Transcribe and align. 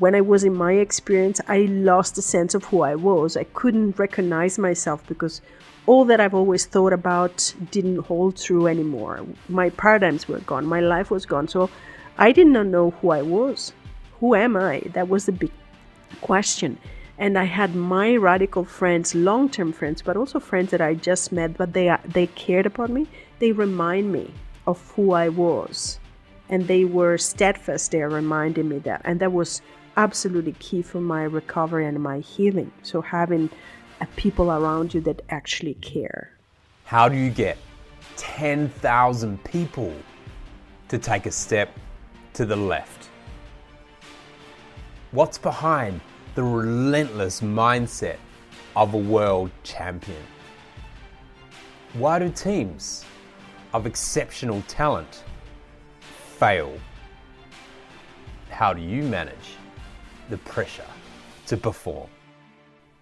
when 0.00 0.14
I 0.14 0.22
was 0.22 0.44
in 0.44 0.54
my 0.56 0.72
experience, 0.72 1.42
I 1.46 1.58
lost 1.66 2.14
the 2.14 2.22
sense 2.22 2.54
of 2.54 2.64
who 2.64 2.80
I 2.80 2.94
was. 2.94 3.36
I 3.36 3.44
couldn't 3.44 3.98
recognize 3.98 4.58
myself 4.58 5.06
because 5.06 5.42
all 5.86 6.06
that 6.06 6.20
I've 6.20 6.34
always 6.34 6.64
thought 6.64 6.94
about 6.94 7.54
didn't 7.70 7.98
hold 7.98 8.38
true 8.38 8.66
anymore. 8.66 9.26
My 9.50 9.68
paradigms 9.68 10.26
were 10.26 10.40
gone, 10.40 10.64
my 10.64 10.80
life 10.80 11.10
was 11.10 11.26
gone. 11.26 11.48
So 11.48 11.68
I 12.16 12.32
did 12.32 12.46
not 12.46 12.66
know 12.66 12.92
who 12.92 13.10
I 13.10 13.20
was. 13.20 13.74
Who 14.20 14.34
am 14.34 14.56
I? 14.56 14.80
That 14.94 15.10
was 15.10 15.26
the 15.26 15.32
big 15.32 15.52
question. 16.22 16.78
And 17.18 17.38
I 17.38 17.44
had 17.44 17.74
my 17.74 18.16
radical 18.16 18.64
friends, 18.64 19.14
long-term 19.14 19.74
friends, 19.74 20.00
but 20.00 20.16
also 20.16 20.40
friends 20.40 20.70
that 20.70 20.80
I 20.80 20.94
just 20.94 21.30
met, 21.30 21.58
but 21.58 21.74
they 21.74 21.94
they 22.06 22.26
cared 22.28 22.64
about 22.64 22.88
me. 22.88 23.06
They 23.38 23.52
remind 23.52 24.10
me 24.10 24.32
of 24.66 24.80
who 24.92 25.12
I 25.12 25.28
was, 25.28 25.98
and 26.48 26.66
they 26.66 26.86
were 26.86 27.18
steadfast. 27.18 27.90
there 27.90 28.08
reminding 28.08 28.70
me 28.70 28.78
that, 28.80 29.02
and 29.04 29.20
that 29.20 29.32
was 29.32 29.60
absolutely 30.00 30.52
key 30.52 30.80
for 30.80 30.98
my 30.98 31.24
recovery 31.24 31.84
and 31.84 32.02
my 32.02 32.20
healing. 32.20 32.72
So 32.82 33.02
having 33.02 33.50
uh, 34.00 34.06
people 34.16 34.50
around 34.50 34.94
you 34.94 35.02
that 35.02 35.20
actually 35.28 35.74
care. 35.74 36.30
How 36.84 37.06
do 37.06 37.16
you 37.16 37.28
get 37.28 37.58
10,000 38.16 39.44
people 39.44 39.94
to 40.88 40.96
take 40.96 41.26
a 41.26 41.30
step 41.30 41.68
to 42.32 42.46
the 42.46 42.56
left? 42.56 43.10
What's 45.10 45.36
behind 45.36 46.00
the 46.34 46.44
relentless 46.44 47.42
mindset 47.42 48.16
of 48.76 48.94
a 48.94 49.02
world 49.14 49.50
champion? 49.64 50.24
Why 51.92 52.18
do 52.20 52.30
teams 52.30 53.04
of 53.74 53.84
exceptional 53.84 54.62
talent 54.66 55.24
fail? 56.38 56.72
How 58.48 58.72
do 58.72 58.80
you 58.80 59.02
manage 59.02 59.59
the 60.30 60.38
pressure 60.38 60.86
to 61.46 61.56
perform? 61.56 62.08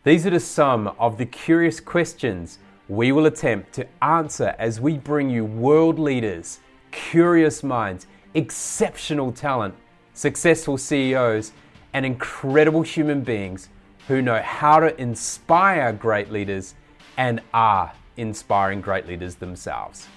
These 0.04 0.26
are 0.26 0.30
just 0.30 0.52
some 0.52 0.88
of 0.98 1.18
the 1.18 1.26
curious 1.26 1.80
questions 1.80 2.58
we 2.88 3.12
will 3.12 3.26
attempt 3.26 3.74
to 3.74 3.86
answer 4.02 4.54
as 4.58 4.80
we 4.80 4.96
bring 4.96 5.28
you 5.28 5.44
world 5.44 5.98
leaders, 5.98 6.60
curious 6.90 7.62
minds, 7.62 8.06
exceptional 8.34 9.30
talent, 9.30 9.74
successful 10.14 10.78
CEOs, 10.78 11.52
and 11.92 12.06
incredible 12.06 12.82
human 12.82 13.20
beings 13.20 13.68
who 14.06 14.22
know 14.22 14.40
how 14.40 14.80
to 14.80 14.98
inspire 15.00 15.92
great 15.92 16.30
leaders 16.32 16.74
and 17.18 17.42
are 17.52 17.92
inspiring 18.16 18.80
great 18.80 19.06
leaders 19.06 19.34
themselves. 19.34 20.08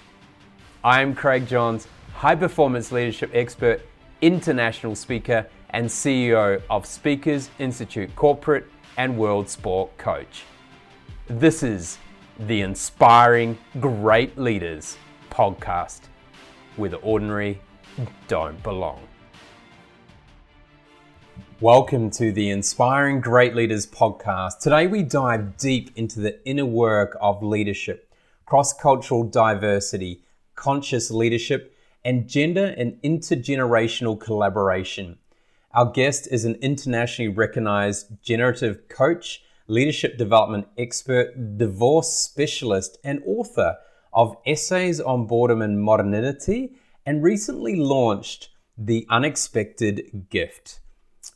I 0.82 1.02
am 1.02 1.14
Craig 1.14 1.46
Johns, 1.46 1.86
high 2.14 2.34
performance 2.34 2.90
leadership 2.90 3.30
expert, 3.34 3.82
international 4.22 4.94
speaker, 4.94 5.46
and 5.72 5.86
CEO 5.86 6.62
of 6.68 6.84
Speakers 6.84 7.48
Institute 7.58 8.14
Corporate 8.14 8.66
and 8.98 9.16
World 9.16 9.48
Sport 9.48 9.96
Coach. 9.96 10.44
This 11.28 11.62
is 11.62 11.98
the 12.38 12.60
Inspiring 12.60 13.56
Great 13.80 14.36
Leaders 14.36 14.98
podcast, 15.30 16.02
where 16.76 16.90
the 16.90 16.98
ordinary 16.98 17.58
don't 18.28 18.62
belong. 18.62 19.00
Welcome 21.60 22.10
to 22.10 22.32
the 22.32 22.50
Inspiring 22.50 23.20
Great 23.20 23.54
Leaders 23.54 23.86
podcast. 23.86 24.58
Today 24.58 24.86
we 24.86 25.02
dive 25.02 25.56
deep 25.56 25.90
into 25.96 26.20
the 26.20 26.44
inner 26.46 26.66
work 26.66 27.16
of 27.20 27.42
leadership, 27.42 28.12
cross 28.44 28.74
cultural 28.74 29.22
diversity, 29.22 30.22
conscious 30.54 31.10
leadership, 31.10 31.74
and 32.04 32.28
gender 32.28 32.74
and 32.76 33.00
intergenerational 33.02 34.20
collaboration. 34.20 35.16
Our 35.74 35.90
guest 35.90 36.28
is 36.30 36.44
an 36.44 36.56
internationally 36.56 37.30
recognized 37.30 38.22
generative 38.22 38.88
coach, 38.90 39.42
leadership 39.68 40.18
development 40.18 40.68
expert, 40.76 41.56
divorce 41.56 42.12
specialist, 42.12 42.98
and 43.02 43.22
author 43.24 43.78
of 44.12 44.36
Essays 44.44 45.00
on 45.00 45.26
Boredom 45.26 45.62
and 45.62 45.82
Modernity, 45.82 46.74
and 47.06 47.22
recently 47.22 47.76
launched 47.76 48.50
The 48.76 49.06
Unexpected 49.08 50.26
Gift. 50.28 50.80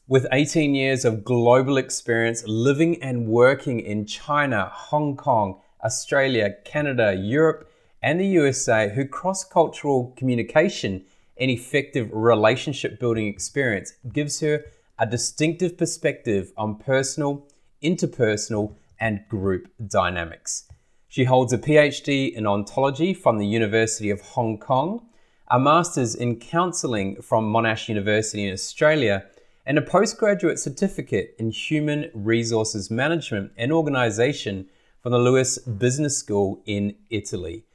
With 0.06 0.26
18 0.30 0.74
years 0.74 1.06
of 1.06 1.24
global 1.24 1.78
experience 1.78 2.46
living 2.46 3.02
and 3.02 3.28
working 3.28 3.80
in 3.80 4.04
China, 4.04 4.70
Hong 4.70 5.16
Kong, 5.16 5.62
Australia, 5.82 6.50
Canada, 6.62 7.14
Europe, 7.14 7.70
and 8.02 8.20
the 8.20 8.26
USA, 8.26 8.90
her 8.90 9.06
cross 9.06 9.44
cultural 9.44 10.12
communication 10.14 11.06
and 11.38 11.50
effective 11.50 12.08
relationship 12.12 12.98
building 12.98 13.26
experience 13.26 13.92
gives 14.12 14.40
her 14.40 14.64
a 14.98 15.06
distinctive 15.06 15.76
perspective 15.76 16.52
on 16.56 16.76
personal, 16.76 17.46
interpersonal, 17.82 18.74
and 18.98 19.20
group 19.28 19.68
dynamics. 19.86 20.64
She 21.08 21.24
holds 21.24 21.52
a 21.52 21.58
PhD 21.58 22.32
in 22.32 22.46
ontology 22.46 23.12
from 23.12 23.38
the 23.38 23.46
University 23.46 24.10
of 24.10 24.20
Hong 24.20 24.58
Kong, 24.58 25.06
a 25.48 25.58
master's 25.58 26.14
in 26.14 26.40
counseling 26.40 27.20
from 27.22 27.52
Monash 27.52 27.88
University 27.88 28.46
in 28.46 28.52
Australia, 28.52 29.26
and 29.66 29.76
a 29.76 29.82
postgraduate 29.82 30.58
certificate 30.58 31.34
in 31.38 31.50
human 31.50 32.10
resources 32.14 32.90
management 32.90 33.52
and 33.56 33.72
organization 33.72 34.66
from 35.02 35.12
the 35.12 35.18
LUISS 35.18 35.58
Business 35.58 36.16
School 36.16 36.62
in 36.66 36.94
Italy. 37.10 37.65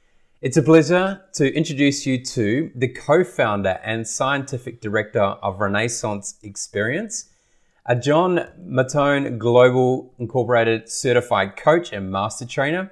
It's 0.42 0.56
a 0.56 0.62
pleasure 0.62 1.22
to 1.34 1.54
introduce 1.54 2.04
you 2.04 2.20
to 2.24 2.72
the 2.74 2.88
co 2.88 3.22
founder 3.22 3.78
and 3.84 4.04
scientific 4.04 4.80
director 4.80 5.22
of 5.22 5.60
Renaissance 5.60 6.34
Experience, 6.42 7.30
a 7.86 7.94
John 7.94 8.48
Mattone 8.60 9.38
Global 9.38 10.12
Incorporated 10.18 10.88
certified 10.88 11.56
coach 11.56 11.92
and 11.92 12.10
master 12.10 12.44
trainer 12.44 12.90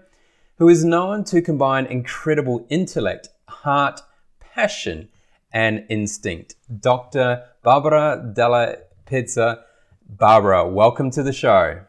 who 0.59 0.69
is 0.69 0.85
known 0.85 1.25
to 1.25 1.43
combine 1.43 1.87
incredible 1.87 2.65
intellect, 2.69 3.31
heart, 3.49 4.01
passion, 4.39 5.09
and 5.53 5.85
instinct. 5.89 6.55
Dr. 6.79 7.43
Barbara 7.65 8.31
Dalle 8.33 8.77
Pezze. 9.09 9.61
Barbara, 10.09 10.69
welcome 10.69 11.11
to 11.11 11.25
the 11.25 11.33
show. 11.33 11.81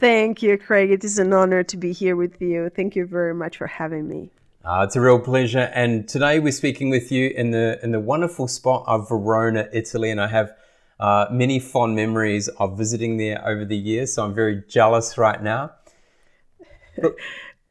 Thank 0.00 0.42
you, 0.42 0.56
Craig. 0.56 0.90
It 0.92 1.02
is 1.02 1.18
an 1.18 1.32
honor 1.32 1.64
to 1.64 1.76
be 1.76 1.92
here 1.92 2.14
with 2.14 2.40
you. 2.40 2.70
Thank 2.70 2.94
you 2.94 3.04
very 3.04 3.34
much 3.34 3.56
for 3.56 3.66
having 3.66 4.08
me. 4.08 4.30
Uh, 4.64 4.84
it's 4.86 4.94
a 4.94 5.00
real 5.00 5.18
pleasure. 5.18 5.70
And 5.74 6.08
today 6.08 6.38
we're 6.38 6.52
speaking 6.52 6.88
with 6.88 7.10
you 7.10 7.30
in 7.30 7.50
the 7.50 7.80
in 7.82 7.90
the 7.90 7.98
wonderful 7.98 8.46
spot 8.46 8.84
of 8.86 9.08
Verona, 9.08 9.68
Italy, 9.72 10.10
and 10.10 10.20
I 10.20 10.28
have 10.28 10.52
uh, 11.00 11.26
many 11.32 11.58
fond 11.58 11.96
memories 11.96 12.46
of 12.48 12.78
visiting 12.78 13.16
there 13.16 13.44
over 13.44 13.64
the 13.64 13.76
years. 13.76 14.14
So 14.14 14.24
I'm 14.24 14.34
very 14.34 14.62
jealous 14.68 15.18
right 15.18 15.42
now. 15.42 15.72
But, 17.00 17.14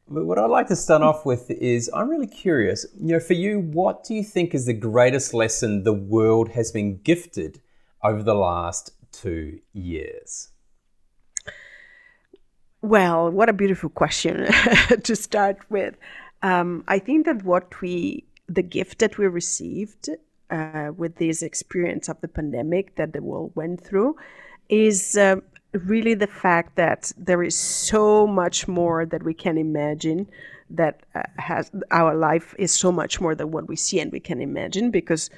but 0.08 0.24
what 0.24 0.38
I'd 0.38 0.50
like 0.50 0.68
to 0.68 0.76
start 0.76 1.02
off 1.02 1.24
with 1.24 1.50
is 1.50 1.90
I'm 1.94 2.08
really 2.10 2.26
curious. 2.26 2.84
You 2.98 3.14
know, 3.14 3.20
for 3.20 3.34
you, 3.34 3.60
what 3.60 4.04
do 4.04 4.14
you 4.14 4.24
think 4.24 4.54
is 4.54 4.66
the 4.66 4.74
greatest 4.74 5.32
lesson 5.32 5.84
the 5.84 5.92
world 5.94 6.50
has 6.50 6.72
been 6.72 6.98
gifted 7.02 7.60
over 8.02 8.22
the 8.22 8.34
last 8.34 8.92
two 9.12 9.60
years? 9.72 10.48
Well, 12.80 13.30
what 13.30 13.48
a 13.48 13.52
beautiful 13.52 13.90
question 13.90 14.46
to 15.02 15.16
start 15.16 15.58
with. 15.68 15.96
Um, 16.42 16.84
I 16.86 17.00
think 17.00 17.26
that 17.26 17.42
what 17.44 17.80
we, 17.80 18.24
the 18.48 18.62
gift 18.62 19.00
that 19.00 19.18
we 19.18 19.26
received 19.26 20.08
uh, 20.50 20.92
with 20.96 21.16
this 21.16 21.42
experience 21.42 22.08
of 22.08 22.20
the 22.20 22.28
pandemic 22.28 22.94
that 22.94 23.12
the 23.12 23.22
world 23.22 23.50
went 23.56 23.84
through, 23.84 24.16
is 24.68 25.16
uh, 25.16 25.36
really 25.72 26.14
the 26.14 26.28
fact 26.28 26.76
that 26.76 27.12
there 27.18 27.42
is 27.42 27.56
so 27.56 28.26
much 28.26 28.68
more 28.68 29.04
that 29.06 29.22
we 29.24 29.34
can 29.34 29.58
imagine. 29.58 30.28
That 30.70 31.00
uh, 31.14 31.22
has 31.38 31.70
our 31.90 32.14
life 32.14 32.54
is 32.58 32.72
so 32.72 32.92
much 32.92 33.20
more 33.22 33.34
than 33.34 33.50
what 33.50 33.68
we 33.68 33.74
see 33.76 34.00
and 34.00 34.12
we 34.12 34.20
can 34.20 34.40
imagine 34.40 34.90
because 34.90 35.30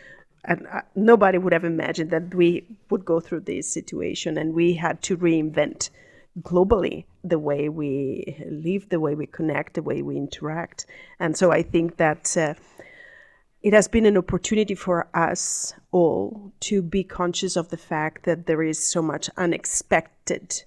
and 0.44 0.66
uh, 0.66 0.80
nobody 0.96 1.38
would 1.38 1.52
have 1.52 1.64
imagined 1.64 2.10
that 2.10 2.34
we 2.34 2.66
would 2.90 3.04
go 3.04 3.20
through 3.20 3.40
this 3.40 3.68
situation 3.68 4.36
and 4.36 4.54
we 4.54 4.72
had 4.74 5.02
to 5.02 5.16
reinvent 5.16 5.90
globally 6.42 7.04
the 7.22 7.38
way 7.38 7.68
we 7.68 8.44
live, 8.50 8.88
the 8.88 9.00
way 9.00 9.14
we 9.14 9.26
connect, 9.26 9.74
the 9.74 9.82
way 9.82 10.02
we 10.02 10.16
interact. 10.16 10.86
And 11.18 11.36
so 11.36 11.52
I 11.52 11.62
think 11.62 11.96
that 11.96 12.36
uh, 12.36 12.54
it 13.62 13.72
has 13.72 13.88
been 13.88 14.06
an 14.06 14.16
opportunity 14.16 14.74
for 14.74 15.08
us 15.14 15.74
all 15.90 16.52
to 16.60 16.82
be 16.82 17.04
conscious 17.04 17.56
of 17.56 17.68
the 17.68 17.76
fact 17.76 18.24
that 18.24 18.46
there 18.46 18.62
is 18.62 18.78
so 18.78 19.02
much 19.02 19.28
unexpected 19.36 20.62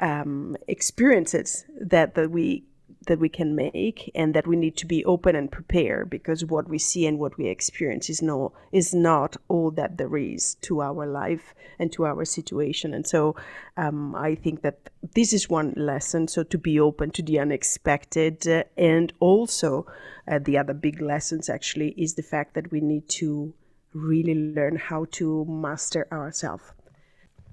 um, 0.00 0.56
experiences 0.66 1.64
that, 1.80 2.14
that 2.14 2.30
we 2.30 2.64
that 3.06 3.18
we 3.18 3.28
can 3.28 3.54
make 3.54 4.10
and 4.14 4.34
that 4.34 4.46
we 4.46 4.56
need 4.56 4.76
to 4.76 4.86
be 4.86 5.04
open 5.04 5.36
and 5.36 5.50
prepared 5.50 6.10
because 6.10 6.44
what 6.44 6.68
we 6.68 6.78
see 6.78 7.06
and 7.06 7.18
what 7.18 7.36
we 7.38 7.46
experience 7.46 8.10
is 8.10 8.20
no 8.20 8.52
is 8.72 8.94
not 8.94 9.36
all 9.48 9.70
that 9.70 9.96
there 9.96 10.16
is 10.16 10.56
to 10.56 10.82
our 10.82 11.06
life 11.06 11.54
and 11.78 11.92
to 11.92 12.04
our 12.04 12.24
situation 12.24 12.92
and 12.92 13.06
so 13.06 13.36
um, 13.76 14.14
i 14.14 14.34
think 14.34 14.62
that 14.62 14.90
this 15.14 15.32
is 15.32 15.48
one 15.48 15.72
lesson 15.76 16.26
so 16.26 16.42
to 16.42 16.58
be 16.58 16.78
open 16.80 17.10
to 17.10 17.22
the 17.22 17.38
unexpected 17.38 18.46
uh, 18.48 18.64
and 18.76 19.12
also 19.20 19.86
uh, 20.26 20.38
the 20.40 20.58
other 20.58 20.74
big 20.74 21.00
lessons 21.00 21.48
actually 21.48 21.90
is 21.96 22.14
the 22.14 22.22
fact 22.22 22.54
that 22.54 22.70
we 22.70 22.80
need 22.80 23.08
to 23.08 23.54
really 23.94 24.34
learn 24.34 24.76
how 24.76 25.06
to 25.10 25.44
master 25.46 26.06
ourselves 26.12 26.64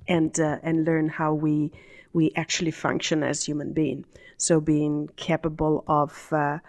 and 0.07 0.39
uh, 0.39 0.57
and 0.63 0.85
learn 0.85 1.09
how 1.09 1.33
we 1.33 1.71
we 2.13 2.31
actually 2.35 2.71
function 2.71 3.23
as 3.23 3.43
human 3.43 3.73
being. 3.73 4.05
So 4.37 4.59
being 4.59 5.09
capable 5.15 5.83
of 5.87 6.27
uh, 6.31 6.59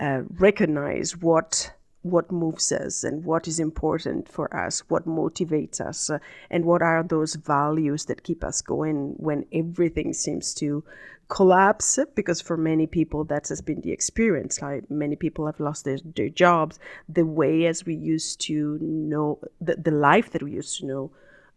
uh, 0.00 0.22
recognize 0.38 1.16
what 1.16 1.72
what 2.02 2.32
moves 2.32 2.72
us 2.72 3.04
and 3.04 3.24
what 3.24 3.46
is 3.46 3.60
important 3.60 4.28
for 4.28 4.54
us, 4.56 4.80
what 4.88 5.06
motivates 5.06 5.80
us, 5.80 6.10
uh, 6.10 6.18
and 6.50 6.64
what 6.64 6.82
are 6.82 7.02
those 7.02 7.36
values 7.36 8.06
that 8.06 8.24
keep 8.24 8.42
us 8.42 8.60
going 8.60 9.14
when 9.18 9.46
everything 9.52 10.12
seems 10.12 10.52
to 10.52 10.82
collapse. 11.28 11.98
Because 12.14 12.40
for 12.40 12.56
many 12.56 12.86
people, 12.86 13.24
that 13.24 13.48
has 13.48 13.60
been 13.60 13.80
the 13.82 13.92
experience. 13.92 14.60
Like 14.60 14.90
many 14.90 15.14
people 15.14 15.46
have 15.46 15.60
lost 15.60 15.84
their, 15.84 15.98
their 16.16 16.28
jobs. 16.28 16.80
The 17.08 17.24
way 17.24 17.66
as 17.66 17.86
we 17.86 17.94
used 17.94 18.40
to 18.42 18.78
know, 18.80 19.38
the, 19.60 19.76
the 19.76 19.92
life 19.92 20.32
that 20.32 20.42
we 20.42 20.52
used 20.52 20.80
to 20.80 20.86
know, 20.86 21.12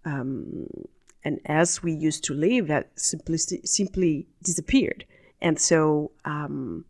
um, 0.06 0.68
and 1.24 1.40
as 1.46 1.82
we 1.82 1.92
used 1.92 2.24
to 2.26 2.36
live, 2.36 2.68
that 2.68 2.92
simply 2.96 3.40
simply 3.40 4.28
disappeared. 4.44 5.06
And 5.42 5.60
so. 5.60 6.12
Um, 6.24 6.86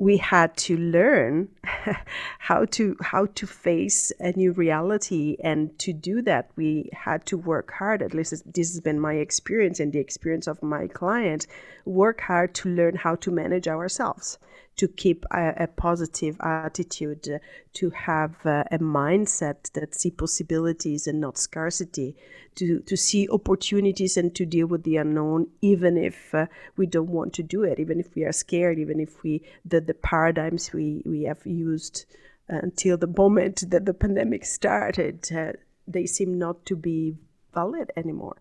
we 0.00 0.16
had 0.16 0.56
to 0.56 0.78
learn 0.78 1.46
how 2.38 2.64
to 2.64 2.96
how 3.02 3.26
to 3.34 3.46
face 3.46 4.10
a 4.18 4.32
new 4.32 4.50
reality 4.52 5.36
and 5.44 5.78
to 5.78 5.92
do 5.92 6.22
that 6.22 6.50
we 6.56 6.88
had 6.94 7.26
to 7.26 7.36
work 7.36 7.70
hard 7.72 8.00
at 8.00 8.14
least 8.14 8.32
this 8.50 8.72
has 8.72 8.80
been 8.80 8.98
my 8.98 9.14
experience 9.14 9.78
and 9.78 9.92
the 9.92 9.98
experience 9.98 10.46
of 10.46 10.62
my 10.62 10.86
clients 10.86 11.46
work 11.84 12.22
hard 12.22 12.54
to 12.54 12.70
learn 12.70 12.96
how 12.96 13.14
to 13.14 13.30
manage 13.30 13.68
ourselves 13.68 14.38
to 14.80 14.88
keep 14.88 15.26
a, 15.30 15.64
a 15.64 15.66
positive 15.66 16.38
attitude, 16.40 17.28
uh, 17.28 17.38
to 17.74 17.90
have 17.90 18.34
uh, 18.46 18.64
a 18.70 18.78
mindset 18.78 19.70
that 19.74 19.94
see 19.94 20.10
possibilities 20.10 21.06
and 21.06 21.20
not 21.20 21.36
scarcity, 21.36 22.16
to, 22.54 22.80
to 22.80 22.96
see 22.96 23.28
opportunities 23.28 24.16
and 24.16 24.34
to 24.34 24.46
deal 24.46 24.66
with 24.66 24.82
the 24.84 24.96
unknown, 24.96 25.46
even 25.60 25.98
if 25.98 26.34
uh, 26.34 26.46
we 26.78 26.86
don't 26.86 27.10
want 27.10 27.34
to 27.34 27.42
do 27.42 27.62
it, 27.62 27.78
even 27.78 28.00
if 28.00 28.14
we 28.14 28.24
are 28.24 28.32
scared, 28.32 28.78
even 28.78 29.00
if 29.00 29.22
we 29.22 29.42
the, 29.66 29.82
the 29.82 29.92
paradigms 29.92 30.72
we, 30.72 31.02
we 31.04 31.24
have 31.24 31.44
used 31.44 32.06
until 32.48 32.96
the 32.96 33.06
moment 33.06 33.70
that 33.70 33.84
the 33.84 33.92
pandemic 33.92 34.46
started, 34.46 35.30
uh, 35.30 35.52
they 35.86 36.06
seem 36.06 36.38
not 36.38 36.64
to 36.64 36.74
be 36.74 37.14
valid 37.52 37.92
anymore. 37.98 38.36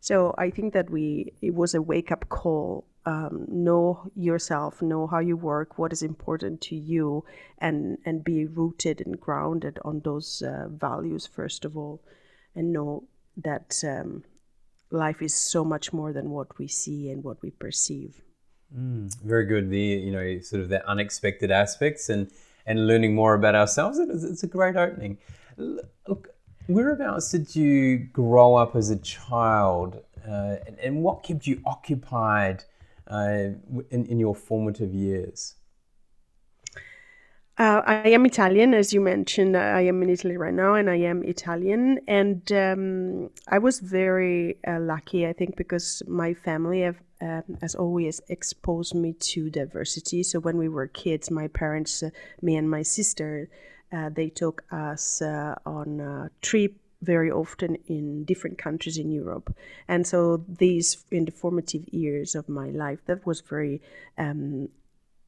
So 0.00 0.34
I 0.38 0.50
think 0.50 0.72
that 0.72 0.90
we 0.90 1.32
it 1.42 1.54
was 1.54 1.74
a 1.74 1.82
wake 1.82 2.10
up 2.10 2.28
call 2.28 2.86
um, 3.06 3.46
know 3.48 4.10
yourself, 4.14 4.82
know 4.82 5.06
how 5.06 5.20
you 5.20 5.36
work, 5.36 5.78
what 5.78 5.92
is 5.92 6.02
important 6.02 6.60
to 6.62 6.76
you, 6.76 7.24
and 7.58 7.98
and 8.04 8.24
be 8.24 8.46
rooted 8.46 9.02
and 9.04 9.18
grounded 9.18 9.78
on 9.84 10.00
those 10.00 10.42
uh, 10.42 10.68
values 10.68 11.26
first 11.26 11.64
of 11.64 11.76
all, 11.76 12.02
and 12.54 12.72
know 12.72 13.04
that 13.36 13.82
um, 13.84 14.24
life 14.90 15.22
is 15.22 15.34
so 15.34 15.64
much 15.64 15.92
more 15.92 16.12
than 16.12 16.30
what 16.30 16.58
we 16.58 16.66
see 16.66 17.10
and 17.10 17.24
what 17.24 17.40
we 17.42 17.50
perceive. 17.50 18.22
Mm, 18.76 19.14
very 19.22 19.46
good. 19.46 19.70
The 19.70 19.78
you 19.78 20.12
know 20.12 20.40
sort 20.40 20.62
of 20.62 20.68
the 20.68 20.86
unexpected 20.88 21.50
aspects 21.50 22.08
and 22.08 22.30
and 22.66 22.86
learning 22.86 23.14
more 23.14 23.34
about 23.34 23.54
ourselves. 23.54 23.98
It's 23.98 24.42
a 24.42 24.46
great 24.46 24.76
opening. 24.76 25.18
Look, 25.56 26.28
whereabouts 26.70 27.30
did 27.30 27.54
you 27.54 27.98
grow 27.98 28.54
up 28.54 28.76
as 28.76 28.90
a 28.90 28.96
child, 28.96 30.02
uh, 30.26 30.56
and, 30.66 30.78
and 30.78 31.02
what 31.02 31.22
kept 31.22 31.46
you 31.46 31.60
occupied? 31.66 32.64
uh, 33.10 33.50
in, 33.90 34.06
in 34.06 34.18
your 34.18 34.34
formative 34.34 34.94
years? 34.94 35.56
Uh, 37.58 37.82
I 37.84 38.08
am 38.08 38.24
Italian, 38.24 38.72
as 38.72 38.92
you 38.92 39.02
mentioned. 39.02 39.54
I 39.54 39.82
am 39.82 40.02
in 40.02 40.08
Italy 40.08 40.38
right 40.38 40.54
now, 40.54 40.74
and 40.74 40.88
I 40.88 40.96
am 40.96 41.22
Italian. 41.24 42.00
And 42.08 42.50
um, 42.52 43.30
I 43.48 43.58
was 43.58 43.80
very 43.80 44.56
uh, 44.66 44.80
lucky, 44.80 45.26
I 45.26 45.34
think, 45.34 45.56
because 45.56 46.02
my 46.08 46.32
family 46.32 46.80
have, 46.80 47.02
um, 47.20 47.58
has 47.60 47.74
always 47.74 48.22
exposed 48.28 48.94
me 48.94 49.12
to 49.12 49.50
diversity. 49.50 50.22
So 50.22 50.40
when 50.40 50.56
we 50.56 50.70
were 50.70 50.86
kids, 50.86 51.30
my 51.30 51.48
parents, 51.48 52.02
uh, 52.02 52.10
me 52.40 52.56
and 52.56 52.70
my 52.70 52.82
sister, 52.82 53.50
they 54.10 54.28
took 54.28 54.64
us 54.70 55.22
uh, 55.22 55.54
on 55.66 56.00
a 56.00 56.30
trip 56.40 56.76
very 57.02 57.30
often 57.30 57.76
in 57.86 58.24
different 58.24 58.58
countries 58.58 58.98
in 58.98 59.10
Europe. 59.10 59.54
And 59.88 60.06
so 60.06 60.44
these 60.48 61.04
in 61.10 61.24
the 61.24 61.32
formative 61.32 61.88
years 61.92 62.34
of 62.34 62.48
my 62.48 62.70
life, 62.70 62.98
that 63.06 63.26
was 63.26 63.40
very 63.40 63.80
um, 64.18 64.68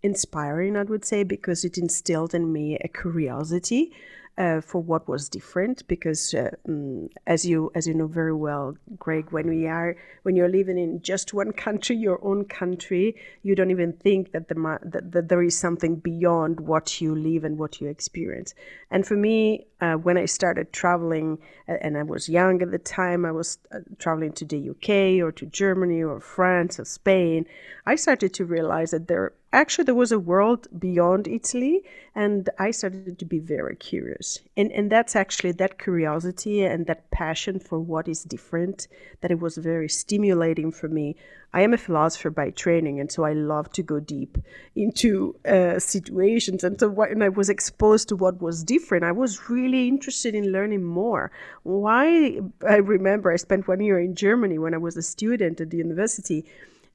inspiring, 0.02 0.76
I 0.76 0.82
would 0.82 1.04
say, 1.04 1.22
because 1.22 1.64
it 1.64 1.78
instilled 1.78 2.34
in 2.34 2.52
me 2.52 2.76
a 2.76 2.88
curiosity 2.88 3.92
uh, 4.38 4.60
for 4.60 4.80
what 4.80 5.06
was 5.08 5.28
different 5.28 5.86
because 5.88 6.32
uh, 6.32 6.50
um, 6.66 7.08
as 7.26 7.44
you 7.44 7.70
as 7.74 7.86
you 7.86 7.92
know 7.92 8.06
very 8.06 8.34
well 8.34 8.74
greg 8.98 9.26
when 9.30 9.46
we 9.46 9.66
are 9.66 9.94
when 10.22 10.34
you're 10.34 10.48
living 10.48 10.78
in 10.78 11.00
just 11.02 11.34
one 11.34 11.52
country 11.66 11.94
your 11.94 12.18
own 12.24 12.44
country 12.44 13.14
you 13.42 13.54
don't 13.54 13.70
even 13.70 13.92
think 13.92 14.32
that 14.32 14.48
the 14.48 14.78
that, 14.84 15.12
that 15.12 15.28
there 15.28 15.42
is 15.42 15.58
something 15.58 15.96
beyond 15.96 16.60
what 16.60 17.00
you 17.00 17.14
live 17.14 17.44
and 17.44 17.58
what 17.58 17.80
you 17.80 17.88
experience. 17.88 18.54
And 18.90 19.06
for 19.06 19.16
me 19.16 19.66
uh, 19.80 19.94
when 19.94 20.16
i 20.16 20.24
started 20.24 20.72
traveling 20.72 21.38
and 21.66 21.98
i 21.98 22.02
was 22.02 22.28
young 22.28 22.62
at 22.62 22.70
the 22.70 22.78
time 22.78 23.24
i 23.24 23.32
was 23.32 23.58
uh, 23.74 23.80
traveling 23.98 24.32
to 24.32 24.44
the 24.44 24.70
uk 24.70 24.88
or 25.22 25.32
to 25.32 25.46
germany 25.46 26.02
or 26.02 26.20
france 26.20 26.78
or 26.78 26.84
spain 26.84 27.46
i 27.86 27.94
started 27.94 28.32
to 28.32 28.44
realize 28.44 28.92
that 28.92 29.08
there 29.08 29.32
actually 29.52 29.84
there 29.84 29.94
was 29.94 30.12
a 30.12 30.18
world 30.18 30.66
beyond 30.78 31.28
Italy, 31.28 31.82
and 32.14 32.48
I 32.58 32.70
started 32.70 33.18
to 33.18 33.24
be 33.24 33.38
very 33.38 33.76
curious. 33.76 34.40
And 34.56 34.72
and 34.72 34.90
that's 34.90 35.14
actually 35.16 35.52
that 35.52 35.78
curiosity 35.78 36.64
and 36.64 36.86
that 36.86 37.10
passion 37.10 37.58
for 37.58 37.78
what 37.78 38.08
is 38.08 38.24
different 38.24 38.88
that 39.20 39.30
it 39.30 39.40
was 39.40 39.56
very 39.56 39.88
stimulating 39.88 40.72
for 40.72 40.88
me. 40.88 41.16
I 41.54 41.60
am 41.60 41.74
a 41.74 41.78
philosopher 41.78 42.30
by 42.30 42.50
training, 42.50 42.98
and 42.98 43.12
so 43.12 43.24
I 43.24 43.34
love 43.34 43.70
to 43.72 43.82
go 43.82 44.00
deep 44.00 44.38
into 44.74 45.36
uh, 45.46 45.78
situations. 45.78 46.64
And 46.64 46.80
so 46.80 46.88
when 46.88 47.22
I 47.22 47.28
was 47.28 47.50
exposed 47.50 48.08
to 48.08 48.16
what 48.16 48.40
was 48.40 48.64
different, 48.64 49.04
I 49.04 49.12
was 49.12 49.50
really 49.50 49.86
interested 49.86 50.34
in 50.34 50.50
learning 50.50 50.82
more. 50.82 51.30
Why? 51.62 52.40
I 52.66 52.76
remember 52.76 53.30
I 53.30 53.36
spent 53.36 53.68
one 53.68 53.80
year 53.80 54.00
in 54.00 54.14
Germany 54.14 54.58
when 54.58 54.72
I 54.72 54.78
was 54.78 54.96
a 54.96 55.02
student 55.02 55.60
at 55.60 55.70
the 55.70 55.76
university 55.76 56.46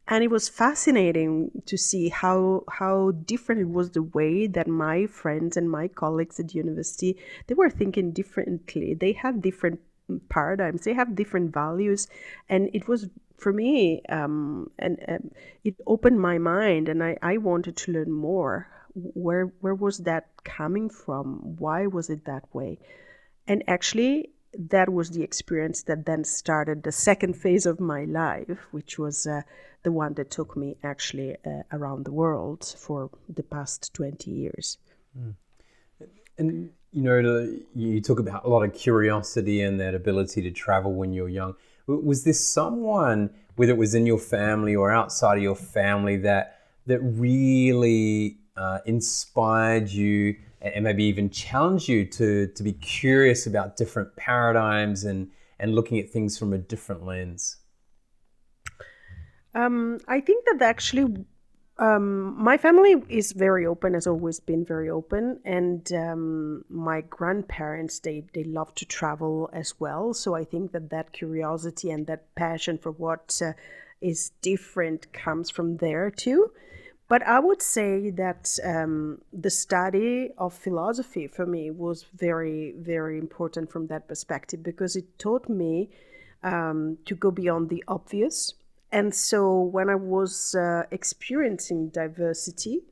and 0.08 0.24
it 0.24 0.32
was 0.32 0.48
fascinating 0.50 1.52
to 1.66 1.78
see 1.78 2.10
how 2.10 2.64
how 2.70 3.12
different 3.26 3.62
it 3.62 3.70
was 3.70 3.92
the 3.92 4.04
way 4.04 4.48
that 4.48 4.68
my 4.68 5.06
friends 5.08 5.58
and 5.58 5.70
my 5.70 5.88
colleagues 5.88 6.40
at 6.40 6.56
university 6.56 7.18
they 7.48 7.54
were 7.56 7.70
thinking 7.70 8.12
differently. 8.12 8.94
They 8.94 9.14
have 9.14 9.42
different 9.42 9.80
paradigms. 10.30 10.84
They 10.84 10.94
have 10.94 11.16
different 11.16 11.54
values. 11.54 12.08
And 12.50 12.70
it 12.74 12.88
was 12.88 13.10
for 13.38 13.54
me 13.54 14.02
um, 14.10 14.72
and 14.80 14.98
um, 15.08 15.32
it 15.64 15.76
opened 15.86 16.20
my 16.20 16.38
mind 16.38 16.90
and 16.90 17.04
I, 17.04 17.18
I 17.22 17.38
wanted 17.38 17.76
to 17.78 17.92
learn 17.92 18.12
more. 18.12 18.68
Where 18.94 19.52
where 19.60 19.76
was 19.76 20.00
that 20.00 20.28
coming 20.44 20.90
from? 20.90 21.58
Why 21.58 21.88
was 21.88 22.10
it 22.10 22.26
that 22.26 22.44
way? 22.54 22.80
And 23.48 23.64
actually 23.68 24.32
that 24.58 24.92
was 24.92 25.12
the 25.12 25.24
experience 25.24 25.84
that 25.84 26.06
then 26.06 26.24
started 26.24 26.84
the 26.84 26.92
second 26.92 27.34
phase 27.34 27.66
of 27.66 27.80
my 27.80 28.06
life 28.06 28.58
which 28.72 28.98
was 28.98 29.28
uh, 29.28 29.42
the 29.88 29.92
one 29.94 30.14
that 30.16 30.30
took 30.30 30.58
me 30.58 30.76
actually 30.84 31.38
uh, 31.46 31.64
around 31.72 32.04
the 32.04 32.12
world 32.12 32.76
for 32.78 33.10
the 33.30 33.42
past 33.42 33.94
20 33.94 34.30
years. 34.30 34.78
Mm. 35.18 35.34
And, 36.38 36.70
you 36.92 37.04
know, 37.04 37.58
you 37.74 38.02
talk 38.02 38.20
about 38.20 38.44
a 38.44 38.50
lot 38.50 38.64
of 38.64 38.74
curiosity 38.74 39.62
and 39.62 39.80
that 39.80 39.96
ability 39.96 40.42
to 40.42 40.52
travel 40.52 40.94
when 40.94 41.14
you're 41.14 41.30
young. 41.30 41.56
Was 41.88 42.26
there 42.26 42.34
someone, 42.34 43.30
whether 43.56 43.72
it 43.72 43.78
was 43.78 43.96
in 43.96 44.06
your 44.06 44.20
family 44.20 44.76
or 44.76 44.92
outside 44.92 45.38
of 45.38 45.44
your 45.44 45.56
family, 45.56 46.18
that, 46.18 46.60
that 46.86 47.00
really 47.00 48.40
uh, 48.58 48.80
inspired 48.86 49.90
you 49.90 50.36
and 50.62 50.84
maybe 50.84 51.04
even 51.04 51.30
challenge 51.30 51.88
you 51.88 52.06
to, 52.06 52.48
to 52.48 52.64
be 52.64 52.74
curious 52.74 53.46
about 53.48 53.78
different 53.78 54.16
paradigms 54.16 55.04
and, 55.04 55.30
and 55.60 55.76
looking 55.76 56.00
at 56.00 56.10
things 56.10 56.38
from 56.38 56.54
a 56.54 56.58
different 56.58 57.06
lens? 57.06 57.58
Um, 59.54 60.00
I 60.08 60.20
think 60.20 60.46
that 60.46 60.62
actually 60.62 61.26
um, 61.80 62.42
my 62.42 62.58
family 62.58 63.04
is 63.08 63.34
very 63.34 63.66
open, 63.66 63.94
has 63.94 64.08
always 64.08 64.40
been 64.40 64.66
very 64.66 64.90
open, 64.90 65.40
and 65.46 65.92
um, 65.94 66.66
my 66.70 67.02
grandparents 67.02 68.00
they 68.00 68.24
they 68.34 68.44
love 68.44 68.74
to 68.76 68.86
travel 68.86 69.50
as 69.54 69.80
well. 69.80 70.14
So 70.14 70.34
I 70.34 70.44
think 70.44 70.72
that 70.72 70.90
that 70.90 71.14
curiosity 71.14 71.92
and 71.92 72.08
that 72.08 72.34
passion 72.36 72.78
for 72.80 72.92
what 72.92 73.40
uh, 73.46 73.54
is 74.02 74.32
different 74.42 75.14
comes 75.14 75.50
from 75.50 75.78
there 75.78 76.10
too. 76.10 76.52
But 77.08 77.24
I 77.24 77.40
would 77.40 77.62
say 77.62 78.10
that 78.12 78.58
um, 78.64 79.22
the 79.32 79.50
study 79.50 80.32
of 80.38 80.54
philosophy 80.54 81.28
for 81.28 81.46
me 81.46 81.72
was 81.72 82.04
very 82.04 82.74
very 82.78 83.18
important 83.18 83.72
from 83.72 83.88
that 83.88 84.08
perspective 84.08 84.62
because 84.62 84.96
it 84.98 85.18
taught 85.18 85.48
me 85.48 85.90
um, 86.44 86.98
to 87.06 87.16
go 87.16 87.32
beyond 87.32 87.70
the 87.70 87.84
obvious. 87.88 88.54
And 88.92 89.14
so 89.14 89.62
when 89.62 89.90
I 89.90 89.96
was 89.96 90.56
uh, 90.56 90.84
experiencing 90.92 91.90
diversity, 91.90 92.84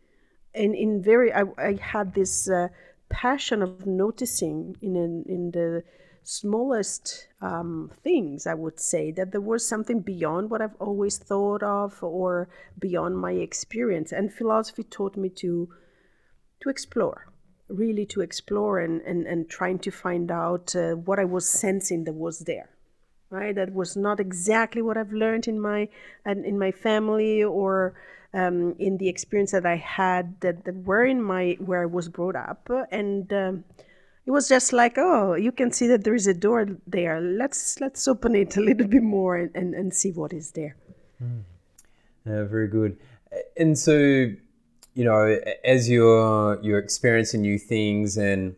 and 0.54 0.76
in 0.76 1.02
very, 1.02 1.34
I, 1.34 1.44
I 1.58 1.74
had 1.82 2.14
this 2.14 2.50
uh, 2.50 2.70
passion 3.10 3.62
of 3.62 3.86
noticing 3.86 4.78
in 4.82 5.24
in 5.28 5.52
the 5.52 5.84
smallest 6.26 7.28
um, 7.42 7.92
things, 8.04 8.48
I 8.48 8.54
would 8.54 8.80
say, 8.80 9.12
that 9.12 9.32
there 9.32 9.42
was 9.42 9.66
something 9.66 10.02
beyond 10.02 10.50
what 10.50 10.62
I've 10.62 10.76
always 10.80 11.18
thought 11.18 11.64
of 11.64 12.04
or 12.04 12.50
beyond 12.78 13.18
my 13.18 13.32
experience. 13.32 14.12
And 14.12 14.34
philosophy 14.34 14.84
taught 14.84 15.16
me 15.16 15.30
to 15.30 15.70
to 16.62 16.70
explore, 16.70 17.28
really 17.68 18.06
to 18.06 18.22
explore 18.22 18.80
and, 18.80 19.02
and, 19.02 19.28
and 19.28 19.50
trying 19.50 19.78
to 19.80 19.92
find 19.92 20.32
out 20.32 20.76
uh, 20.76 20.94
what 20.94 21.20
I 21.20 21.26
was 21.26 21.48
sensing 21.48 22.06
that 22.06 22.14
was 22.14 22.40
there. 22.40 22.70
Right, 23.30 23.56
that 23.56 23.74
was 23.74 23.98
not 23.98 24.20
exactly 24.20 24.82
what 24.82 24.98
I've 24.98 25.12
learned 25.12 25.48
in 25.48 25.60
my 25.60 25.90
in 26.26 26.58
my 26.58 26.72
family 26.72 27.44
or 27.44 27.96
um, 28.34 28.76
in 28.78 28.98
the 28.98 29.10
experience 29.10 29.52
that 29.52 29.66
I 29.66 29.78
had 29.78 30.40
that, 30.42 30.66
that 30.66 30.76
were 30.86 31.06
in 31.06 31.22
my 31.22 31.58
where 31.60 31.82
I 31.82 31.88
was 31.88 32.08
brought 32.08 32.36
up, 32.36 32.70
and 32.92 33.34
um, 33.34 33.64
it 34.26 34.32
was 34.32 34.48
just 34.48 34.74
like, 34.74 34.98
oh, 34.98 35.36
you 35.36 35.52
can 35.52 35.72
see 35.72 35.88
that 35.88 36.04
there 36.04 36.16
is 36.16 36.26
a 36.26 36.34
door 36.34 36.68
there. 36.88 37.22
Let's 37.22 37.80
let's 37.80 38.08
open 38.08 38.36
it 38.36 38.58
a 38.58 38.62
little 38.62 38.88
bit 38.88 39.04
more 39.04 39.36
and, 39.36 39.52
and, 39.56 39.76
and 39.76 39.94
see 39.94 40.12
what 40.12 40.34
is 40.34 40.52
there. 40.52 40.76
Mm. 41.24 41.44
very 42.26 42.68
good. 42.68 42.98
And 43.58 43.78
so, 43.78 43.94
you 43.94 45.04
know, 45.04 45.40
as 45.64 45.90
you're 45.90 46.60
you're 46.64 46.80
experiencing 46.80 47.42
new 47.42 47.60
things 47.60 48.18
and 48.18 48.56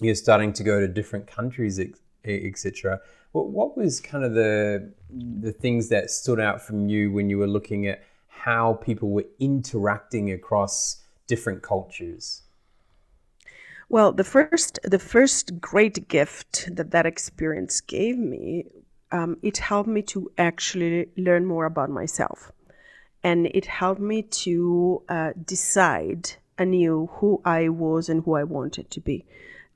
you're 0.00 0.14
starting 0.14 0.52
to 0.52 0.62
go 0.62 0.78
to 0.78 0.88
different 0.88 1.26
countries, 1.26 1.80
etc. 2.24 3.00
What, 3.32 3.48
what 3.48 3.76
was 3.78 4.00
kind 4.00 4.24
of 4.24 4.34
the 4.34 4.92
the 5.10 5.52
things 5.52 5.88
that 5.88 6.10
stood 6.10 6.38
out 6.38 6.60
from 6.60 6.86
you 6.86 7.10
when 7.12 7.30
you 7.30 7.38
were 7.38 7.46
looking 7.46 7.86
at 7.86 8.02
how 8.28 8.74
people 8.74 9.08
were 9.08 9.26
interacting 9.40 10.32
across 10.32 11.02
different 11.26 11.62
cultures? 11.62 12.42
Well, 13.88 14.12
the 14.12 14.24
first 14.24 14.80
the 14.82 14.98
first 14.98 15.60
great 15.60 16.08
gift 16.08 16.68
that 16.74 16.90
that 16.90 17.06
experience 17.06 17.80
gave 17.80 18.18
me, 18.18 18.64
um, 19.12 19.36
it 19.42 19.58
helped 19.58 19.88
me 19.88 20.02
to 20.02 20.30
actually 20.36 21.08
learn 21.16 21.46
more 21.46 21.66
about 21.66 21.90
myself, 21.90 22.50
and 23.22 23.46
it 23.46 23.66
helped 23.66 24.00
me 24.00 24.22
to 24.22 25.02
uh, 25.08 25.32
decide 25.44 26.32
anew 26.58 27.08
who 27.12 27.40
I 27.44 27.68
was 27.68 28.08
and 28.08 28.24
who 28.24 28.34
I 28.34 28.42
wanted 28.42 28.90
to 28.90 29.00
be. 29.00 29.24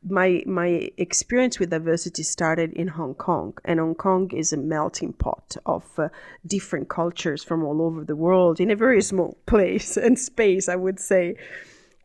My 0.02 0.43
my 0.45 0.90
experience 0.97 1.61
with 1.61 1.71
diversity 1.71 2.25
started 2.25 2.73
in 2.73 2.88
Hong 2.88 3.14
Kong, 3.14 3.57
and 3.64 3.79
Hong 3.79 3.95
Kong 3.95 4.29
is 4.33 4.52
a 4.52 4.57
melting 4.57 5.12
pot 5.12 5.57
of 5.67 5.85
uh, 5.99 6.09
different 6.45 6.88
cultures 6.88 7.45
from 7.45 7.62
all 7.62 7.81
over 7.81 8.05
the 8.05 8.17
world 8.17 8.59
in 8.59 8.73
a 8.73 8.76
very 8.76 9.02
small 9.02 9.38
place 9.47 9.97
and 9.97 10.19
space, 10.19 10.69
I 10.69 10.75
would 10.75 10.99
say 10.99 11.37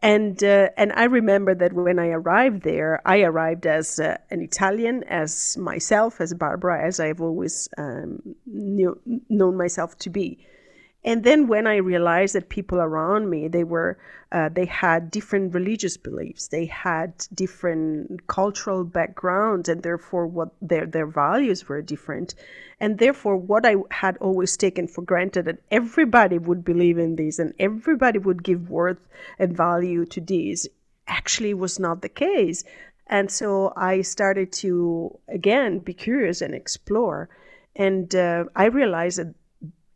and 0.01 0.43
uh, 0.43 0.69
and 0.77 0.91
I 0.93 1.05
remember 1.05 1.55
that 1.55 1.73
when 1.73 1.99
I 1.99 2.09
arrived 2.09 2.63
there, 2.63 3.01
I 3.05 3.21
arrived 3.21 3.65
as 3.65 3.99
uh, 3.99 4.17
an 4.29 4.41
Italian, 4.41 5.03
as 5.05 5.57
myself, 5.57 6.21
as 6.21 6.33
Barbara, 6.33 6.85
as 6.85 6.99
I've 6.99 7.21
always 7.21 7.67
um, 7.77 8.19
knew, 8.45 8.99
known 9.29 9.57
myself 9.57 9.97
to 9.99 10.09
be. 10.09 10.45
And 11.05 11.23
then 11.23 11.45
when 11.45 11.67
I 11.67 11.75
realized 11.75 12.33
that 12.33 12.49
people 12.49 12.79
around 12.81 13.29
me, 13.29 13.47
they 13.47 13.63
were, 13.63 13.99
uh, 14.31 14.49
they 14.49 14.65
had 14.65 15.11
different 15.11 15.53
religious 15.53 15.97
beliefs, 15.97 16.47
they 16.47 16.65
had 16.65 17.13
different 17.31 18.25
cultural 18.25 18.83
backgrounds, 18.83 19.69
and 19.69 19.83
therefore 19.83 20.25
what 20.25 20.49
their 20.63 20.87
their 20.87 21.05
values 21.05 21.69
were 21.69 21.83
different, 21.83 22.33
and 22.79 22.97
therefore 22.97 23.37
what 23.37 23.67
I 23.67 23.75
had 23.91 24.17
always 24.17 24.57
taken 24.57 24.87
for 24.87 25.03
granted 25.03 25.45
that 25.45 25.61
everybody 25.69 26.39
would 26.39 26.65
believe 26.65 26.97
in 26.97 27.15
these 27.15 27.37
and 27.37 27.53
everybody 27.59 28.17
would 28.17 28.41
give 28.41 28.71
worth 28.71 29.07
and 29.37 29.55
value 29.55 30.05
to 30.07 30.19
these, 30.19 30.67
actually 31.07 31.53
was 31.53 31.79
not 31.79 32.01
the 32.01 32.09
case. 32.09 32.63
And 33.05 33.29
so 33.29 33.71
I 33.77 34.01
started 34.01 34.51
to 34.63 35.19
again 35.27 35.77
be 35.77 35.93
curious 35.93 36.41
and 36.41 36.55
explore, 36.55 37.29
and 37.75 38.15
uh, 38.15 38.45
I 38.55 38.65
realized 38.65 39.19
that 39.19 39.35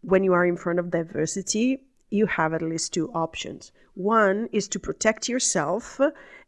when 0.01 0.23
you 0.23 0.33
are 0.33 0.45
in 0.45 0.57
front 0.57 0.79
of 0.79 0.91
diversity, 0.91 1.83
you 2.09 2.25
have 2.25 2.53
at 2.53 2.61
least 2.61 2.93
two 2.93 3.11
options. 3.13 3.71
One 3.93 4.49
is 4.51 4.67
to 4.69 4.79
protect 4.79 5.29
yourself 5.29 5.99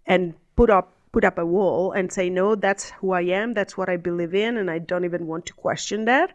and 0.06 0.34
put 0.56 0.70
up 0.70 0.94
put 1.12 1.26
up 1.26 1.38
a 1.38 1.46
wall 1.46 1.92
and 1.92 2.12
say 2.12 2.30
no 2.30 2.56
that's 2.56 2.92
who 2.92 3.12
i 3.12 3.20
am 3.22 3.54
that's 3.54 3.78
what 3.78 3.90
i 3.90 3.98
believe 3.98 4.34
in 4.34 4.56
and 4.56 4.72
i 4.72 4.80
don't 4.80 5.04
even 5.04 5.28
want 5.28 5.46
to 5.46 5.54
question 5.54 6.06
that 6.06 6.34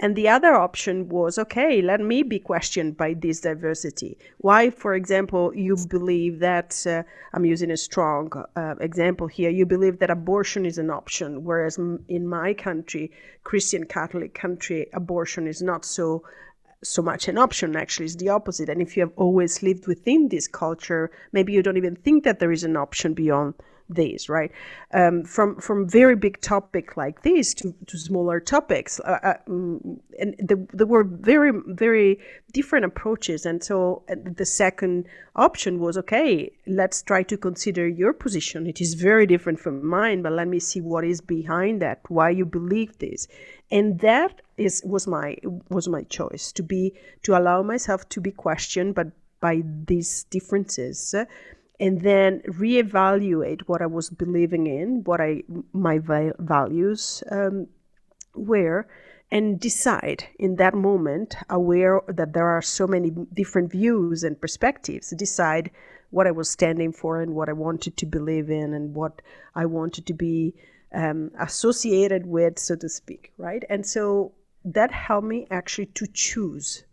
and 0.00 0.14
the 0.14 0.28
other 0.28 0.54
option 0.54 1.08
was 1.08 1.38
okay, 1.38 1.82
let 1.82 2.00
me 2.00 2.22
be 2.22 2.38
questioned 2.38 2.96
by 2.96 3.14
this 3.14 3.40
diversity. 3.40 4.16
Why, 4.38 4.70
for 4.70 4.94
example, 4.94 5.52
you 5.54 5.76
believe 5.88 6.38
that, 6.38 6.86
uh, 6.86 7.02
I'm 7.32 7.44
using 7.44 7.72
a 7.72 7.76
strong 7.76 8.32
uh, 8.54 8.76
example 8.80 9.26
here, 9.26 9.50
you 9.50 9.66
believe 9.66 9.98
that 9.98 10.10
abortion 10.10 10.64
is 10.64 10.78
an 10.78 10.90
option, 10.90 11.42
whereas 11.42 11.78
in 11.78 12.28
my 12.28 12.54
country, 12.54 13.10
Christian 13.42 13.86
Catholic 13.86 14.34
country, 14.34 14.86
abortion 14.92 15.48
is 15.48 15.62
not 15.62 15.84
so 15.84 16.22
so 16.84 17.02
much 17.02 17.26
an 17.26 17.36
option 17.36 17.74
actually 17.74 18.06
is 18.06 18.16
the 18.18 18.28
opposite 18.28 18.68
and 18.68 18.80
if 18.80 18.96
you 18.96 19.02
have 19.02 19.12
always 19.16 19.64
lived 19.64 19.88
within 19.88 20.28
this 20.28 20.46
culture 20.46 21.10
maybe 21.32 21.52
you 21.52 21.60
don't 21.60 21.76
even 21.76 21.96
think 21.96 22.22
that 22.22 22.38
there 22.38 22.52
is 22.52 22.62
an 22.62 22.76
option 22.76 23.14
beyond 23.14 23.52
these, 23.88 24.28
right? 24.28 24.50
Um, 24.92 25.24
from 25.24 25.60
from 25.60 25.88
very 25.88 26.16
big 26.16 26.40
topic 26.40 26.96
like 26.96 27.22
this 27.22 27.54
to, 27.54 27.74
to 27.86 27.98
smaller 27.98 28.40
topics, 28.40 29.00
uh, 29.00 29.18
uh, 29.22 29.34
mm, 29.48 29.98
and 30.18 30.34
the, 30.38 30.66
there 30.72 30.86
were 30.86 31.04
very 31.04 31.52
very 31.66 32.18
different 32.52 32.84
approaches. 32.84 33.46
And 33.46 33.62
so 33.62 34.02
uh, 34.10 34.16
the 34.24 34.46
second 34.46 35.06
option 35.36 35.78
was 35.78 35.96
okay. 35.98 36.52
Let's 36.66 37.02
try 37.02 37.22
to 37.24 37.36
consider 37.36 37.88
your 37.88 38.12
position. 38.12 38.66
It 38.66 38.80
is 38.80 38.94
very 38.94 39.26
different 39.26 39.60
from 39.60 39.86
mine, 39.86 40.22
but 40.22 40.32
let 40.32 40.48
me 40.48 40.58
see 40.58 40.80
what 40.80 41.04
is 41.04 41.20
behind 41.20 41.80
that. 41.82 42.00
Why 42.08 42.30
you 42.30 42.44
believe 42.44 42.98
this, 42.98 43.28
and 43.70 44.00
that 44.00 44.42
is 44.56 44.82
was 44.84 45.06
my 45.06 45.36
was 45.68 45.88
my 45.88 46.02
choice 46.04 46.52
to 46.52 46.62
be 46.62 46.94
to 47.22 47.36
allow 47.36 47.62
myself 47.62 48.08
to 48.10 48.20
be 48.20 48.32
questioned, 48.32 48.94
but 48.94 49.08
by 49.40 49.62
these 49.86 50.24
differences 50.24 51.14
and 51.80 52.00
then 52.00 52.42
reevaluate 52.46 53.62
what 53.66 53.82
I 53.82 53.86
was 53.86 54.10
believing 54.10 54.66
in, 54.66 55.04
what 55.04 55.20
I 55.20 55.42
my 55.72 55.98
values 55.98 57.22
um, 57.30 57.68
were, 58.34 58.88
and 59.30 59.60
decide 59.60 60.24
in 60.38 60.56
that 60.56 60.74
moment, 60.74 61.36
aware 61.50 62.00
that 62.08 62.32
there 62.32 62.48
are 62.48 62.62
so 62.62 62.86
many 62.86 63.10
different 63.32 63.70
views 63.70 64.24
and 64.24 64.40
perspectives, 64.40 65.10
decide 65.10 65.70
what 66.10 66.26
I 66.26 66.30
was 66.30 66.48
standing 66.50 66.92
for 66.92 67.20
and 67.20 67.34
what 67.34 67.48
I 67.48 67.52
wanted 67.52 67.96
to 67.98 68.06
believe 68.06 68.50
in 68.50 68.72
and 68.72 68.94
what 68.94 69.20
I 69.54 69.66
wanted 69.66 70.06
to 70.06 70.14
be 70.14 70.54
um, 70.94 71.30
associated 71.38 72.26
with, 72.26 72.58
so 72.58 72.76
to 72.76 72.88
speak, 72.88 73.32
right? 73.36 73.62
And 73.68 73.86
so 73.86 74.32
that 74.64 74.90
helped 74.90 75.26
me 75.26 75.46
actually 75.50 75.86
to 75.86 76.06
choose 76.06 76.84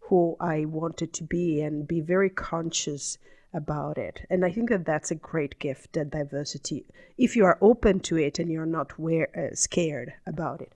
who 0.00 0.36
I 0.40 0.64
wanted 0.64 1.12
to 1.14 1.24
be 1.24 1.60
and 1.60 1.86
be 1.86 2.00
very 2.00 2.30
conscious 2.30 3.18
about 3.54 3.96
it. 3.96 4.26
And 4.28 4.44
I 4.44 4.50
think 4.50 4.68
that 4.68 4.84
that's 4.84 5.10
a 5.10 5.14
great 5.14 5.58
gift, 5.58 5.94
that 5.94 6.10
diversity, 6.10 6.84
if 7.16 7.36
you 7.36 7.44
are 7.44 7.56
open 7.60 8.00
to 8.00 8.18
it 8.18 8.38
and 8.38 8.50
you're 8.50 8.66
not 8.66 8.98
wear, 8.98 9.28
uh, 9.36 9.54
scared 9.54 10.12
about 10.26 10.60
it. 10.60 10.72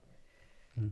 Mm. 0.79 0.91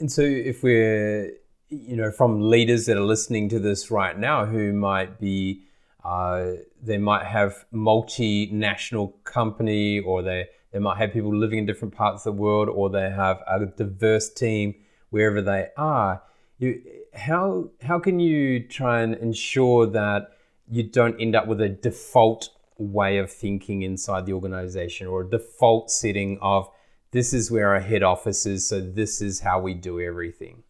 And 0.00 0.10
so, 0.10 0.22
if 0.22 0.62
we're, 0.62 1.32
you 1.68 1.96
know, 1.96 2.10
from 2.10 2.50
leaders 2.50 2.86
that 2.86 2.96
are 2.96 3.04
listening 3.04 3.48
to 3.50 3.60
this 3.60 3.90
right 3.90 4.18
now 4.18 4.46
who 4.46 4.72
might 4.72 5.20
be, 5.20 5.62
uh, 6.04 6.52
they 6.82 6.98
might 6.98 7.26
have 7.26 7.66
multinational 7.72 9.12
company 9.24 10.00
or 10.00 10.22
they, 10.22 10.48
they 10.72 10.78
might 10.78 10.96
have 10.96 11.12
people 11.12 11.34
living 11.34 11.58
in 11.58 11.66
different 11.66 11.94
parts 11.94 12.24
of 12.26 12.34
the 12.34 12.42
world 12.42 12.68
or 12.68 12.88
they 12.88 13.10
have 13.10 13.42
a 13.46 13.66
diverse 13.66 14.30
team 14.30 14.74
wherever 15.10 15.42
they 15.42 15.68
are. 15.76 16.22
You, 16.58 16.82
how, 17.14 17.68
how 17.82 17.98
can 17.98 18.18
you 18.18 18.60
try 18.60 19.02
and 19.02 19.14
ensure 19.14 19.86
that 19.86 20.30
you 20.70 20.84
don't 20.84 21.20
end 21.20 21.34
up 21.34 21.46
with 21.46 21.60
a 21.60 21.68
default 21.68 22.50
way 22.78 23.18
of 23.18 23.30
thinking 23.30 23.82
inside 23.82 24.24
the 24.24 24.32
organization 24.32 25.06
or 25.06 25.22
a 25.22 25.30
default 25.30 25.90
setting 25.90 26.38
of 26.40 26.70
this 27.12 27.32
is 27.32 27.50
where 27.50 27.70
our 27.70 27.80
head 27.80 28.02
office 28.02 28.46
is, 28.46 28.68
so 28.68 28.80
this 28.80 29.20
is 29.20 29.40
how 29.40 29.60
we 29.60 29.74
do 29.74 30.00
everything. 30.00 30.62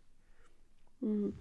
Mm. 1.05 1.33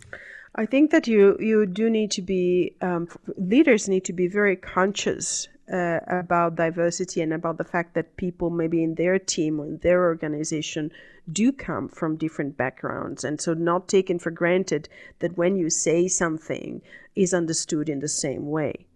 I 0.55 0.65
think 0.65 0.91
that 0.91 1.07
you 1.07 1.37
you 1.39 1.65
do 1.65 1.89
need 1.89 2.11
to 2.11 2.21
be 2.21 2.75
um, 2.81 3.07
leaders 3.37 3.87
need 3.87 4.03
to 4.05 4.13
be 4.13 4.27
very 4.27 4.55
conscious 4.55 5.47
uh, 5.71 5.99
about 6.07 6.55
diversity 6.55 7.21
and 7.21 7.33
about 7.33 7.57
the 7.57 7.63
fact 7.63 7.93
that 7.93 8.17
people 8.17 8.49
maybe 8.49 8.83
in 8.83 8.95
their 8.95 9.19
team 9.19 9.59
or 9.59 9.67
in 9.67 9.77
their 9.77 10.03
organization 10.03 10.91
do 11.31 11.51
come 11.51 11.87
from 11.87 12.17
different 12.17 12.57
backgrounds 12.57 13.23
and 13.23 13.39
so 13.39 13.53
not 13.53 13.87
taken 13.87 14.17
for 14.17 14.31
granted 14.31 14.89
that 15.19 15.37
when 15.37 15.55
you 15.55 15.69
say 15.69 16.07
something 16.07 16.81
is 17.19 17.33
understood 17.33 17.89
in 17.89 17.99
the 17.99 18.07
same 18.07 18.49
way. 18.49 18.87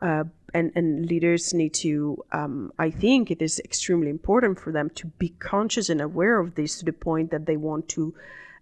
Uh, 0.00 0.24
and, 0.54 0.72
and 0.74 1.06
leaders 1.06 1.52
need 1.52 1.74
to 1.74 2.16
um, 2.32 2.72
i 2.78 2.88
think 2.88 3.30
it 3.30 3.42
is 3.42 3.58
extremely 3.60 4.08
important 4.08 4.58
for 4.58 4.72
them 4.72 4.88
to 4.90 5.08
be 5.18 5.30
conscious 5.40 5.88
and 5.88 6.00
aware 6.00 6.38
of 6.38 6.54
this 6.54 6.78
to 6.78 6.84
the 6.84 6.92
point 6.92 7.30
that 7.32 7.46
they 7.46 7.56
want 7.56 7.88
to 7.88 8.14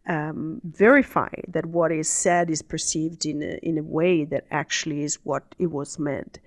um, 0.08 0.60
verify 0.64 1.28
that 1.46 1.66
what 1.66 1.92
is 1.92 2.08
said 2.08 2.48
is 2.48 2.62
perceived 2.62 3.26
in 3.26 3.42
a, 3.42 3.58
in 3.62 3.76
a 3.76 3.82
way 3.82 4.24
that 4.24 4.46
actually 4.50 5.02
is 5.02 5.18
what 5.24 5.54
it 5.58 5.70
was 5.70 5.98
meant 5.98 6.38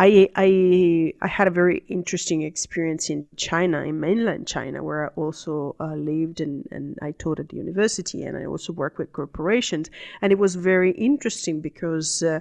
I, 0.00 0.28
I, 0.36 1.12
I 1.20 1.26
had 1.26 1.48
a 1.48 1.50
very 1.50 1.82
interesting 1.88 2.42
experience 2.42 3.10
in 3.10 3.26
China, 3.34 3.82
in 3.82 3.98
mainland 3.98 4.46
China, 4.46 4.84
where 4.84 5.06
I 5.06 5.08
also 5.16 5.74
uh, 5.80 5.96
lived 5.96 6.40
and, 6.40 6.68
and 6.70 6.96
I 7.02 7.10
taught 7.10 7.40
at 7.40 7.48
the 7.48 7.56
university 7.56 8.22
and 8.22 8.36
I 8.36 8.44
also 8.44 8.72
worked 8.72 8.98
with 8.98 9.12
corporations. 9.12 9.90
And 10.22 10.32
it 10.32 10.38
was 10.38 10.54
very 10.54 10.92
interesting 10.92 11.60
because 11.60 12.22
uh, 12.22 12.38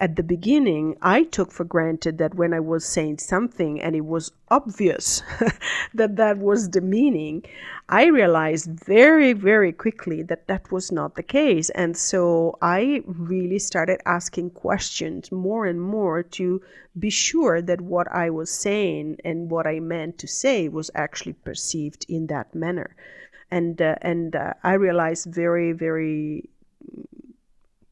at 0.00 0.14
the 0.14 0.22
beginning, 0.22 0.96
I 1.02 1.24
took 1.24 1.50
for 1.50 1.64
granted 1.64 2.18
that 2.18 2.36
when 2.36 2.54
I 2.54 2.60
was 2.60 2.84
saying 2.84 3.18
something 3.18 3.80
and 3.80 3.96
it 3.96 4.04
was 4.04 4.30
obvious 4.48 5.22
that 5.94 6.16
that 6.16 6.38
was 6.38 6.70
the 6.70 6.80
meaning, 6.80 7.44
I 7.88 8.06
realized 8.06 8.70
very, 8.70 9.32
very 9.32 9.72
quickly 9.72 10.22
that 10.24 10.46
that 10.46 10.70
was 10.70 10.92
not 10.92 11.16
the 11.16 11.22
case. 11.24 11.70
And 11.70 11.96
so 11.96 12.58
I 12.62 13.02
really 13.06 13.58
started 13.58 14.00
asking 14.06 14.50
questions 14.50 15.32
more 15.32 15.66
and 15.66 15.80
more 15.80 16.22
to 16.22 16.62
be 16.98 17.10
sure 17.10 17.60
that 17.60 17.80
what 17.80 18.06
I 18.12 18.30
was 18.30 18.50
saying 18.50 19.18
and 19.24 19.50
what 19.50 19.66
I 19.66 19.80
meant 19.80 20.18
to 20.18 20.28
say 20.28 20.68
was 20.68 20.90
actually 20.94 21.32
perceived 21.32 22.06
in 22.08 22.28
that 22.28 22.54
manner. 22.54 22.94
And, 23.50 23.80
uh, 23.82 23.96
and 24.02 24.36
uh, 24.36 24.54
I 24.62 24.74
realized 24.74 25.26
very, 25.34 25.72
very 25.72 26.48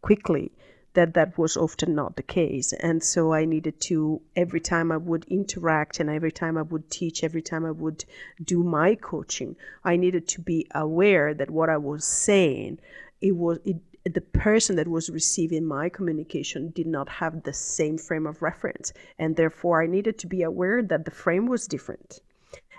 quickly 0.02 0.52
that 0.96 1.12
that 1.12 1.36
was 1.36 1.58
often 1.58 1.94
not 1.94 2.16
the 2.16 2.22
case. 2.22 2.72
And 2.72 3.04
so 3.04 3.34
I 3.34 3.44
needed 3.44 3.80
to, 3.82 4.22
every 4.34 4.60
time 4.60 4.90
I 4.90 4.96
would 4.96 5.26
interact 5.28 6.00
and 6.00 6.08
every 6.08 6.32
time 6.32 6.56
I 6.56 6.62
would 6.62 6.90
teach, 6.90 7.22
every 7.22 7.42
time 7.42 7.66
I 7.66 7.70
would 7.70 8.06
do 8.42 8.64
my 8.64 8.94
coaching, 8.94 9.56
I 9.84 9.96
needed 9.96 10.26
to 10.28 10.40
be 10.40 10.66
aware 10.74 11.34
that 11.34 11.50
what 11.50 11.68
I 11.68 11.76
was 11.76 12.04
saying, 12.06 12.80
it 13.20 13.36
was, 13.36 13.58
it, 13.66 13.76
the 14.14 14.22
person 14.22 14.76
that 14.76 14.88
was 14.88 15.10
receiving 15.10 15.66
my 15.66 15.90
communication 15.90 16.70
did 16.70 16.86
not 16.86 17.10
have 17.10 17.42
the 17.42 17.52
same 17.52 17.98
frame 17.98 18.26
of 18.26 18.40
reference. 18.40 18.94
And 19.18 19.36
therefore, 19.36 19.82
I 19.82 19.86
needed 19.86 20.18
to 20.20 20.26
be 20.26 20.42
aware 20.42 20.82
that 20.82 21.04
the 21.04 21.10
frame 21.10 21.46
was 21.46 21.68
different. 21.68 22.20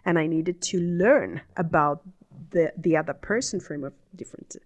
And 0.06 0.18
I 0.18 0.26
needed 0.26 0.60
to 0.64 0.80
learn 0.80 1.42
about 1.56 2.02
the, 2.50 2.74
the 2.78 2.98
other 2.98 3.14
person 3.14 3.60
frame 3.60 3.84
of 3.84 3.94
difference 4.16 4.58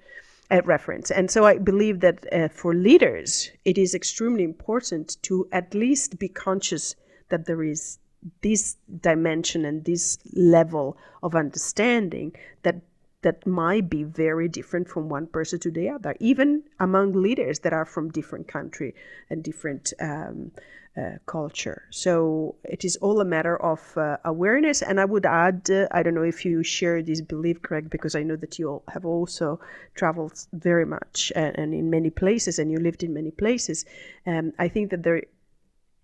at 0.51 0.67
reference. 0.67 1.09
And 1.09 1.31
so 1.31 1.45
I 1.45 1.57
believe 1.57 2.01
that 2.01 2.31
uh, 2.31 2.49
for 2.49 2.75
leaders, 2.75 3.49
it 3.63 3.77
is 3.77 3.95
extremely 3.95 4.43
important 4.43 5.17
to 5.23 5.47
at 5.51 5.73
least 5.73 6.19
be 6.19 6.27
conscious 6.27 6.95
that 7.29 7.45
there 7.45 7.63
is 7.63 7.97
this 8.41 8.75
dimension 8.99 9.65
and 9.65 9.85
this 9.85 10.19
level 10.33 10.97
of 11.23 11.33
understanding 11.33 12.35
that 12.63 12.81
that 13.21 13.45
might 13.45 13.89
be 13.89 14.03
very 14.03 14.47
different 14.47 14.87
from 14.87 15.09
one 15.09 15.27
person 15.27 15.59
to 15.59 15.71
the 15.71 15.89
other, 15.89 16.15
even 16.19 16.63
among 16.79 17.13
leaders 17.13 17.59
that 17.59 17.73
are 17.73 17.85
from 17.85 18.09
different 18.09 18.47
country 18.47 18.95
and 19.29 19.43
different 19.43 19.93
um, 19.99 20.51
uh, 20.97 21.11
culture. 21.25 21.83
So 21.89 22.55
it 22.63 22.83
is 22.83 22.97
all 22.97 23.21
a 23.21 23.25
matter 23.25 23.55
of 23.61 23.79
uh, 23.97 24.17
awareness. 24.25 24.81
And 24.81 24.99
I 24.99 25.05
would 25.05 25.25
add, 25.25 25.69
uh, 25.69 25.87
I 25.91 26.03
don't 26.03 26.15
know 26.15 26.23
if 26.23 26.43
you 26.43 26.63
share 26.63 27.01
this 27.01 27.21
belief, 27.21 27.61
Craig, 27.61 27.89
because 27.89 28.15
I 28.15 28.23
know 28.23 28.35
that 28.35 28.59
you 28.59 28.81
have 28.93 29.05
also 29.05 29.59
traveled 29.95 30.33
very 30.51 30.85
much 30.85 31.31
and, 31.35 31.57
and 31.57 31.73
in 31.73 31.89
many 31.89 32.09
places, 32.09 32.59
and 32.59 32.71
you 32.71 32.79
lived 32.79 33.03
in 33.03 33.13
many 33.13 33.31
places. 33.31 33.85
Um, 34.25 34.51
I 34.59 34.67
think 34.67 34.91
that 34.91 35.03
there 35.03 35.23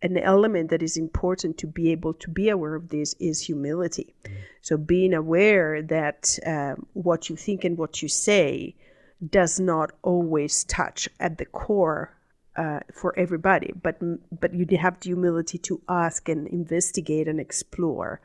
an 0.01 0.17
element 0.17 0.69
that 0.69 0.83
is 0.83 0.97
important 0.97 1.57
to 1.57 1.67
be 1.67 1.91
able 1.91 2.13
to 2.13 2.29
be 2.29 2.49
aware 2.49 2.75
of 2.75 2.89
this 2.89 3.15
is 3.19 3.41
humility. 3.41 4.13
So 4.61 4.77
being 4.77 5.13
aware 5.13 5.81
that 5.81 6.37
um, 6.45 6.85
what 6.93 7.29
you 7.29 7.35
think 7.35 7.63
and 7.63 7.77
what 7.77 8.01
you 8.01 8.07
say 8.09 8.75
does 9.29 9.59
not 9.59 9.91
always 10.03 10.63
touch 10.65 11.09
at 11.19 11.37
the 11.37 11.45
core 11.45 12.15
uh, 12.55 12.79
for 12.93 13.17
everybody, 13.17 13.71
but 13.81 13.97
but 14.39 14.53
you 14.53 14.65
have 14.77 14.99
the 14.99 15.09
humility 15.09 15.57
to 15.59 15.81
ask 15.87 16.29
and 16.29 16.47
investigate 16.47 17.27
and 17.27 17.39
explore 17.39 18.19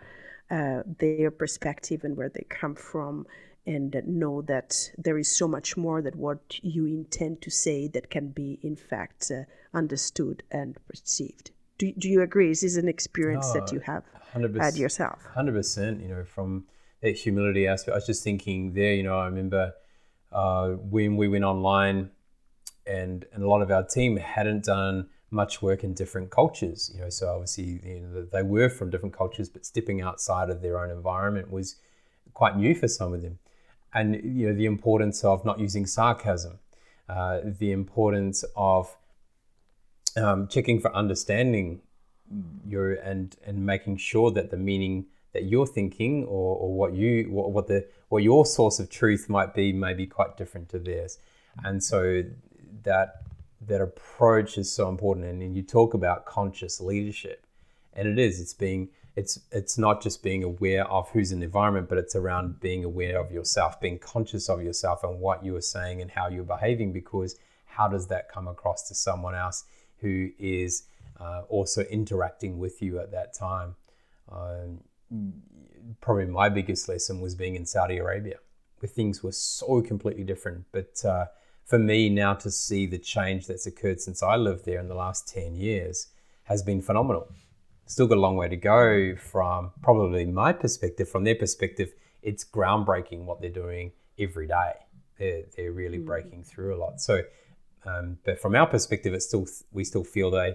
uh, 0.51 0.83
their 0.99 1.31
perspective 1.31 2.05
and 2.05 2.17
where 2.17 2.29
they 2.31 2.45
come 2.49 2.75
from, 2.75 3.27
and 3.67 3.95
know 4.07 4.43
that 4.43 4.91
there 4.99 5.19
is 5.19 5.29
so 5.29 5.47
much 5.47 5.77
more 5.77 6.03
that 6.03 6.17
what 6.17 6.59
you 6.63 6.87
intend 6.87 7.41
to 7.43 7.51
say 7.51 7.89
that 7.89 8.11
can 8.11 8.29
be 8.29 8.59
in 8.63 8.77
fact 8.77 9.31
uh, 9.31 9.45
understood 9.73 10.43
and 10.51 10.77
perceived. 10.89 11.51
Do, 11.83 11.93
do 11.99 12.09
you 12.09 12.23
agree? 12.23 12.51
This 12.51 12.63
is 12.63 12.75
this 12.77 12.83
an 12.85 12.89
experience 12.89 13.49
oh, 13.51 13.55
that 13.55 13.73
you 13.73 13.81
have 13.81 14.05
100, 14.35 14.57
had 14.63 14.77
yourself? 14.77 15.19
Hundred 15.35 15.55
percent. 15.55 16.01
You 16.01 16.11
know, 16.11 16.25
from 16.25 16.67
that 17.01 17.17
humility 17.17 17.67
aspect, 17.67 17.93
I 17.93 17.97
was 17.97 18.07
just 18.07 18.23
thinking 18.23 18.73
there. 18.73 18.95
You 18.95 19.03
know, 19.03 19.19
I 19.19 19.25
remember 19.27 19.73
uh, 20.31 20.69
when 20.69 21.17
we 21.17 21.27
went 21.27 21.43
online 21.43 22.13
and 22.87 23.25
and 23.33 23.43
a 23.43 23.49
lot 23.49 23.63
of 23.63 23.73
our 23.73 23.83
team 23.83 24.17
hadn't 24.17 24.67
done 24.67 25.09
much 25.33 25.61
work 25.61 25.83
in 25.83 25.93
different 25.93 26.31
cultures. 26.31 26.93
You 26.95 27.01
know, 27.01 27.11
so 27.11 27.35
obviously 27.35 27.81
you 27.85 28.01
know, 28.01 28.29
they 28.33 28.45
were 28.45 28.69
from 28.69 28.91
different 28.91 29.17
cultures, 29.17 29.49
but 29.49 29.67
stepping 29.67 30.01
outside 30.01 30.51
of 30.51 30.63
their 30.63 30.79
own 30.79 30.91
environment 30.91 31.51
was 31.51 31.75
quite 32.33 32.57
new 32.57 32.77
for 32.77 32.87
some 32.87 33.13
of 33.13 33.23
them. 33.23 33.41
And 33.93 34.15
you 34.23 34.47
know, 34.47 34.55
the 34.55 34.67
importance 34.67 35.25
of 35.25 35.45
not 35.45 35.59
using 35.59 35.87
sarcasm, 35.87 36.61
uh, 37.09 37.41
the 37.43 37.73
importance 37.73 38.45
of 38.55 38.97
um, 40.17 40.49
checking 40.49 40.81
for 40.81 40.95
understanding 40.95 41.81
your 42.67 42.95
and 42.95 43.37
and 43.45 43.67
making 43.67 43.97
sure 43.99 44.31
that 44.31 44.51
the 44.51 44.57
meaning 44.57 45.07
that 45.33 45.45
you're 45.45 45.67
thinking 45.67 46.25
or, 46.25 46.57
or 46.57 46.75
what 46.75 46.95
you 46.95 47.25
what, 47.31 47.53
what 47.53 47.67
the 47.67 47.87
what 48.09 48.23
your 48.23 48.47
source 48.47 48.79
of 48.79 48.89
truth 48.89 49.29
might 49.29 49.55
be 49.55 49.73
may 49.73 49.93
be 49.93 50.07
quite 50.07 50.37
different 50.37 50.69
to 50.69 50.79
theirs 50.79 51.19
and 51.65 51.83
so 51.83 52.23
that 52.85 53.23
that 53.67 53.81
approach 53.81 54.59
is 54.59 54.73
so 54.73 54.89
important. 54.89 55.43
And 55.43 55.57
you 55.57 55.63
talk 55.63 55.95
about 55.95 56.27
conscious 56.27 56.81
leadership, 56.81 57.47
and 57.93 58.09
it 58.09 58.19
is. 58.19 58.41
It's 58.41 58.55
being 58.55 58.89
it's 59.15 59.41
it's 59.51 59.79
not 59.79 60.03
just 60.03 60.23
being 60.23 60.43
aware 60.43 60.87
of 60.89 61.11
who's 61.11 61.33
in 61.33 61.41
the 61.41 61.47
environment, 61.47 61.89
but 61.89 61.99
it's 61.99 62.17
around 62.17 62.61
being 62.61 62.85
aware 62.85 63.21
of 63.21 63.31
yourself, 63.31 63.81
being 63.81 63.99
conscious 63.99 64.49
of 64.49 64.63
yourself 64.63 65.05
and 65.05 65.21
what 65.21 65.45
you 65.45 65.55
are 65.57 65.63
saying 65.63 66.01
and 66.01 66.11
how 66.11 66.29
you're 66.29 66.45
behaving. 66.45 66.93
Because 66.93 67.37
how 67.67 67.89
does 67.89 68.09
that 68.09 68.31
come 68.31 68.49
across 68.49 68.89
to 68.89 68.95
someone 68.95 69.35
else 69.35 69.65
who 70.03 70.31
is 70.39 70.85
uh, 71.19 71.43
also 71.49 71.83
interacting 71.83 72.59
with 72.59 72.83
you 72.83 72.99
at 72.99 73.11
that 73.13 73.33
time? 73.33 73.77
Um, 74.31 74.81
probably 76.01 76.27
my 76.27 76.49
biggest 76.49 76.89
lesson 76.89 77.21
was 77.21 77.35
being 77.35 77.55
in 77.55 77.65
Saudi 77.65 77.99
Arabia, 77.99 78.37
where 78.79 78.89
things 78.89 79.23
were 79.23 79.33
so 79.33 79.81
completely 79.83 80.25
different, 80.25 80.65
but 80.73 81.03
uh, 81.05 81.27
for 81.65 81.79
me 81.79 82.09
now 82.11 82.35
to 82.35 82.51
see 82.51 82.87
the 82.87 82.99
change 82.99 83.47
that's 83.47 83.67
occurred 83.67 84.01
since 84.01 84.23
I 84.23 84.37
lived 84.37 84.65
there 84.65 84.81
in 84.81 84.89
the 84.89 84.95
last 84.95 85.29
10 85.29 85.57
years 85.57 86.09
has 86.45 86.63
been 86.63 86.83
phenomenal. 86.83 87.29
Still 87.87 88.07
got 88.07 88.19
a 88.19 88.21
long 88.21 88.37
way 88.37 88.49
to 88.49 88.57
go 88.57 89.17
from 89.17 89.73
probably 89.83 90.25
my 90.25 90.53
perspective. 90.53 91.09
From 91.09 91.25
their 91.25 91.35
perspective, 91.35 91.93
it's 92.23 92.45
groundbreaking 92.45 93.25
what 93.25 93.41
they're 93.41 93.51
doing 93.51 93.93
every 94.19 94.47
day. 94.47 94.73
They're, 95.19 95.45
they're 95.57 95.73
really 95.73 95.99
mm. 95.99 96.07
breaking 96.07 96.45
through 96.45 96.75
a 96.75 96.79
lot. 96.79 97.01
So, 97.01 97.23
um, 97.85 98.19
but 98.25 98.41
from 98.41 98.55
our 98.55 98.67
perspective, 98.67 99.15
it's 99.15 99.27
still 99.27 99.47
we 99.73 99.85
still 99.85 100.05
feel 100.05 100.31
they 100.31 100.55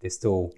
they 0.00 0.08
still 0.08 0.52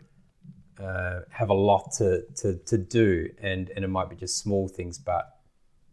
uh, 0.82 1.20
have 1.30 1.50
a 1.50 1.54
lot 1.54 1.92
to, 1.98 2.22
to, 2.36 2.56
to 2.66 2.78
do, 2.78 3.28
and, 3.40 3.70
and 3.74 3.84
it 3.84 3.88
might 3.88 4.08
be 4.08 4.16
just 4.16 4.38
small 4.38 4.68
things, 4.68 4.98
but 4.98 5.38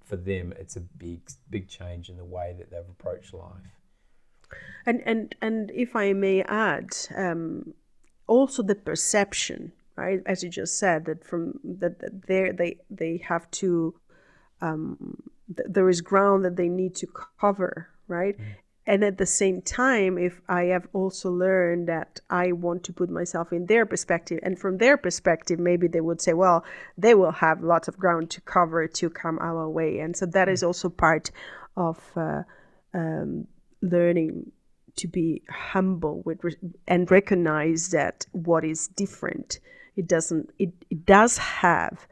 for 0.04 0.16
them, 0.16 0.54
it's 0.60 0.76
a 0.76 0.82
big 0.82 1.22
big 1.50 1.68
change 1.68 2.10
in 2.10 2.18
the 2.18 2.24
way 2.24 2.56
that 2.58 2.70
they've 2.70 2.90
approached 2.90 3.34
life. 3.34 3.74
And 4.86 5.02
and 5.06 5.36
and 5.42 5.72
if 5.74 5.96
I 5.96 6.14
may 6.14 6.44
add, 6.44 6.96
um, 7.16 7.74
also 8.28 8.62
the 8.62 8.76
perception, 8.76 9.72
right? 9.96 10.22
As 10.28 10.44
you 10.44 10.50
just 10.50 10.78
said, 10.78 11.06
that 11.06 11.26
from 11.26 11.60
that, 11.64 11.98
that 12.00 12.28
they 12.28 12.52
they 12.52 12.78
they 12.92 13.18
have 13.28 13.50
to. 13.52 13.96
Um, 14.62 15.24
th- 15.48 15.68
there 15.70 15.90
is 15.90 16.02
ground 16.02 16.46
that 16.46 16.56
they 16.56 16.70
need 16.70 16.96
to 16.96 17.08
cover, 17.42 17.90
right? 18.08 18.38
Mm. 18.38 18.46
And 18.88 19.04
at 19.04 19.18
the 19.18 19.26
same 19.26 19.62
time, 19.62 20.18
if 20.18 20.42
I 20.48 20.66
have 20.66 20.88
also 20.94 21.32
learned 21.32 21.88
that 21.88 22.20
I 22.30 22.52
want 22.52 22.84
to 22.84 22.94
put 22.94 23.10
myself 23.10 23.52
in 23.52 23.66
their 23.66 23.86
perspective, 23.86 24.40
and 24.44 24.60
from 24.60 24.78
their 24.78 24.96
perspective, 24.96 25.60
maybe 25.60 25.88
they 25.88 26.02
would 26.02 26.22
say, 26.22 26.34
well, 26.34 26.64
they 26.98 27.16
will 27.16 27.32
have 27.32 27.64
lots 27.64 27.88
of 27.88 27.98
ground 27.98 28.30
to 28.32 28.42
cover 28.42 28.88
to 28.88 29.10
come 29.10 29.40
our 29.42 29.68
way. 29.68 30.00
And 30.00 30.16
so 30.16 30.28
that 30.28 30.50
is 30.50 30.62
mm. 30.62 30.68
also 30.68 30.90
part 30.90 31.32
of 31.76 32.00
uh, 32.16 32.44
um, 32.94 33.48
learning 33.82 34.52
to 34.98 35.08
be 35.08 35.42
humble 35.50 36.22
with 36.24 36.40
and 36.88 37.10
recognize 37.12 37.90
that 37.90 38.26
what 38.32 38.64
is 38.64 38.88
different 38.88 39.60
it 39.96 40.08
doesn't 40.08 40.50
it, 40.58 40.72
it 40.90 41.06
does 41.06 41.38
have 41.38 42.08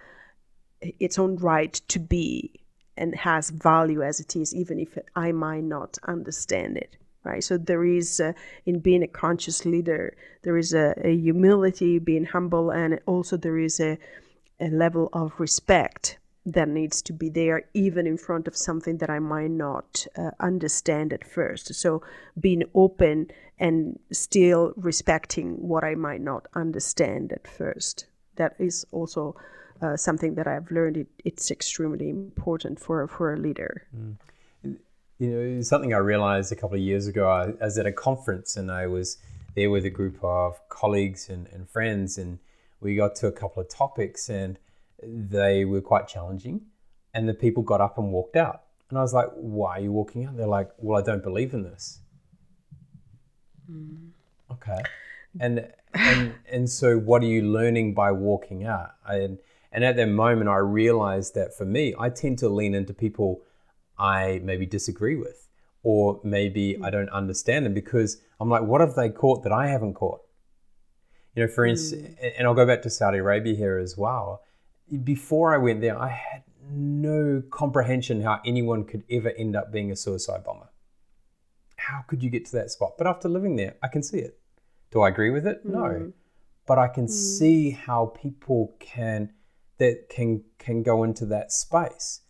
its 0.82 1.18
own 1.18 1.38
right 1.38 1.74
to 1.88 2.00
be 2.00 2.52
and 2.98 3.16
has 3.16 3.50
value 3.50 4.02
as 4.02 4.20
it 4.20 4.36
is 4.36 4.54
even 4.54 4.80
if 4.80 4.98
i 5.16 5.32
might 5.32 5.64
not 5.64 5.98
understand 6.08 6.78
it 6.78 6.98
right 7.24 7.44
so 7.44 7.58
there 7.58 7.86
is 7.86 8.20
uh, 8.20 8.34
in 8.66 8.80
being 8.80 9.04
a 9.04 9.08
conscious 9.08 9.66
leader 9.66 10.16
there 10.44 10.58
is 10.58 10.74
a, 10.74 10.94
a, 11.04 11.16
humility 11.16 12.00
being 12.00 12.26
humble 12.26 12.72
and 12.72 13.00
also 13.06 13.38
there 13.38 13.58
is 13.58 13.80
a, 13.80 13.98
a 14.60 14.68
level 14.70 15.10
of 15.14 15.32
respect 15.40 16.18
that 16.46 16.68
needs 16.68 17.02
to 17.02 17.14
be 17.14 17.30
there, 17.30 17.64
even 17.74 18.06
in 18.06 18.18
front 18.18 18.48
of 18.48 18.56
something 18.56 18.98
that 18.98 19.10
I 19.10 19.20
might 19.20 19.52
not 19.52 20.06
uh, 20.18 20.32
understand 20.40 21.14
at 21.14 21.26
first. 21.26 21.74
So 21.74 22.02
being 22.40 22.64
open 22.76 23.32
and 23.60 23.98
still 24.12 24.74
respecting 24.76 25.54
what 25.68 25.84
I 25.84 25.96
might 25.96 26.22
not 26.22 26.48
understand 26.54 27.32
at 27.32 27.48
first. 27.48 28.08
That 28.36 28.56
is 28.60 28.86
also 28.92 29.36
uh, 29.82 29.98
something 29.98 30.36
that 30.36 30.48
I've 30.48 30.70
learned. 30.72 30.98
It, 30.98 31.08
it's 31.26 31.52
extremely 31.52 32.10
important 32.10 32.80
for 32.80 33.08
for 33.08 33.34
a 33.34 33.38
leader. 33.38 33.86
Mm. 33.96 34.16
You 35.20 35.30
know, 35.30 35.62
something 35.62 35.94
I 35.94 35.98
realized 35.98 36.52
a 36.52 36.56
couple 36.56 36.76
of 36.76 36.82
years 36.82 37.08
ago. 37.08 37.30
I, 37.30 37.54
I 37.62 37.66
was 37.66 37.78
at 37.78 37.86
a 37.86 37.92
conference 37.92 38.58
and 38.58 38.72
I 38.72 38.88
was 38.88 39.18
there 39.56 39.70
with 39.70 39.86
a 39.86 39.90
group 39.90 40.18
of 40.24 40.60
colleagues 40.70 41.30
and, 41.30 41.48
and 41.54 41.70
friends, 41.70 42.18
and 42.18 42.40
we 42.82 42.96
got 42.96 43.16
to 43.18 43.28
a 43.28 43.32
couple 43.32 43.62
of 43.62 43.70
topics 43.70 44.30
and 44.30 44.58
they 45.02 45.66
were 45.66 45.82
quite 45.82 46.08
challenging. 46.08 46.62
And 47.14 47.30
the 47.30 47.34
people 47.34 47.64
got 47.64 47.80
up 47.80 47.98
and 47.98 48.12
walked 48.12 48.36
out. 48.36 48.64
And 48.90 48.98
I 48.98 49.02
was 49.02 49.14
like, 49.14 49.30
why 49.36 49.78
are 49.78 49.82
you 49.82 49.92
walking 49.92 50.26
out? 50.26 50.36
They're 50.36 50.48
like, 50.48 50.72
well, 50.78 51.00
I 51.00 51.06
don't 51.06 51.24
believe 51.24 51.54
in 51.54 51.64
this. 51.64 52.00
Mm. 53.72 54.10
Okay. 54.52 54.82
And, 55.40 55.72
and, 55.94 56.34
and 56.52 56.70
so 56.70 56.98
what 56.98 57.22
are 57.22 57.28
you 57.28 57.44
learning 57.44 57.94
by 57.94 58.12
walking 58.12 58.66
out? 58.66 58.96
And, 59.08 59.38
and 59.74 59.84
at 59.84 59.98
that 59.98 60.08
moment, 60.08 60.50
I 60.50 60.58
realized 60.58 61.36
that 61.36 61.54
for 61.54 61.66
me, 61.66 61.94
I 62.00 62.10
tend 62.10 62.40
to 62.40 62.50
lean 62.50 62.74
into 62.74 62.94
people 62.94 63.42
I 63.98 64.40
maybe 64.44 64.66
disagree 64.66 65.16
with, 65.16 65.50
or 65.84 66.22
maybe 66.24 66.78
I 66.82 66.90
don't 66.90 67.10
understand 67.10 67.66
them 67.66 67.74
because 67.74 68.22
I'm 68.40 68.50
like, 68.50 68.64
what 68.64 68.80
have 68.80 68.96
they 68.96 69.10
caught 69.10 69.44
that 69.44 69.52
I 69.52 69.68
haven't 69.68 69.96
caught? 69.96 70.22
You 71.36 71.44
know, 71.44 71.52
for 71.52 71.66
instance, 71.66 72.16
mm. 72.22 72.34
and 72.38 72.48
I'll 72.48 72.54
go 72.54 72.66
back 72.66 72.84
to 72.84 72.90
Saudi 72.90 73.18
Arabia 73.18 73.56
here 73.56 73.78
as 73.78 73.98
well 73.98 74.44
before 75.04 75.54
I 75.54 75.58
went 75.58 75.82
there, 75.82 76.00
I 76.00 76.10
had 76.10 76.44
no 76.70 77.44
comprehension 77.50 78.22
how 78.22 78.40
anyone 78.46 78.86
could 78.86 79.04
ever 79.10 79.32
end 79.32 79.56
up 79.56 79.72
being 79.72 79.92
a 79.92 79.96
suicide 79.96 80.44
bomber. 80.44 80.70
How 81.78 82.04
could 82.08 82.24
you 82.24 82.30
get 82.30 82.46
to 82.46 82.52
that 82.54 82.72
spot? 82.72 82.94
But 82.98 83.08
after 83.08 83.28
living 83.28 83.56
there, 83.56 83.76
I 83.82 83.88
can 83.88 84.04
see 84.04 84.20
it. 84.20 84.40
Do 84.92 85.02
I 85.02 85.10
agree 85.10 85.32
with 85.32 85.46
it? 85.48 85.66
No. 85.66 85.80
Mm. 85.80 86.14
But 86.66 86.80
I 86.80 86.88
can 86.88 87.08
mm. 87.08 87.10
see 87.10 87.72
how 87.72 88.14
people 88.16 88.76
can 88.80 89.32
that 89.78 90.10
can 90.10 90.44
can 90.60 90.84
go 90.84 91.04
into 91.04 91.26
that 91.28 91.52
space. 91.52 92.22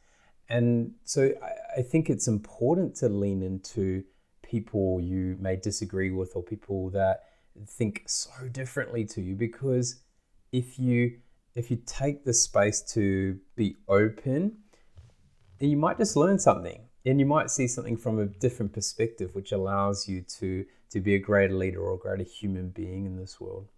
And 0.49 0.93
so 1.03 1.31
I, 1.41 1.79
I 1.79 1.81
think 1.81 2.09
it's 2.09 2.27
important 2.27 2.95
to 2.97 3.09
lean 3.09 3.41
into 3.41 4.03
people 4.43 5.01
you 5.01 5.37
may 5.39 5.55
disagree 5.55 6.11
with 6.11 6.33
or 6.35 6.43
people 6.43 6.89
that 6.91 7.21
think 7.67 8.03
so 8.07 8.47
differently 8.51 9.05
to 9.05 9.21
you 9.21 9.35
because 9.35 10.01
if 10.51 10.77
you 10.77 11.19
if 11.55 11.69
you 11.69 11.77
take 11.85 12.25
the 12.25 12.33
space 12.33 12.81
to 12.93 13.39
be 13.55 13.77
open, 13.87 14.57
then 15.59 15.69
you 15.69 15.77
might 15.77 15.97
just 15.97 16.15
learn 16.15 16.39
something 16.39 16.87
and 17.05 17.19
you 17.19 17.25
might 17.25 17.51
see 17.51 17.67
something 17.67 17.97
from 17.97 18.19
a 18.19 18.25
different 18.25 18.73
perspective, 18.73 19.35
which 19.35 19.51
allows 19.51 20.07
you 20.07 20.21
to 20.39 20.65
to 20.91 20.99
be 20.99 21.15
a 21.15 21.19
greater 21.19 21.55
leader 21.55 21.79
or 21.79 21.95
a 21.95 21.97
greater 21.97 22.23
human 22.23 22.69
being 22.69 23.05
in 23.05 23.17
this 23.17 23.39
world. 23.39 23.69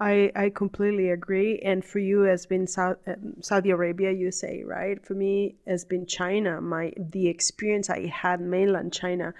I, 0.00 0.30
I 0.36 0.50
completely 0.50 1.10
agree. 1.10 1.58
And 1.58 1.84
for 1.84 1.98
you, 1.98 2.20
has 2.20 2.46
been 2.46 2.66
South, 2.66 2.98
um, 3.06 3.34
Saudi 3.40 3.70
Arabia, 3.70 4.12
you 4.12 4.30
say, 4.30 4.62
right? 4.64 5.04
For 5.04 5.14
me, 5.14 5.56
has 5.66 5.84
been 5.84 6.06
China. 6.06 6.60
My 6.60 6.92
the 6.96 7.28
experience 7.28 7.90
I 7.90 8.06
had 8.06 8.40
mainland 8.40 8.92
China 8.92 9.34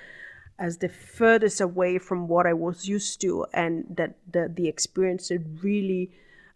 as 0.59 0.79
the 0.79 0.89
furthest 0.89 1.61
away 1.61 1.99
from 1.99 2.27
what 2.27 2.47
I 2.47 2.55
was 2.55 2.89
used 2.89 3.21
to, 3.21 3.47
and 3.55 3.85
that 3.97 4.17
the 4.33 4.51
the 4.53 4.67
experience 4.67 5.29
that 5.29 5.45
really 5.63 6.11